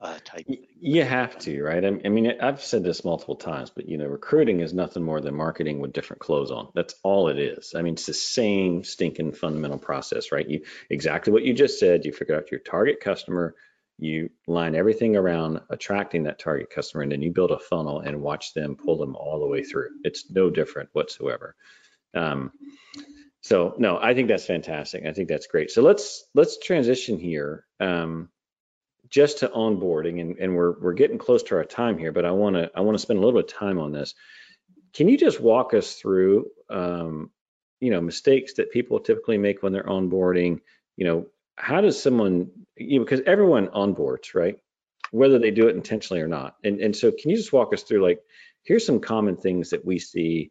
uh, 0.00 0.18
type. 0.24 0.44
Y- 0.48 0.58
You 0.80 1.02
have 1.04 1.38
to, 1.40 1.62
right? 1.62 1.84
I 1.84 1.88
I 2.04 2.08
mean, 2.08 2.32
I've 2.40 2.62
said 2.62 2.82
this 2.84 3.04
multiple 3.04 3.36
times, 3.36 3.70
but 3.70 3.88
you 3.88 3.96
know, 3.98 4.06
recruiting 4.06 4.60
is 4.60 4.74
nothing 4.74 5.02
more 5.02 5.20
than 5.20 5.34
marketing 5.34 5.80
with 5.80 5.92
different 5.92 6.20
clothes 6.20 6.50
on. 6.50 6.68
That's 6.74 6.94
all 7.02 7.28
it 7.28 7.38
is. 7.38 7.74
I 7.74 7.82
mean, 7.82 7.94
it's 7.94 8.06
the 8.06 8.14
same 8.14 8.84
stinking 8.84 9.32
fundamental 9.32 9.78
process, 9.78 10.32
right? 10.32 10.48
You 10.48 10.64
exactly 10.90 11.32
what 11.32 11.44
you 11.44 11.54
just 11.54 11.78
said. 11.78 12.04
You 12.04 12.12
figure 12.12 12.36
out 12.36 12.50
your 12.50 12.60
target 12.60 13.00
customer, 13.00 13.54
you 13.98 14.30
line 14.46 14.74
everything 14.74 15.16
around 15.16 15.60
attracting 15.70 16.24
that 16.24 16.38
target 16.38 16.70
customer, 16.70 17.02
and 17.02 17.12
then 17.12 17.22
you 17.22 17.32
build 17.32 17.52
a 17.52 17.58
funnel 17.58 18.00
and 18.00 18.20
watch 18.20 18.52
them 18.54 18.76
pull 18.76 18.98
them 18.98 19.16
all 19.16 19.40
the 19.40 19.46
way 19.46 19.62
through. 19.62 19.90
It's 20.02 20.30
no 20.30 20.50
different 20.50 20.90
whatsoever. 20.92 21.54
Um, 22.14 22.52
so 23.40 23.74
no, 23.78 23.98
I 23.98 24.14
think 24.14 24.28
that's 24.28 24.46
fantastic. 24.46 25.04
I 25.06 25.12
think 25.12 25.28
that's 25.28 25.46
great. 25.46 25.70
So 25.70 25.82
let's 25.82 26.24
let's 26.34 26.58
transition 26.58 27.18
here. 27.18 27.66
Um, 27.80 28.30
just 29.14 29.38
to 29.38 29.48
onboarding 29.48 30.20
and, 30.20 30.38
and 30.38 30.56
we're 30.56 30.72
we're 30.80 30.92
getting 30.92 31.18
close 31.18 31.44
to 31.44 31.54
our 31.54 31.64
time 31.64 31.98
here, 31.98 32.10
but 32.10 32.24
I 32.24 32.32
want 32.32 32.56
to 32.56 32.68
I 32.74 32.80
want 32.80 32.96
to 32.96 33.02
spend 33.02 33.18
a 33.18 33.22
little 33.24 33.40
bit 33.40 33.52
of 33.52 33.56
time 33.56 33.78
on 33.78 33.92
this. 33.92 34.12
Can 34.92 35.08
you 35.08 35.16
just 35.16 35.38
walk 35.38 35.72
us 35.72 35.94
through 35.94 36.46
um, 36.68 37.30
you 37.78 37.92
know 37.92 38.00
mistakes 38.00 38.54
that 38.54 38.72
people 38.72 38.98
typically 38.98 39.38
make 39.38 39.62
when 39.62 39.72
they're 39.72 39.84
onboarding? 39.84 40.62
You 40.96 41.06
know, 41.06 41.26
how 41.54 41.80
does 41.80 42.02
someone 42.02 42.50
you 42.76 42.98
know 42.98 43.04
because 43.04 43.20
everyone 43.24 43.68
onboards, 43.68 44.34
right? 44.34 44.58
Whether 45.12 45.38
they 45.38 45.52
do 45.52 45.68
it 45.68 45.76
intentionally 45.76 46.20
or 46.20 46.28
not. 46.28 46.56
And 46.64 46.80
and 46.80 46.96
so 46.96 47.12
can 47.12 47.30
you 47.30 47.36
just 47.36 47.52
walk 47.52 47.72
us 47.72 47.84
through 47.84 48.02
like 48.02 48.18
here's 48.64 48.84
some 48.84 48.98
common 48.98 49.36
things 49.36 49.70
that 49.70 49.84
we 49.84 50.00
see 50.00 50.50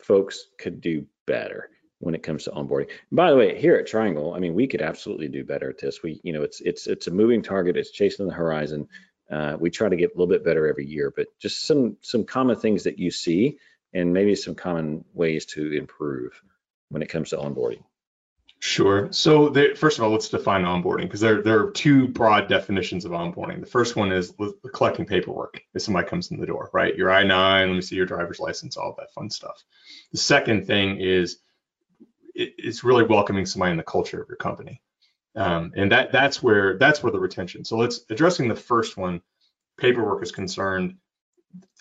folks 0.00 0.46
could 0.58 0.80
do 0.80 1.04
better 1.26 1.68
when 2.00 2.14
it 2.14 2.22
comes 2.22 2.44
to 2.44 2.50
onboarding. 2.50 2.88
By 3.10 3.30
the 3.30 3.36
way, 3.36 3.58
here 3.58 3.76
at 3.76 3.86
Triangle, 3.86 4.34
I 4.34 4.38
mean, 4.38 4.54
we 4.54 4.66
could 4.66 4.82
absolutely 4.82 5.28
do 5.28 5.44
better 5.44 5.70
at 5.70 5.78
this. 5.78 6.02
We, 6.02 6.20
you 6.22 6.32
know, 6.32 6.42
it's 6.42 6.60
it's 6.60 6.86
it's 6.86 7.06
a 7.06 7.12
moving 7.12 7.42
target. 7.42 7.76
It's 7.76 7.90
chasing 7.90 8.26
the 8.26 8.34
horizon. 8.34 8.88
Uh, 9.30 9.56
we 9.58 9.70
try 9.70 9.88
to 9.88 9.96
get 9.96 10.10
a 10.10 10.14
little 10.14 10.26
bit 10.26 10.44
better 10.44 10.66
every 10.66 10.86
year, 10.86 11.12
but 11.14 11.26
just 11.38 11.66
some 11.66 11.96
some 12.00 12.24
common 12.24 12.56
things 12.56 12.84
that 12.84 12.98
you 12.98 13.10
see, 13.10 13.58
and 13.92 14.12
maybe 14.12 14.34
some 14.34 14.54
common 14.54 15.04
ways 15.12 15.46
to 15.46 15.72
improve 15.72 16.40
when 16.88 17.02
it 17.02 17.08
comes 17.08 17.30
to 17.30 17.36
onboarding. 17.36 17.82
Sure. 18.60 19.12
So 19.12 19.50
the, 19.50 19.74
first 19.76 19.98
of 19.98 20.04
all, 20.04 20.10
let's 20.10 20.30
define 20.30 20.64
onboarding 20.64 21.02
because 21.02 21.20
there, 21.20 21.42
there 21.42 21.60
are 21.60 21.70
two 21.70 22.08
broad 22.08 22.48
definitions 22.48 23.04
of 23.04 23.12
onboarding. 23.12 23.60
The 23.60 23.66
first 23.66 23.94
one 23.94 24.10
is 24.10 24.34
collecting 24.74 25.06
paperwork 25.06 25.62
if 25.74 25.82
somebody 25.82 26.08
comes 26.08 26.32
in 26.32 26.40
the 26.40 26.46
door, 26.46 26.68
right? 26.72 26.96
Your 26.96 27.08
I-9, 27.08 27.68
let 27.68 27.74
me 27.74 27.80
see 27.82 27.94
your 27.94 28.06
driver's 28.06 28.40
license, 28.40 28.76
all 28.76 28.96
that 28.98 29.12
fun 29.12 29.30
stuff. 29.30 29.62
The 30.10 30.18
second 30.18 30.66
thing 30.66 31.00
is 31.00 31.38
it, 32.38 32.54
it's 32.56 32.84
really 32.84 33.04
welcoming 33.04 33.44
somebody 33.44 33.72
in 33.72 33.76
the 33.76 33.82
culture 33.82 34.22
of 34.22 34.28
your 34.28 34.36
company. 34.36 34.80
Um, 35.36 35.72
and 35.76 35.92
that 35.92 36.10
that's 36.10 36.42
where 36.42 36.78
that's 36.78 37.02
where 37.02 37.12
the 37.12 37.20
retention. 37.20 37.64
So 37.64 37.76
let's 37.76 38.00
addressing 38.10 38.48
the 38.48 38.56
first 38.56 38.96
one, 38.96 39.20
paperwork 39.78 40.22
is 40.22 40.32
concerned. 40.32 40.96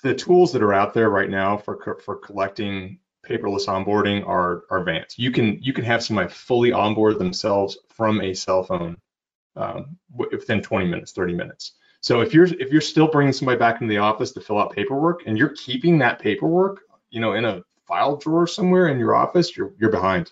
The 0.04 0.14
tools 0.14 0.52
that 0.52 0.62
are 0.62 0.74
out 0.74 0.94
there 0.94 1.10
right 1.10 1.30
now 1.30 1.58
for 1.58 1.98
for 2.04 2.16
collecting 2.18 3.00
paperless 3.26 3.68
onboarding 3.68 4.28
are 4.28 4.64
are 4.70 4.80
advanced. 4.80 5.18
You 5.18 5.32
can 5.32 5.62
you 5.62 5.74
can 5.74 5.86
have 5.86 6.04
somebody 6.04 6.30
fully 6.30 6.72
onboard 6.72 7.20
themselves 7.20 7.78
from 7.90 8.22
a 8.22 8.34
cell 8.34 8.64
phone 8.64 8.98
um, 9.56 9.98
within 10.14 10.62
20 10.62 10.86
minutes, 10.86 11.12
30 11.14 11.34
minutes. 11.34 11.74
So 12.02 12.22
if 12.22 12.34
you're 12.34 12.46
if 12.46 12.72
you're 12.72 12.82
still 12.82 13.08
bringing 13.08 13.34
somebody 13.34 13.58
back 13.58 13.82
into 13.82 13.92
the 13.92 14.00
office 14.00 14.32
to 14.34 14.42
fill 14.42 14.60
out 14.60 14.74
paperwork 14.74 15.24
and 15.26 15.38
you're 15.38 15.56
keeping 15.56 15.98
that 16.00 16.20
paperwork, 16.20 16.82
you 17.10 17.20
know, 17.20 17.34
in 17.34 17.46
a 17.46 17.64
file 17.88 18.18
drawer 18.18 18.46
somewhere 18.46 18.88
in 18.90 19.00
your 19.00 19.16
office, 19.16 19.58
you're 19.58 19.74
you're 19.80 19.92
behind. 19.92 20.32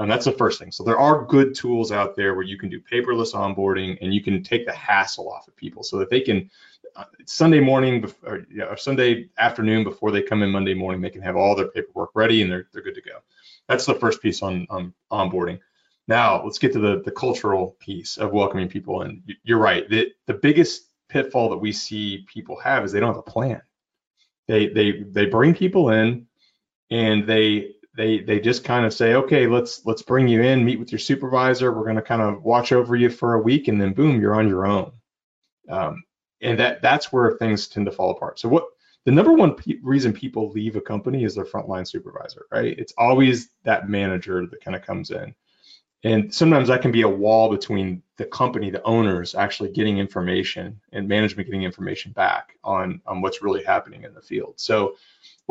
And 0.00 0.10
that's 0.10 0.24
the 0.24 0.32
first 0.32 0.58
thing. 0.58 0.72
So 0.72 0.82
there 0.82 0.98
are 0.98 1.26
good 1.26 1.54
tools 1.54 1.92
out 1.92 2.16
there 2.16 2.34
where 2.34 2.44
you 2.44 2.56
can 2.56 2.70
do 2.70 2.80
paperless 2.80 3.34
onboarding 3.34 3.98
and 4.00 4.14
you 4.14 4.22
can 4.22 4.42
take 4.42 4.64
the 4.64 4.72
hassle 4.72 5.30
off 5.30 5.46
of 5.46 5.54
people 5.56 5.82
so 5.82 5.98
that 5.98 6.08
they 6.08 6.22
can 6.22 6.50
uh, 6.96 7.04
Sunday 7.26 7.60
morning 7.60 8.10
or, 8.24 8.46
or 8.66 8.76
Sunday 8.78 9.28
afternoon 9.38 9.84
before 9.84 10.10
they 10.10 10.22
come 10.22 10.42
in 10.42 10.50
Monday 10.50 10.72
morning, 10.72 11.02
they 11.02 11.10
can 11.10 11.20
have 11.20 11.36
all 11.36 11.54
their 11.54 11.68
paperwork 11.68 12.10
ready 12.14 12.40
and 12.40 12.50
they're 12.50 12.66
they're 12.72 12.82
good 12.82 12.94
to 12.94 13.02
go. 13.02 13.18
That's 13.68 13.84
the 13.84 13.94
first 13.94 14.22
piece 14.22 14.42
on, 14.42 14.66
on 14.70 14.94
onboarding. 15.12 15.60
Now 16.08 16.42
let's 16.42 16.58
get 16.58 16.72
to 16.72 16.80
the 16.80 17.02
the 17.04 17.12
cultural 17.12 17.76
piece 17.78 18.16
of 18.16 18.32
welcoming 18.32 18.68
people 18.68 19.02
And 19.02 19.22
You're 19.44 19.58
right. 19.58 19.88
The 19.88 20.12
the 20.26 20.34
biggest 20.34 20.86
pitfall 21.10 21.50
that 21.50 21.58
we 21.58 21.72
see 21.72 22.24
people 22.26 22.58
have 22.60 22.84
is 22.84 22.90
they 22.90 23.00
don't 23.00 23.14
have 23.14 23.18
a 23.18 23.30
plan. 23.30 23.60
They 24.48 24.68
they 24.68 25.02
they 25.02 25.26
bring 25.26 25.54
people 25.54 25.90
in 25.90 26.26
and 26.90 27.26
they 27.26 27.74
they 27.96 28.20
they 28.20 28.40
just 28.40 28.64
kind 28.64 28.86
of 28.86 28.94
say, 28.94 29.14
okay, 29.14 29.46
let's 29.46 29.84
let's 29.84 30.02
bring 30.02 30.28
you 30.28 30.42
in, 30.42 30.64
meet 30.64 30.78
with 30.78 30.92
your 30.92 30.98
supervisor. 30.98 31.72
We're 31.72 31.84
going 31.84 31.96
to 31.96 32.02
kind 32.02 32.22
of 32.22 32.42
watch 32.42 32.72
over 32.72 32.96
you 32.96 33.10
for 33.10 33.34
a 33.34 33.42
week, 33.42 33.68
and 33.68 33.80
then 33.80 33.92
boom, 33.92 34.20
you're 34.20 34.34
on 34.34 34.48
your 34.48 34.66
own. 34.66 34.92
Um, 35.68 36.04
and 36.40 36.58
that 36.58 36.82
that's 36.82 37.12
where 37.12 37.32
things 37.32 37.68
tend 37.68 37.86
to 37.86 37.92
fall 37.92 38.10
apart. 38.10 38.38
So 38.38 38.48
what 38.48 38.66
the 39.04 39.12
number 39.12 39.32
one 39.32 39.54
pe- 39.54 39.78
reason 39.82 40.12
people 40.12 40.50
leave 40.50 40.76
a 40.76 40.80
company 40.80 41.24
is 41.24 41.34
their 41.34 41.44
frontline 41.44 41.86
supervisor, 41.86 42.46
right? 42.52 42.78
It's 42.78 42.92
always 42.98 43.50
that 43.64 43.88
manager 43.88 44.46
that 44.46 44.62
kind 44.62 44.76
of 44.76 44.82
comes 44.82 45.10
in. 45.10 45.34
And 46.02 46.32
sometimes 46.32 46.68
that 46.68 46.80
can 46.80 46.92
be 46.92 47.02
a 47.02 47.08
wall 47.08 47.50
between 47.50 48.02
the 48.16 48.24
company, 48.24 48.70
the 48.70 48.82
owners 48.84 49.34
actually 49.34 49.70
getting 49.70 49.98
information 49.98 50.80
and 50.92 51.06
management 51.06 51.46
getting 51.46 51.62
information 51.62 52.12
back 52.12 52.56
on, 52.64 53.02
on 53.06 53.20
what's 53.20 53.42
really 53.42 53.62
happening 53.62 54.04
in 54.04 54.14
the 54.14 54.22
field. 54.22 54.54
So 54.56 54.96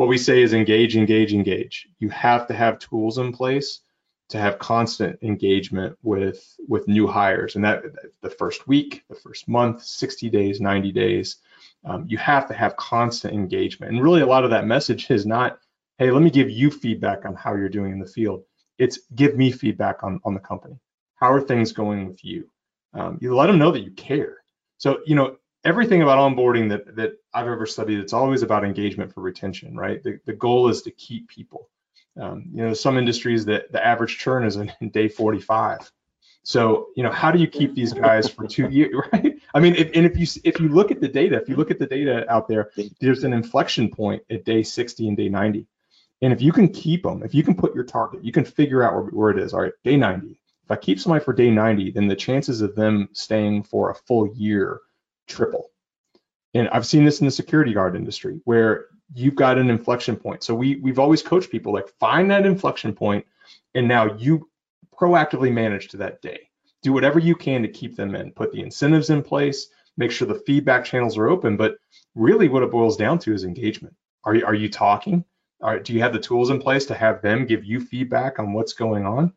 what 0.00 0.08
we 0.08 0.16
say 0.16 0.40
is 0.40 0.54
engage, 0.54 0.96
engage, 0.96 1.34
engage. 1.34 1.86
You 1.98 2.08
have 2.08 2.46
to 2.46 2.54
have 2.54 2.78
tools 2.78 3.18
in 3.18 3.34
place 3.34 3.80
to 4.30 4.38
have 4.38 4.58
constant 4.58 5.18
engagement 5.20 5.98
with 6.02 6.56
with 6.66 6.88
new 6.88 7.06
hires, 7.06 7.54
and 7.54 7.62
that 7.66 7.82
the 8.22 8.30
first 8.30 8.66
week, 8.66 9.04
the 9.10 9.14
first 9.14 9.46
month, 9.46 9.82
60 9.82 10.30
days, 10.30 10.58
90 10.58 10.90
days, 10.92 11.36
um, 11.84 12.06
you 12.08 12.16
have 12.16 12.48
to 12.48 12.54
have 12.54 12.78
constant 12.78 13.34
engagement. 13.34 13.92
And 13.92 14.02
really, 14.02 14.22
a 14.22 14.26
lot 14.26 14.42
of 14.42 14.48
that 14.52 14.66
message 14.66 15.10
is 15.10 15.26
not, 15.26 15.58
hey, 15.98 16.10
let 16.10 16.22
me 16.22 16.30
give 16.30 16.48
you 16.48 16.70
feedback 16.70 17.26
on 17.26 17.34
how 17.34 17.54
you're 17.54 17.68
doing 17.68 17.92
in 17.92 17.98
the 17.98 18.06
field. 18.06 18.44
It's 18.78 19.00
give 19.14 19.36
me 19.36 19.52
feedback 19.52 20.02
on 20.02 20.18
on 20.24 20.32
the 20.32 20.40
company. 20.40 20.80
How 21.16 21.30
are 21.30 21.42
things 21.42 21.72
going 21.72 22.06
with 22.08 22.24
you? 22.24 22.48
Um, 22.94 23.18
you 23.20 23.36
let 23.36 23.48
them 23.48 23.58
know 23.58 23.70
that 23.70 23.84
you 23.84 23.90
care. 23.90 24.38
So 24.78 25.00
you 25.04 25.14
know 25.14 25.36
everything 25.64 26.02
about 26.02 26.18
onboarding 26.18 26.68
that 26.70 26.96
that 26.96 27.12
I've 27.34 27.46
ever 27.46 27.66
studied, 27.66 27.98
it's 27.98 28.12
always 28.12 28.42
about 28.42 28.64
engagement 28.64 29.12
for 29.12 29.20
retention, 29.20 29.76
right? 29.76 30.02
The, 30.02 30.18
the 30.26 30.32
goal 30.32 30.68
is 30.68 30.82
to 30.82 30.90
keep 30.90 31.28
people. 31.28 31.68
Um, 32.20 32.46
you 32.52 32.62
know, 32.64 32.74
some 32.74 32.98
industries 32.98 33.44
that 33.46 33.70
the 33.72 33.84
average 33.84 34.18
churn 34.18 34.44
is 34.44 34.56
in, 34.56 34.72
day 34.90 35.08
45. 35.08 35.90
So, 36.42 36.88
you 36.96 37.02
know, 37.02 37.10
how 37.10 37.30
do 37.30 37.38
you 37.38 37.46
keep 37.46 37.74
these 37.74 37.92
guys 37.92 38.28
for 38.28 38.46
two 38.46 38.68
years, 38.68 38.94
right? 39.12 39.38
I 39.54 39.60
mean, 39.60 39.74
if, 39.76 39.90
and 39.94 40.06
if 40.06 40.18
you 40.18 40.26
if 40.44 40.58
you 40.58 40.68
look 40.68 40.90
at 40.90 41.00
the 41.00 41.08
data, 41.08 41.40
if 41.40 41.48
you 41.48 41.56
look 41.56 41.70
at 41.70 41.78
the 41.78 41.86
data 41.86 42.30
out 42.30 42.48
there, 42.48 42.70
there's 43.00 43.24
an 43.24 43.32
inflection 43.32 43.88
point 43.88 44.22
at 44.30 44.44
day 44.44 44.62
60 44.62 45.08
and 45.08 45.16
day 45.16 45.28
90. 45.28 45.66
And 46.22 46.32
if 46.32 46.42
you 46.42 46.52
can 46.52 46.68
keep 46.68 47.02
them, 47.02 47.22
if 47.22 47.34
you 47.34 47.42
can 47.42 47.54
put 47.54 47.74
your 47.74 47.84
target, 47.84 48.22
you 48.24 48.32
can 48.32 48.44
figure 48.44 48.82
out 48.82 48.94
where, 48.94 49.04
where 49.04 49.30
it 49.30 49.38
is. 49.38 49.54
All 49.54 49.62
right, 49.62 49.72
day 49.84 49.96
90. 49.96 50.38
If 50.64 50.70
I 50.70 50.76
keep 50.76 51.00
somebody 51.00 51.24
for 51.24 51.32
day 51.32 51.50
90, 51.50 51.92
then 51.92 52.08
the 52.08 52.16
chances 52.16 52.60
of 52.60 52.74
them 52.74 53.08
staying 53.12 53.64
for 53.64 53.90
a 53.90 53.94
full 53.94 54.28
year 54.34 54.80
triple. 55.30 55.70
And 56.54 56.68
I've 56.70 56.86
seen 56.86 57.04
this 57.04 57.20
in 57.20 57.26
the 57.26 57.30
security 57.30 57.72
guard 57.72 57.96
industry 57.96 58.40
where 58.44 58.86
you've 59.14 59.36
got 59.36 59.58
an 59.58 59.70
inflection 59.70 60.16
point. 60.16 60.42
So 60.42 60.54
we 60.54 60.76
we've 60.76 60.98
always 60.98 61.22
coached 61.22 61.50
people 61.50 61.72
like 61.72 61.88
find 62.00 62.30
that 62.30 62.46
inflection 62.46 62.92
point 62.92 63.24
and 63.74 63.86
now 63.86 64.14
you 64.16 64.48
proactively 64.98 65.52
manage 65.52 65.88
to 65.88 65.96
that 65.98 66.20
day. 66.20 66.48
Do 66.82 66.92
whatever 66.92 67.18
you 67.18 67.34
can 67.34 67.62
to 67.62 67.68
keep 67.68 67.96
them 67.96 68.14
in. 68.14 68.32
Put 68.32 68.52
the 68.52 68.62
incentives 68.62 69.10
in 69.10 69.22
place, 69.22 69.68
make 69.96 70.10
sure 70.10 70.26
the 70.26 70.42
feedback 70.46 70.84
channels 70.84 71.16
are 71.16 71.28
open, 71.28 71.56
but 71.56 71.76
really 72.14 72.48
what 72.48 72.62
it 72.62 72.70
boils 72.70 72.96
down 72.96 73.18
to 73.20 73.32
is 73.32 73.44
engagement. 73.44 73.94
Are 74.24 74.34
you 74.34 74.44
are 74.44 74.54
you 74.54 74.68
talking? 74.68 75.24
Do 75.82 75.92
you 75.92 76.00
have 76.00 76.14
the 76.14 76.18
tools 76.18 76.50
in 76.50 76.60
place 76.60 76.86
to 76.86 76.94
have 76.94 77.20
them 77.20 77.46
give 77.46 77.64
you 77.64 77.80
feedback 77.80 78.38
on 78.38 78.54
what's 78.54 78.72
going 78.72 79.04
on? 79.04 79.34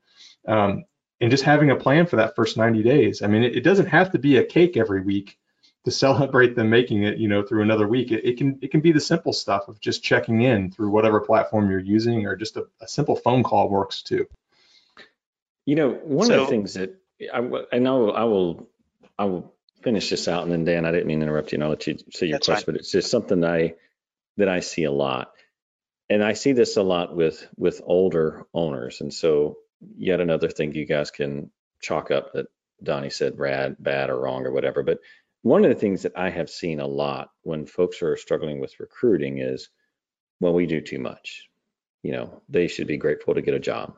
Um, 0.47 0.85
and 1.19 1.29
just 1.29 1.43
having 1.43 1.71
a 1.71 1.75
plan 1.75 2.05
for 2.05 2.15
that 2.15 2.35
first 2.35 2.57
90 2.57 2.81
days. 2.81 3.21
I 3.21 3.27
mean, 3.27 3.43
it, 3.43 3.57
it 3.57 3.61
doesn't 3.61 3.87
have 3.87 4.11
to 4.11 4.19
be 4.19 4.37
a 4.37 4.43
cake 4.43 4.77
every 4.77 5.01
week 5.01 5.37
to 5.85 5.91
celebrate 5.91 6.55
them 6.55 6.69
making 6.69 7.03
it, 7.03 7.17
you 7.17 7.27
know, 7.27 7.43
through 7.43 7.61
another 7.61 7.87
week. 7.87 8.11
It, 8.11 8.25
it, 8.25 8.37
can 8.37 8.57
it 8.61 8.71
can 8.71 8.81
be 8.81 8.91
the 8.91 9.01
simple 9.01 9.33
stuff 9.33 9.67
of 9.67 9.79
just 9.79 10.03
checking 10.03 10.41
in 10.41 10.71
through 10.71 10.89
whatever 10.89 11.19
platform 11.19 11.69
you're 11.69 11.79
using, 11.79 12.25
or 12.25 12.35
just 12.35 12.57
a, 12.57 12.65
a 12.81 12.87
simple 12.87 13.15
phone 13.15 13.43
call 13.43 13.69
works 13.69 14.01
too. 14.01 14.27
You 15.65 15.75
know, 15.75 15.91
one 15.91 16.31
of 16.31 16.39
the 16.39 16.47
things 16.47 16.73
that 16.73 16.95
I 17.33 17.79
know 17.79 18.11
I 18.11 18.23
will, 18.23 18.67
I 19.17 19.25
will 19.25 19.53
finish 19.81 20.09
this 20.09 20.27
out, 20.27 20.43
and 20.43 20.51
then 20.51 20.65
Dan, 20.65 20.85
I 20.85 20.91
didn't 20.91 21.07
mean 21.07 21.19
to 21.19 21.25
interrupt 21.25 21.51
you, 21.51 21.57
and 21.57 21.63
I'll 21.63 21.69
let 21.69 21.87
you 21.87 21.97
say 22.11 22.27
your 22.27 22.35
That's 22.35 22.47
fine. 22.47 22.55
question, 22.55 22.73
but 22.73 22.79
it's 22.79 22.91
just 22.91 23.11
something 23.11 23.41
that 23.41 23.51
I 23.51 23.75
that 24.37 24.49
I 24.49 24.61
see 24.61 24.85
a 24.85 24.91
lot, 24.91 25.33
and 26.09 26.23
I 26.23 26.33
see 26.33 26.53
this 26.53 26.77
a 26.77 26.83
lot 26.83 27.15
with 27.15 27.47
with 27.57 27.81
older 27.85 28.45
owners, 28.53 29.01
and 29.01 29.13
so 29.13 29.57
yet 29.97 30.21
another 30.21 30.49
thing 30.49 30.73
you 30.73 30.85
guys 30.85 31.11
can 31.11 31.51
chalk 31.81 32.11
up 32.11 32.33
that 32.33 32.47
Donnie 32.81 33.09
said 33.09 33.39
rad, 33.39 33.75
bad, 33.79 34.09
or 34.09 34.19
wrong, 34.19 34.45
or 34.45 34.51
whatever. 34.51 34.83
But 34.83 34.99
one 35.43 35.63
of 35.63 35.69
the 35.69 35.79
things 35.79 36.03
that 36.03 36.17
I 36.17 36.31
have 36.31 36.49
seen 36.49 36.79
a 36.81 36.87
lot 36.87 37.29
when 37.43 37.67
folks 37.67 38.01
are 38.01 38.17
struggling 38.17 38.59
with 38.59 38.79
recruiting 38.79 39.39
is, 39.39 39.69
well, 40.39 40.53
we 40.53 40.65
do 40.65 40.81
too 40.81 40.99
much. 40.99 41.49
You 42.01 42.13
know, 42.13 42.41
they 42.49 42.67
should 42.67 42.87
be 42.87 42.97
grateful 42.97 43.35
to 43.35 43.41
get 43.41 43.53
a 43.53 43.59
job 43.59 43.95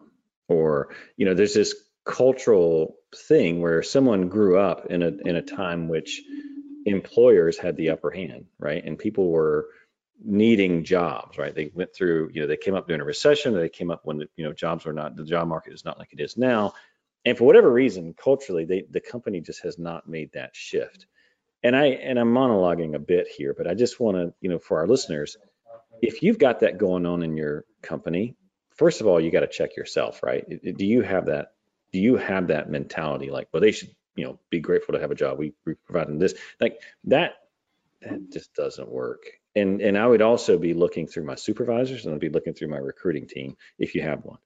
or 0.47 0.89
you 1.17 1.25
know 1.25 1.33
there's 1.33 1.53
this 1.53 1.75
cultural 2.05 2.97
thing 3.15 3.61
where 3.61 3.81
someone 3.81 4.29
grew 4.29 4.59
up 4.59 4.87
in 4.91 5.01
a 5.01 5.07
in 5.25 5.35
a 5.35 5.41
time 5.41 5.87
which 5.87 6.21
employers 6.85 7.57
had 7.57 7.75
the 7.77 7.89
upper 7.89 8.11
hand, 8.11 8.45
right? 8.59 8.83
And 8.85 8.97
people 8.97 9.31
were 9.31 9.67
needing 10.23 10.83
jobs, 10.83 11.37
right? 11.37 11.53
They 11.53 11.71
went 11.73 11.93
through, 11.95 12.29
you 12.33 12.41
know, 12.41 12.47
they 12.47 12.57
came 12.57 12.75
up 12.75 12.87
during 12.87 13.01
a 13.01 13.05
recession, 13.05 13.55
they 13.55 13.69
came 13.69 13.89
up 13.89 14.01
when, 14.05 14.21
you 14.37 14.45
know, 14.45 14.53
jobs 14.53 14.85
were 14.85 14.93
not, 14.93 15.15
the 15.15 15.25
job 15.25 15.47
market 15.47 15.73
is 15.73 15.83
not 15.83 15.97
like 15.97 16.13
it 16.13 16.21
is 16.21 16.37
now. 16.37 16.73
And 17.25 17.37
for 17.37 17.45
whatever 17.45 17.71
reason, 17.71 18.13
culturally, 18.13 18.65
they, 18.65 18.85
the 18.89 19.01
company 19.01 19.41
just 19.41 19.63
has 19.63 19.79
not 19.79 20.07
made 20.07 20.31
that 20.33 20.55
shift. 20.55 21.07
And 21.65 21.75
I, 21.75 21.85
and 21.87 22.19
I'm 22.19 22.31
monologuing 22.33 22.93
a 22.93 22.99
bit 22.99 23.27
here, 23.27 23.55
but 23.57 23.65
I 23.65 23.73
just 23.73 23.99
want 23.99 24.17
to, 24.17 24.33
you 24.39 24.49
know, 24.49 24.59
for 24.59 24.79
our 24.79 24.87
listeners, 24.87 25.35
if 25.99 26.21
you've 26.21 26.37
got 26.37 26.59
that 26.59 26.77
going 26.77 27.07
on 27.07 27.23
in 27.23 27.35
your 27.35 27.65
company, 27.81 28.35
first 28.75 29.01
of 29.01 29.07
all, 29.07 29.19
you 29.19 29.31
got 29.31 29.39
to 29.39 29.47
check 29.47 29.75
yourself, 29.75 30.21
right? 30.21 30.45
Do 30.47 30.85
you 30.85 31.01
have 31.01 31.25
that, 31.25 31.53
do 31.91 31.99
you 31.99 32.17
have 32.17 32.47
that 32.47 32.69
mentality? 32.69 33.31
Like, 33.31 33.47
well, 33.51 33.61
they 33.61 33.71
should, 33.71 33.89
you 34.15 34.25
know, 34.25 34.39
be 34.51 34.59
grateful 34.59 34.93
to 34.93 34.99
have 34.99 35.09
a 35.09 35.15
job. 35.15 35.39
We, 35.39 35.53
we 35.65 35.73
provide 35.73 36.07
them 36.07 36.19
this, 36.19 36.35
like 36.61 36.79
that, 37.05 37.33
that 38.01 38.31
just 38.31 38.53
doesn't 38.53 38.87
work 38.87 39.23
and 39.55 39.81
and 39.81 39.97
I 39.97 40.05
would 40.05 40.21
also 40.21 40.57
be 40.57 40.73
looking 40.73 41.07
through 41.07 41.23
my 41.23 41.35
supervisors 41.35 42.05
and 42.05 42.13
I'd 42.13 42.19
be 42.19 42.29
looking 42.29 42.53
through 42.53 42.67
my 42.67 42.77
recruiting 42.77 43.27
team 43.27 43.55
if 43.79 43.95
you 43.95 44.01
have 44.01 44.23
one. 44.23 44.37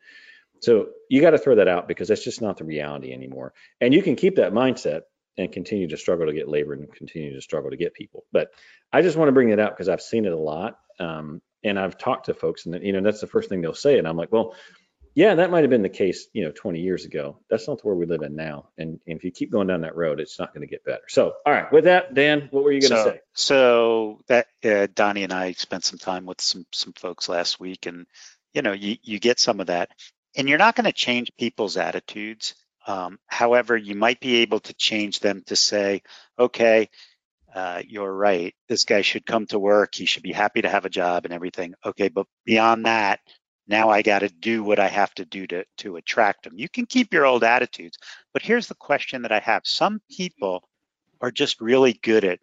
So 0.61 0.89
you 1.09 1.22
got 1.22 1.32
to 1.32 1.38
throw 1.38 1.55
that 1.55 1.67
out 1.67 1.88
because 1.88 2.09
that's 2.09 2.24
just 2.24 2.41
not 2.41 2.57
the 2.57 2.65
reality 2.65 3.13
anymore. 3.13 3.53
And 3.82 3.93
you 3.93 4.03
can 4.03 4.15
keep 4.15 4.36
that 4.36 4.53
mindset 4.53 5.01
and 5.38 5.51
continue 5.51 5.88
to 5.88 5.97
struggle 5.97 6.27
to 6.27 6.34
get 6.34 6.49
labor 6.49 6.73
and 6.73 6.91
continue 6.93 7.34
to 7.34 7.41
struggle 7.41 7.71
to 7.71 7.77
get 7.77 7.93
people. 7.93 8.25
But 8.32 8.49
I 8.91 9.01
just 9.01 9.17
want 9.17 9.30
to 9.30 9.34
bring 9.34 9.49
it 9.49 9.59
up 9.59 9.75
because 9.75 9.89
I've 9.89 10.01
seen 10.01 10.25
it 10.25 10.34
a 10.34 10.38
lot. 10.38 10.80
Um, 10.99 11.41
and 11.63 11.80
I've 11.80 11.97
talked 11.97 12.27
to 12.27 12.34
folks 12.34 12.65
and 12.65 12.82
you 12.84 12.93
know 12.93 13.01
that's 13.01 13.21
the 13.21 13.27
first 13.27 13.49
thing 13.49 13.61
they'll 13.61 13.73
say 13.73 13.97
and 13.97 14.07
I'm 14.07 14.17
like, 14.17 14.32
well, 14.32 14.55
yeah, 15.15 15.36
that 15.36 15.51
might 15.51 15.61
have 15.61 15.69
been 15.69 15.82
the 15.82 15.89
case, 15.89 16.27
you 16.34 16.45
know, 16.45 16.51
20 16.51 16.80
years 16.80 17.05
ago. 17.05 17.39
That's 17.49 17.67
not 17.67 17.84
where 17.84 17.95
we 17.95 18.05
live 18.05 18.21
in 18.21 18.36
now. 18.36 18.69
And, 18.77 18.99
and 19.07 19.17
if 19.17 19.23
you 19.23 19.32
keep 19.32 19.51
going 19.51 19.67
down 19.67 19.82
that 19.82 19.95
road, 19.95 20.19
it's 20.19 20.39
not 20.39 20.53
going 20.53 20.61
to 20.61 20.67
get 20.67 20.86
better. 20.86 21.01
So, 21.07 21.34
all 21.45 21.51
right, 21.51 21.71
with 21.71 21.86
that, 21.86 22.13
Dan, 22.13 22.47
what 22.51 22.63
were 22.63 22.71
you 22.71 22.82
going 22.82 22.91
to 22.91 23.03
so, 23.03 23.09
say? 23.09 23.19
So 23.34 24.21
that 24.27 24.47
uh, 24.63 24.88
Donnie 24.93 25.23
and 25.23 25.34
I 25.34 25.53
spent 25.53 25.84
some 25.84 25.99
time 25.99 26.25
with 26.25 26.39
some 26.41 26.65
some 26.71 26.93
folks 26.93 27.27
last 27.27 27.59
week, 27.59 27.86
and 27.86 28.05
you 28.53 28.61
know, 28.61 28.71
you 28.71 28.97
you 29.03 29.19
get 29.19 29.39
some 29.39 29.59
of 29.59 29.67
that, 29.67 29.89
and 30.36 30.47
you're 30.47 30.57
not 30.57 30.75
going 30.75 30.86
to 30.86 30.93
change 30.93 31.32
people's 31.38 31.75
attitudes. 31.75 32.55
Um, 32.90 33.20
however, 33.28 33.78
you 33.78 33.94
might 33.94 34.20
be 34.20 34.38
able 34.38 34.62
to 34.62 34.74
change 34.74 35.20
them 35.20 35.44
to 35.46 35.56
say, 35.56 36.02
okay, 36.40 36.90
uh, 37.54 37.84
you're 37.88 38.12
right. 38.12 38.56
This 38.68 38.84
guy 38.84 39.04
should 39.04 39.28
come 39.28 39.46
to 39.48 39.60
work. 39.60 39.94
He 39.94 40.06
should 40.06 40.24
be 40.24 40.32
happy 40.32 40.64
to 40.64 40.70
have 40.70 40.86
a 40.86 40.90
job 40.90 41.26
and 41.26 41.34
everything. 41.34 41.76
Okay, 41.86 42.10
but 42.10 42.26
beyond 42.46 42.88
that, 42.88 43.20
now 43.68 43.92
I 43.92 44.02
got 44.02 44.20
to 44.20 44.30
do 44.30 44.64
what 44.64 44.80
I 44.80 44.88
have 44.88 45.14
to 45.16 45.26
do 45.26 45.46
to, 45.48 45.66
to 45.78 45.98
attract 45.98 46.46
them. 46.46 46.54
You 46.58 46.68
can 46.68 46.88
keep 46.88 47.14
your 47.14 47.28
old 47.28 47.44
attitudes, 47.44 48.00
but 48.34 48.42
here's 48.42 48.66
the 48.66 48.74
question 48.74 49.22
that 49.22 49.32
I 49.32 49.40
have. 49.40 49.62
Some 49.66 50.02
people 50.10 50.64
are 51.22 51.32
just 51.32 51.62
really 51.62 51.94
good 51.94 52.26
at 52.26 52.40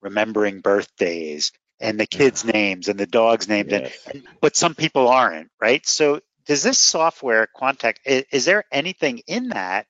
remembering 0.00 0.60
birthdays 0.60 1.52
and 1.80 2.00
the 2.00 2.06
kids' 2.06 2.46
names 2.46 2.88
and 2.88 2.98
the 2.98 3.06
dogs' 3.06 3.46
names, 3.46 3.72
yes. 3.72 3.94
and, 4.10 4.22
but 4.40 4.56
some 4.56 4.74
people 4.74 5.08
aren't, 5.08 5.50
right? 5.60 5.84
So 5.86 6.20
does 6.46 6.62
this 6.62 6.78
software, 6.78 7.48
Quantec, 7.54 7.96
is, 8.04 8.24
is 8.32 8.44
there 8.44 8.64
anything 8.72 9.18
in 9.26 9.50
that 9.50 9.86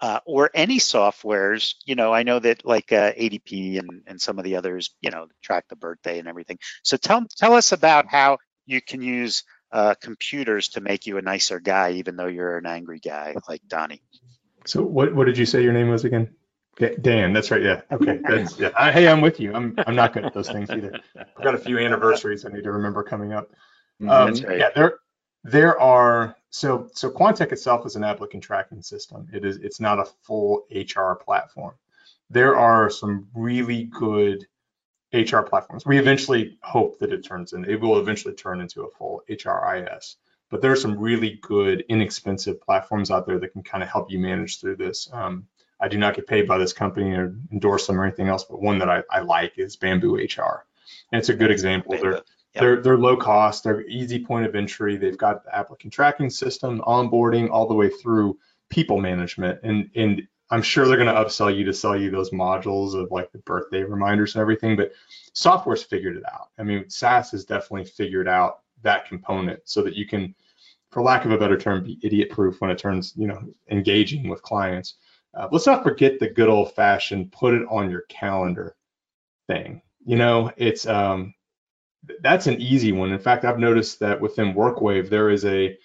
uh, 0.00 0.20
or 0.26 0.50
any 0.52 0.78
softwares, 0.78 1.76
you 1.86 1.94
know, 1.94 2.12
I 2.12 2.24
know 2.24 2.38
that 2.38 2.66
like 2.66 2.92
uh, 2.92 3.12
ADP 3.12 3.78
and, 3.78 4.02
and 4.06 4.20
some 4.20 4.38
of 4.38 4.44
the 4.44 4.56
others, 4.56 4.90
you 5.00 5.10
know, 5.10 5.28
track 5.42 5.64
the 5.68 5.76
birthday 5.76 6.18
and 6.18 6.28
everything. 6.28 6.58
So 6.82 6.96
tell 6.96 7.24
tell 7.38 7.54
us 7.54 7.72
about 7.72 8.06
how 8.06 8.38
you 8.66 8.82
can 8.82 9.00
use 9.00 9.44
uh, 9.72 9.94
computers 10.00 10.68
to 10.70 10.80
make 10.80 11.06
you 11.06 11.16
a 11.16 11.22
nicer 11.22 11.58
guy, 11.58 11.92
even 11.92 12.16
though 12.16 12.26
you're 12.26 12.58
an 12.58 12.66
angry 12.66 12.98
guy 12.98 13.34
like 13.48 13.62
Donnie. 13.66 14.02
So 14.66 14.82
what 14.82 15.14
what 15.14 15.24
did 15.24 15.38
you 15.38 15.46
say 15.46 15.62
your 15.62 15.72
name 15.72 15.88
was 15.88 16.04
again? 16.04 16.28
Okay, 16.76 16.96
Dan, 17.00 17.32
that's 17.32 17.50
right. 17.50 17.62
Yeah. 17.62 17.82
Okay. 17.92 18.18
That's 18.28 18.58
yeah. 18.58 18.70
I, 18.76 18.90
hey, 18.90 19.06
I'm 19.06 19.20
with 19.20 19.38
you. 19.38 19.54
I'm 19.54 19.74
I'm 19.86 19.94
not 19.94 20.12
good 20.12 20.24
at 20.24 20.34
those 20.34 20.50
things 20.50 20.68
either. 20.70 20.98
I've 21.16 21.44
got 21.44 21.54
a 21.54 21.58
few 21.58 21.78
anniversaries 21.78 22.44
I 22.44 22.48
need 22.48 22.64
to 22.64 22.72
remember 22.72 23.04
coming 23.04 23.32
up. 23.32 23.52
Mm-hmm. 24.02 24.10
Um, 24.10 24.50
right. 24.50 24.58
Yeah. 24.58 24.70
There 24.74 24.98
there 25.44 25.78
are 25.78 26.36
so 26.50 26.88
so 26.92 27.10
Quantec 27.10 27.52
itself 27.52 27.86
is 27.86 27.96
an 27.96 28.04
applicant 28.04 28.42
tracking 28.42 28.82
system. 28.82 29.28
It 29.32 29.44
is 29.44 29.58
it's 29.58 29.78
not 29.78 29.98
a 29.98 30.06
full 30.22 30.66
HR 30.74 31.14
platform. 31.14 31.74
There 32.30 32.56
are 32.56 32.90
some 32.90 33.28
really 33.34 33.84
good 33.84 34.46
HR 35.12 35.42
platforms. 35.42 35.86
We 35.86 35.98
eventually 35.98 36.58
hope 36.62 36.98
that 36.98 37.12
it 37.12 37.24
turns 37.24 37.52
in, 37.52 37.64
it 37.64 37.80
will 37.80 37.98
eventually 37.98 38.34
turn 38.34 38.60
into 38.60 38.82
a 38.82 38.90
full 38.90 39.22
HRIS. 39.28 40.16
But 40.50 40.60
there 40.60 40.72
are 40.72 40.76
some 40.76 40.98
really 40.98 41.38
good, 41.42 41.84
inexpensive 41.88 42.60
platforms 42.60 43.10
out 43.10 43.26
there 43.26 43.38
that 43.38 43.52
can 43.52 43.62
kind 43.62 43.82
of 43.82 43.88
help 43.88 44.10
you 44.10 44.18
manage 44.18 44.60
through 44.60 44.76
this. 44.76 45.08
Um, 45.12 45.46
I 45.80 45.88
do 45.88 45.98
not 45.98 46.14
get 46.14 46.26
paid 46.26 46.48
by 46.48 46.58
this 46.58 46.72
company 46.72 47.12
or 47.12 47.36
endorse 47.52 47.86
them 47.86 48.00
or 48.00 48.04
anything 48.04 48.28
else, 48.28 48.44
but 48.44 48.60
one 48.60 48.78
that 48.78 48.88
I, 48.88 49.02
I 49.10 49.20
like 49.20 49.58
is 49.58 49.76
Bamboo 49.76 50.16
HR. 50.16 50.64
And 51.12 51.18
it's 51.18 51.28
a 51.28 51.34
good 51.34 51.50
example. 51.50 51.96
They're, 52.00 52.22
yep. 52.54 52.62
they're, 52.62 52.82
they're 52.82 52.98
low 52.98 53.16
cost, 53.16 53.64
they're 53.64 53.86
easy 53.86 54.24
point 54.24 54.46
of 54.46 54.54
entry. 54.54 54.96
They've 54.96 55.18
got 55.18 55.44
the 55.44 55.56
applicant 55.56 55.92
tracking 55.92 56.30
system, 56.30 56.80
onboarding, 56.86 57.50
all 57.50 57.66
the 57.66 57.74
way 57.74 57.88
through 57.88 58.38
people 58.70 59.00
management. 59.00 59.60
And, 59.62 59.90
and 59.94 60.22
I'm 60.50 60.62
sure 60.62 60.86
they're 60.86 60.96
going 60.96 61.14
to 61.14 61.20
upsell 61.20 61.56
you 61.56 61.64
to 61.64 61.72
sell 61.72 61.98
you 61.98 62.10
those 62.10 62.30
modules 62.30 62.94
of 62.94 63.10
like 63.10 63.32
the 63.32 63.38
birthday 63.38 63.82
reminders 63.82 64.34
and 64.34 64.42
everything, 64.42 64.76
but 64.76 64.92
software's 65.32 65.82
figured 65.82 66.16
it 66.16 66.24
out. 66.32 66.48
I 66.58 66.62
mean, 66.62 66.88
SaaS 66.88 67.30
has 67.32 67.44
definitely 67.44 67.86
figured 67.86 68.28
out 68.28 68.60
that 68.82 69.08
component 69.08 69.60
so 69.64 69.82
that 69.82 69.96
you 69.96 70.06
can, 70.06 70.34
for 70.90 71.02
lack 71.02 71.24
of 71.24 71.32
a 71.32 71.38
better 71.38 71.58
term, 71.58 71.82
be 71.82 71.98
idiot 72.02 72.30
proof 72.30 72.60
when 72.60 72.70
it 72.70 72.78
turns, 72.78 73.14
you 73.16 73.26
know, 73.26 73.42
engaging 73.70 74.28
with 74.28 74.42
clients. 74.42 74.96
Uh, 75.32 75.48
let's 75.50 75.66
not 75.66 75.82
forget 75.82 76.20
the 76.20 76.28
good 76.28 76.48
old 76.48 76.72
fashioned 76.74 77.32
put 77.32 77.54
it 77.54 77.66
on 77.68 77.90
your 77.90 78.02
calendar 78.02 78.76
thing. 79.48 79.82
You 80.04 80.16
know, 80.16 80.52
it's, 80.56 80.86
um, 80.86 81.34
that's 82.20 82.46
an 82.46 82.60
easy 82.60 82.92
one. 82.92 83.12
In 83.12 83.18
fact, 83.18 83.44
I've 83.44 83.58
noticed 83.58 84.00
that 84.00 84.20
within 84.20 84.54
WorkWave, 84.54 85.08
there 85.08 85.30
is 85.30 85.44
a, 85.44 85.76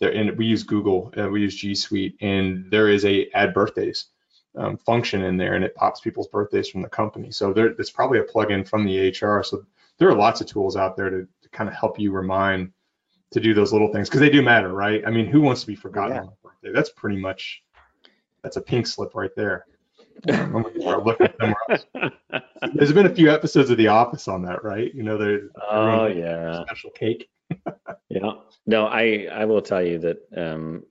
there, 0.00 0.12
and 0.12 0.36
we 0.36 0.46
use 0.46 0.62
Google, 0.62 1.12
and 1.16 1.30
we 1.32 1.40
use 1.40 1.56
G 1.56 1.74
Suite, 1.74 2.16
and 2.20 2.70
there 2.70 2.88
is 2.88 3.04
a 3.04 3.28
add 3.34 3.54
birthdays 3.54 4.06
um, 4.56 4.76
function 4.78 5.22
in 5.22 5.36
there, 5.36 5.54
and 5.54 5.64
it 5.64 5.74
pops 5.74 6.00
people's 6.00 6.28
birthdays 6.28 6.68
from 6.68 6.82
the 6.82 6.88
company. 6.88 7.30
So 7.30 7.52
there, 7.52 7.68
it's 7.68 7.90
probably 7.90 8.18
a 8.18 8.24
plugin 8.24 8.66
from 8.66 8.84
the 8.84 9.10
HR. 9.10 9.42
So 9.42 9.64
there 9.98 10.08
are 10.08 10.14
lots 10.14 10.40
of 10.40 10.46
tools 10.46 10.76
out 10.76 10.96
there 10.96 11.10
to, 11.10 11.28
to 11.42 11.48
kind 11.50 11.68
of 11.68 11.74
help 11.74 11.98
you 11.98 12.12
remind 12.12 12.72
to 13.32 13.40
do 13.40 13.54
those 13.54 13.72
little 13.72 13.92
things 13.92 14.08
because 14.08 14.20
they 14.20 14.30
do 14.30 14.42
matter, 14.42 14.72
right? 14.72 15.02
I 15.06 15.10
mean, 15.10 15.26
who 15.26 15.40
wants 15.40 15.60
to 15.62 15.66
be 15.66 15.74
forgotten 15.74 16.16
yeah. 16.16 16.22
on 16.22 16.28
a 16.28 16.48
birthday? 16.48 16.72
That's 16.72 16.90
pretty 16.90 17.18
much 17.18 17.62
that's 18.42 18.56
a 18.56 18.60
pink 18.60 18.86
slip 18.86 19.14
right 19.14 19.34
there. 19.36 19.66
I'm 20.28 20.52
gonna 20.52 21.04
looking 21.04 21.28
somewhere 21.40 21.56
else. 21.70 21.84
There's 22.74 22.92
been 22.92 23.06
a 23.06 23.14
few 23.14 23.30
episodes 23.30 23.70
of 23.70 23.76
The 23.76 23.88
Office 23.88 24.28
on 24.28 24.42
that, 24.42 24.64
right? 24.64 24.92
You 24.94 25.02
know, 25.02 25.18
there's 25.18 25.50
oh 25.70 26.06
yeah, 26.06 26.62
special 26.64 26.90
cake. 26.90 27.28
yeah. 28.08 28.32
No, 28.66 28.86
I 28.86 29.28
I 29.30 29.44
will 29.44 29.62
tell 29.62 29.82
you 29.82 29.98
that 30.00 30.18
um, 30.36 30.84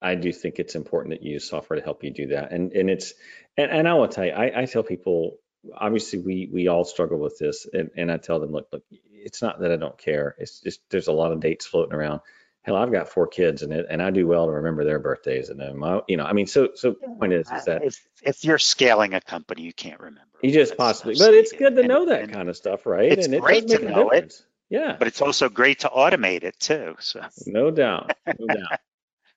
I 0.00 0.16
do 0.16 0.32
think 0.32 0.58
it's 0.58 0.74
important 0.74 1.14
that 1.14 1.22
you 1.22 1.34
use 1.34 1.48
software 1.48 1.78
to 1.78 1.84
help 1.84 2.02
you 2.02 2.10
do 2.10 2.28
that. 2.28 2.52
And 2.52 2.72
and 2.72 2.90
it's 2.90 3.14
and, 3.56 3.70
and 3.70 3.88
I 3.88 3.94
will 3.94 4.08
tell 4.08 4.24
you, 4.24 4.32
I, 4.32 4.62
I 4.62 4.64
tell 4.66 4.82
people 4.82 5.38
obviously 5.74 6.18
we 6.18 6.50
we 6.52 6.68
all 6.68 6.84
struggle 6.84 7.18
with 7.18 7.38
this 7.38 7.66
and, 7.72 7.90
and 7.96 8.10
I 8.10 8.16
tell 8.16 8.40
them, 8.40 8.52
look, 8.52 8.66
look, 8.72 8.82
it's 8.90 9.40
not 9.40 9.60
that 9.60 9.70
I 9.70 9.76
don't 9.76 9.96
care. 9.96 10.34
It's 10.38 10.60
just 10.60 10.80
there's 10.90 11.06
a 11.06 11.12
lot 11.12 11.32
of 11.32 11.40
dates 11.40 11.66
floating 11.66 11.94
around. 11.94 12.20
Hell, 12.62 12.76
I've 12.76 12.92
got 12.92 13.08
four 13.08 13.26
kids 13.26 13.62
and 13.62 13.72
it 13.72 13.86
and 13.90 14.00
I 14.00 14.10
do 14.10 14.26
well 14.26 14.46
to 14.46 14.52
remember 14.52 14.84
their 14.84 15.00
birthdays 15.00 15.48
and 15.48 15.58
then 15.58 15.76
my, 15.78 16.00
you 16.06 16.16
know, 16.16 16.24
I 16.24 16.32
mean, 16.32 16.46
so 16.46 16.70
so 16.74 16.92
point 16.92 17.32
is 17.32 17.50
is 17.50 17.64
that 17.64 17.82
if, 17.84 18.06
if 18.22 18.44
you're 18.44 18.58
scaling 18.58 19.14
a 19.14 19.20
company, 19.20 19.62
you 19.62 19.72
can't 19.72 20.00
remember. 20.00 20.22
You 20.42 20.52
just 20.52 20.76
possibly, 20.76 21.16
but 21.18 21.34
it's 21.34 21.52
good 21.52 21.76
to 21.76 21.82
know 21.82 22.06
that 22.06 22.32
kind 22.32 22.48
of 22.48 22.56
stuff, 22.56 22.86
right? 22.86 23.12
It's 23.12 23.26
and 23.26 23.34
it 23.34 23.40
great 23.40 23.68
to 23.68 23.78
know 23.80 24.10
it. 24.10 24.34
Yeah. 24.70 24.96
But 24.98 25.08
it's 25.08 25.20
also 25.20 25.48
great 25.48 25.80
to 25.80 25.88
automate 25.88 26.44
it 26.44 26.58
too. 26.58 26.96
So 27.00 27.20
no 27.46 27.70
doubt, 27.70 28.12
no 28.38 28.46
doubt. 28.46 28.80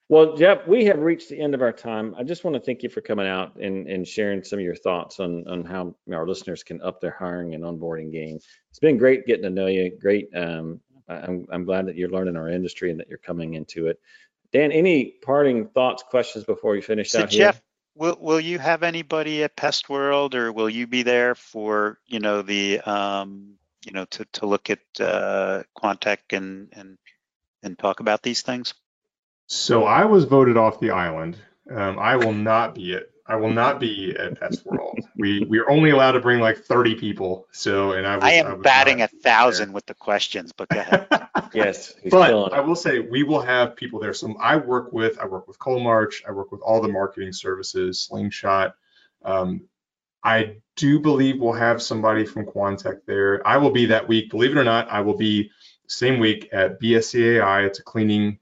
Well, 0.07 0.37
Jeff, 0.37 0.67
we 0.67 0.85
have 0.85 0.99
reached 0.99 1.29
the 1.29 1.39
end 1.39 1.55
of 1.55 1.63
our 1.63 1.71
time. 1.71 2.13
I 2.15 2.21
just 2.21 2.43
want 2.43 2.53
to 2.53 2.59
thank 2.59 2.83
you 2.83 2.89
for 2.89 3.01
coming 3.01 3.25
out 3.25 3.55
and, 3.55 3.87
and 3.87 4.07
sharing 4.07 4.43
some 4.43 4.59
of 4.59 4.65
your 4.65 4.75
thoughts 4.75 5.19
on, 5.19 5.47
on 5.47 5.65
how 5.65 5.95
our 6.13 6.27
listeners 6.27 6.61
can 6.61 6.79
up 6.83 7.01
their 7.01 7.15
hiring 7.17 7.55
and 7.55 7.63
onboarding 7.63 8.11
game. 8.11 8.37
It's 8.69 8.77
been 8.77 8.97
great 8.97 9.25
getting 9.25 9.43
to 9.43 9.49
know 9.49 9.65
you. 9.65 9.89
Great. 9.99 10.29
Um, 10.35 10.79
I'm, 11.07 11.47
I'm 11.51 11.65
glad 11.65 11.87
that 11.87 11.95
you're 11.95 12.09
learning 12.09 12.35
our 12.35 12.49
industry 12.49 12.91
and 12.91 12.99
that 12.99 13.09
you're 13.09 13.17
coming 13.17 13.53
into 13.53 13.87
it. 13.87 13.99
Dan, 14.51 14.71
any 14.71 15.15
parting 15.21 15.67
thoughts, 15.67 16.03
questions 16.03 16.45
before 16.45 16.71
we 16.71 16.81
finish 16.81 17.11
so 17.11 17.23
out 17.23 17.29
Jeff, 17.29 17.55
here? 17.55 17.61
Will, 17.95 18.17
will 18.19 18.39
you 18.39 18.59
have 18.59 18.83
anybody 18.83 19.43
at 19.43 19.55
Pest 19.55 19.89
World 19.89 20.35
or 20.35 20.51
will 20.51 20.69
you 20.69 20.87
be 20.87 21.03
there 21.03 21.35
for, 21.35 21.99
you 22.07 22.19
know, 22.19 22.41
the, 22.41 22.79
um, 22.81 23.55
you 23.85 23.91
know, 23.91 24.05
to, 24.05 24.25
to 24.33 24.45
look 24.45 24.69
at 24.69 24.79
uh, 24.99 25.63
Quantec 25.77 26.17
and, 26.31 26.69
and, 26.73 26.97
and 27.63 27.77
talk 27.77 27.99
about 27.99 28.21
these 28.21 28.41
things? 28.41 28.73
So 29.47 29.83
I 29.83 30.05
was 30.05 30.25
voted 30.25 30.57
off 30.57 30.79
the 30.79 30.91
island. 30.91 31.37
Um, 31.69 31.99
I 31.99 32.15
will 32.15 32.33
not 32.33 32.75
be 32.75 32.93
it. 32.93 33.11
I 33.27 33.35
will 33.35 33.49
not 33.49 33.79
be 33.79 34.15
at 34.17 34.39
Pest 34.39 34.65
World. 34.65 34.99
we 35.17 35.45
we 35.45 35.57
are 35.59 35.69
only 35.69 35.89
allowed 35.89 36.11
to 36.11 36.19
bring 36.19 36.39
like 36.39 36.59
30 36.59 36.95
people. 36.95 37.47
So 37.51 37.93
and 37.93 38.05
I 38.05 38.15
was, 38.17 38.23
I 38.23 38.31
am 38.33 38.53
I 38.53 38.55
batting 38.57 39.01
a 39.01 39.07
thousand 39.07 39.69
there. 39.69 39.73
with 39.73 39.85
the 39.87 39.95
questions, 39.95 40.51
but 40.51 40.69
go 40.69 40.79
ahead. 40.79 41.07
Yes, 41.53 41.93
he's 42.01 42.11
But 42.11 42.53
I 42.53 42.59
will 42.59 42.75
say 42.75 42.99
we 42.99 43.23
will 43.23 43.39
have 43.39 43.77
people 43.77 43.99
there. 43.99 44.13
So 44.13 44.35
I 44.39 44.57
work 44.57 44.91
with 44.91 45.17
I 45.19 45.25
work 45.25 45.47
with 45.47 45.57
Coalmarch. 45.57 46.21
I 46.27 46.31
work 46.31 46.51
with 46.51 46.59
all 46.61 46.81
the 46.81 46.89
marketing 46.89 47.31
services, 47.31 47.99
Slingshot. 48.01 48.75
Um, 49.23 49.61
I 50.23 50.57
do 50.75 50.99
believe 50.99 51.39
we'll 51.39 51.53
have 51.53 51.81
somebody 51.81 52.25
from 52.25 52.45
Quantec 52.45 53.01
there. 53.05 53.45
I 53.47 53.57
will 53.57 53.69
be 53.69 53.85
that 53.85 54.07
week. 54.07 54.31
Believe 54.31 54.51
it 54.51 54.57
or 54.57 54.63
not, 54.63 54.89
I 54.89 55.01
will 55.01 55.15
be 55.15 55.51
same 55.87 56.19
week 56.19 56.49
at 56.51 56.81
BSCAI. 56.81 57.65
It's 57.67 57.79
a 57.79 57.83
cleaning 57.83 58.39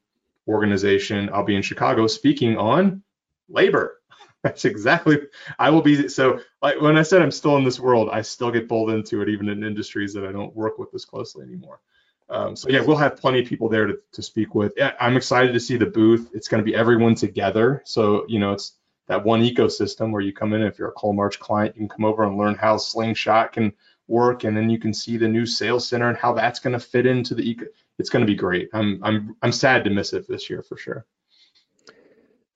organization. 0.48 1.30
I'll 1.32 1.44
be 1.44 1.56
in 1.56 1.62
Chicago 1.62 2.08
speaking 2.08 2.58
on 2.58 3.04
labor. 3.50 4.02
That's 4.44 4.66
exactly. 4.66 5.20
I 5.58 5.70
will 5.70 5.82
be. 5.82 6.10
So 6.10 6.42
like 6.62 6.80
when 6.82 6.98
I 6.98 7.04
said 7.04 7.22
I'm 7.22 7.32
still 7.32 7.56
in 7.58 7.64
this 7.64 7.80
world, 7.80 8.10
I 8.12 8.22
still 8.22 8.52
get 8.52 8.68
pulled 8.68 8.90
into 8.92 9.22
it, 9.22 9.30
even 9.30 9.48
in 9.50 9.64
industries 9.64 10.14
that 10.14 10.26
I 10.26 10.32
don't 10.34 10.54
work 10.56 10.78
with 10.78 10.94
as 10.94 11.06
closely 11.06 11.46
anymore. 11.46 11.80
Um, 12.30 12.56
so 12.56 12.70
yeah, 12.70 12.82
we'll 12.82 12.98
have 12.98 13.16
plenty 13.18 13.40
of 13.42 13.48
people 13.48 13.70
there 13.70 13.86
to, 13.88 13.98
to 14.14 14.22
speak 14.22 14.54
with. 14.54 14.74
Yeah, 14.76 14.94
I'm 15.00 15.16
excited 15.18 15.54
to 15.54 15.60
see 15.60 15.78
the 15.78 15.86
booth. 15.86 16.32
It's 16.34 16.48
going 16.48 16.60
to 16.60 16.66
be 16.66 16.76
everyone 16.76 17.16
together. 17.16 17.82
So 17.86 18.26
you 18.28 18.40
know, 18.40 18.52
it's 18.54 18.74
that 19.08 19.24
one 19.24 19.42
ecosystem 19.42 20.12
where 20.12 20.22
you 20.22 20.34
come 20.34 20.54
in. 20.54 20.62
If 20.62 20.78
you're 20.78 20.90
a 20.90 20.94
Coalmarch 20.94 21.40
client, 21.40 21.76
you 21.76 21.82
can 21.82 21.90
come 21.90 22.06
over 22.06 22.24
and 22.24 22.38
learn 22.38 22.56
how 22.56 22.78
Slingshot 22.78 23.54
can 23.54 23.72
work, 24.08 24.44
and 24.44 24.56
then 24.58 24.70
you 24.70 24.80
can 24.80 24.94
see 24.94 25.16
the 25.18 25.28
new 25.28 25.46
sales 25.46 25.88
center 25.88 26.10
and 26.10 26.18
how 26.18 26.34
that's 26.34 26.60
going 26.60 26.74
to 26.74 26.80
fit 26.80 27.06
into 27.06 27.34
the 27.36 27.50
eco. 27.50 27.66
It's 28.00 28.10
going 28.10 28.26
to 28.26 28.32
be 28.32 28.36
great. 28.36 28.70
I'm 28.74 29.00
I'm 29.04 29.36
I'm 29.42 29.52
sad 29.54 29.86
to 29.86 29.90
miss 29.90 30.12
it 30.14 30.28
this 30.28 30.50
year 30.50 30.64
for 30.64 30.76
sure. 30.78 31.06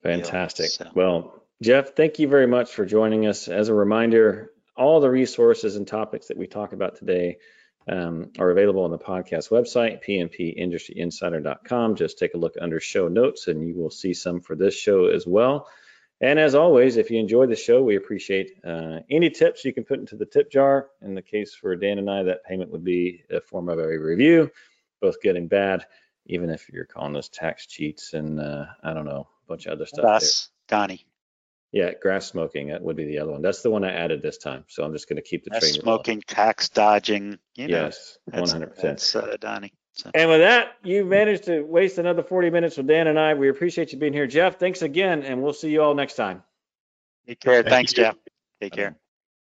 Fantastic. 0.04 0.68
so- 0.70 0.90
Well, 0.96 1.44
Jeff, 1.62 1.96
thank 1.96 2.20
you 2.20 2.28
very 2.28 2.46
much 2.46 2.72
for 2.74 2.86
joining 2.86 3.26
us. 3.26 3.48
As 3.48 3.70
a 3.70 3.74
reminder, 3.74 4.52
all 4.76 5.00
the 5.00 5.10
resources 5.10 5.76
and 5.76 5.88
topics 5.88 6.28
that 6.28 6.38
we 6.38 6.46
talk 6.46 6.72
about 6.72 6.96
today 6.98 7.38
um, 7.88 8.32
are 8.38 8.52
available 8.52 8.84
on 8.84 8.92
the 8.92 9.00
podcast 9.00 9.50
website, 9.50 10.06
pmpindustryinsider.com. 10.06 11.96
Just 11.96 12.20
take 12.20 12.36
a 12.36 12.38
look 12.38 12.56
under 12.62 12.80
show 12.80 13.08
notes 13.08 13.48
and 13.48 13.68
you 13.68 13.74
will 13.74 13.90
see 13.90 14.14
some 14.14 14.40
for 14.40 14.56
this 14.56 14.76
show 14.76 15.08
as 15.08 15.26
well. 15.26 15.68
And 16.22 16.38
as 16.40 16.54
always, 16.54 16.98
if 16.98 17.10
you 17.10 17.20
enjoyed 17.20 17.50
the 17.50 17.56
show, 17.56 17.82
we 17.82 17.96
appreciate 17.96 18.52
uh, 18.64 19.00
any 19.10 19.30
tips 19.32 19.66
you 19.66 19.74
can 19.74 19.84
put 19.84 20.00
into 20.00 20.16
the 20.16 20.26
tip 20.26 20.52
jar. 20.52 20.90
In 21.02 21.16
the 21.16 21.22
case 21.22 21.56
for 21.56 21.76
Dan 21.76 21.98
and 21.98 22.10
I, 22.10 22.24
that 22.24 22.44
payment 22.44 22.72
would 22.72 22.84
be 22.84 23.24
a 23.32 23.42
form 23.42 23.70
of 23.70 23.80
a 23.80 24.00
review, 24.00 24.52
both 25.02 25.22
good 25.22 25.38
and 25.38 25.50
bad, 25.50 25.86
even 26.28 26.50
if 26.52 26.70
you're 26.70 26.86
calling 26.86 27.16
us 27.16 27.30
tax 27.30 27.66
cheats 27.66 28.14
and 28.14 28.40
uh, 28.40 28.66
I 28.84 28.94
don't 28.94 29.06
know, 29.06 29.28
a 29.46 29.48
bunch 29.48 29.66
of 29.66 29.74
other 29.74 29.86
stuff. 29.86 30.06
Us, 30.06 30.50
Donnie. 30.68 31.06
Yeah, 31.72 31.92
grass 32.02 32.28
smoking, 32.28 32.70
that 32.70 32.82
would 32.82 32.96
be 32.96 33.06
the 33.06 33.20
other 33.20 33.32
one. 33.34 33.42
That's 33.42 33.62
the 33.62 33.70
one 33.70 33.84
I 33.84 33.92
added 33.92 34.22
this 34.22 34.38
time. 34.38 34.64
So 34.70 34.84
I'm 34.84 34.94
just 34.94 35.10
going 35.10 35.18
to 35.18 35.22
keep 35.22 35.44
the 35.44 35.52
Us 35.56 35.60
train 35.60 35.72
rolling. 35.74 35.82
smoking, 35.84 36.22
tax 36.26 36.70
dodging. 36.70 37.38
You 37.56 37.68
know, 37.68 37.84
Yes, 37.86 38.18
100%. 38.32 38.76
That's 38.82 39.16
uh, 39.16 39.36
Donnie. 39.40 39.74
So, 39.92 40.12
And 40.14 40.30
with 40.30 40.40
that, 40.40 40.74
you 40.84 41.04
managed 41.04 41.44
to 41.46 41.62
waste 41.64 41.98
another 41.98 42.24
40 42.24 42.52
minutes 42.52 42.78
with 42.78 42.88
Dan 42.88 43.08
and 43.08 43.20
I. 43.20 43.34
We 43.34 43.50
appreciate 43.50 43.92
you 43.92 44.00
being 44.00 44.14
here. 44.14 44.28
Jeff, 44.28 44.60
thanks 44.60 44.82
again, 44.82 45.24
and 45.24 45.42
we'll 45.42 45.54
see 45.54 45.70
you 45.72 45.82
all 45.82 45.96
next 45.96 46.14
time. 46.14 46.44
take 47.28 47.40
care. 47.40 47.64
Thank 47.64 47.70
Thanks, 47.70 47.92
you. 47.94 48.04
Jeff. 48.04 48.16
Take 48.62 48.74
care. 48.74 48.98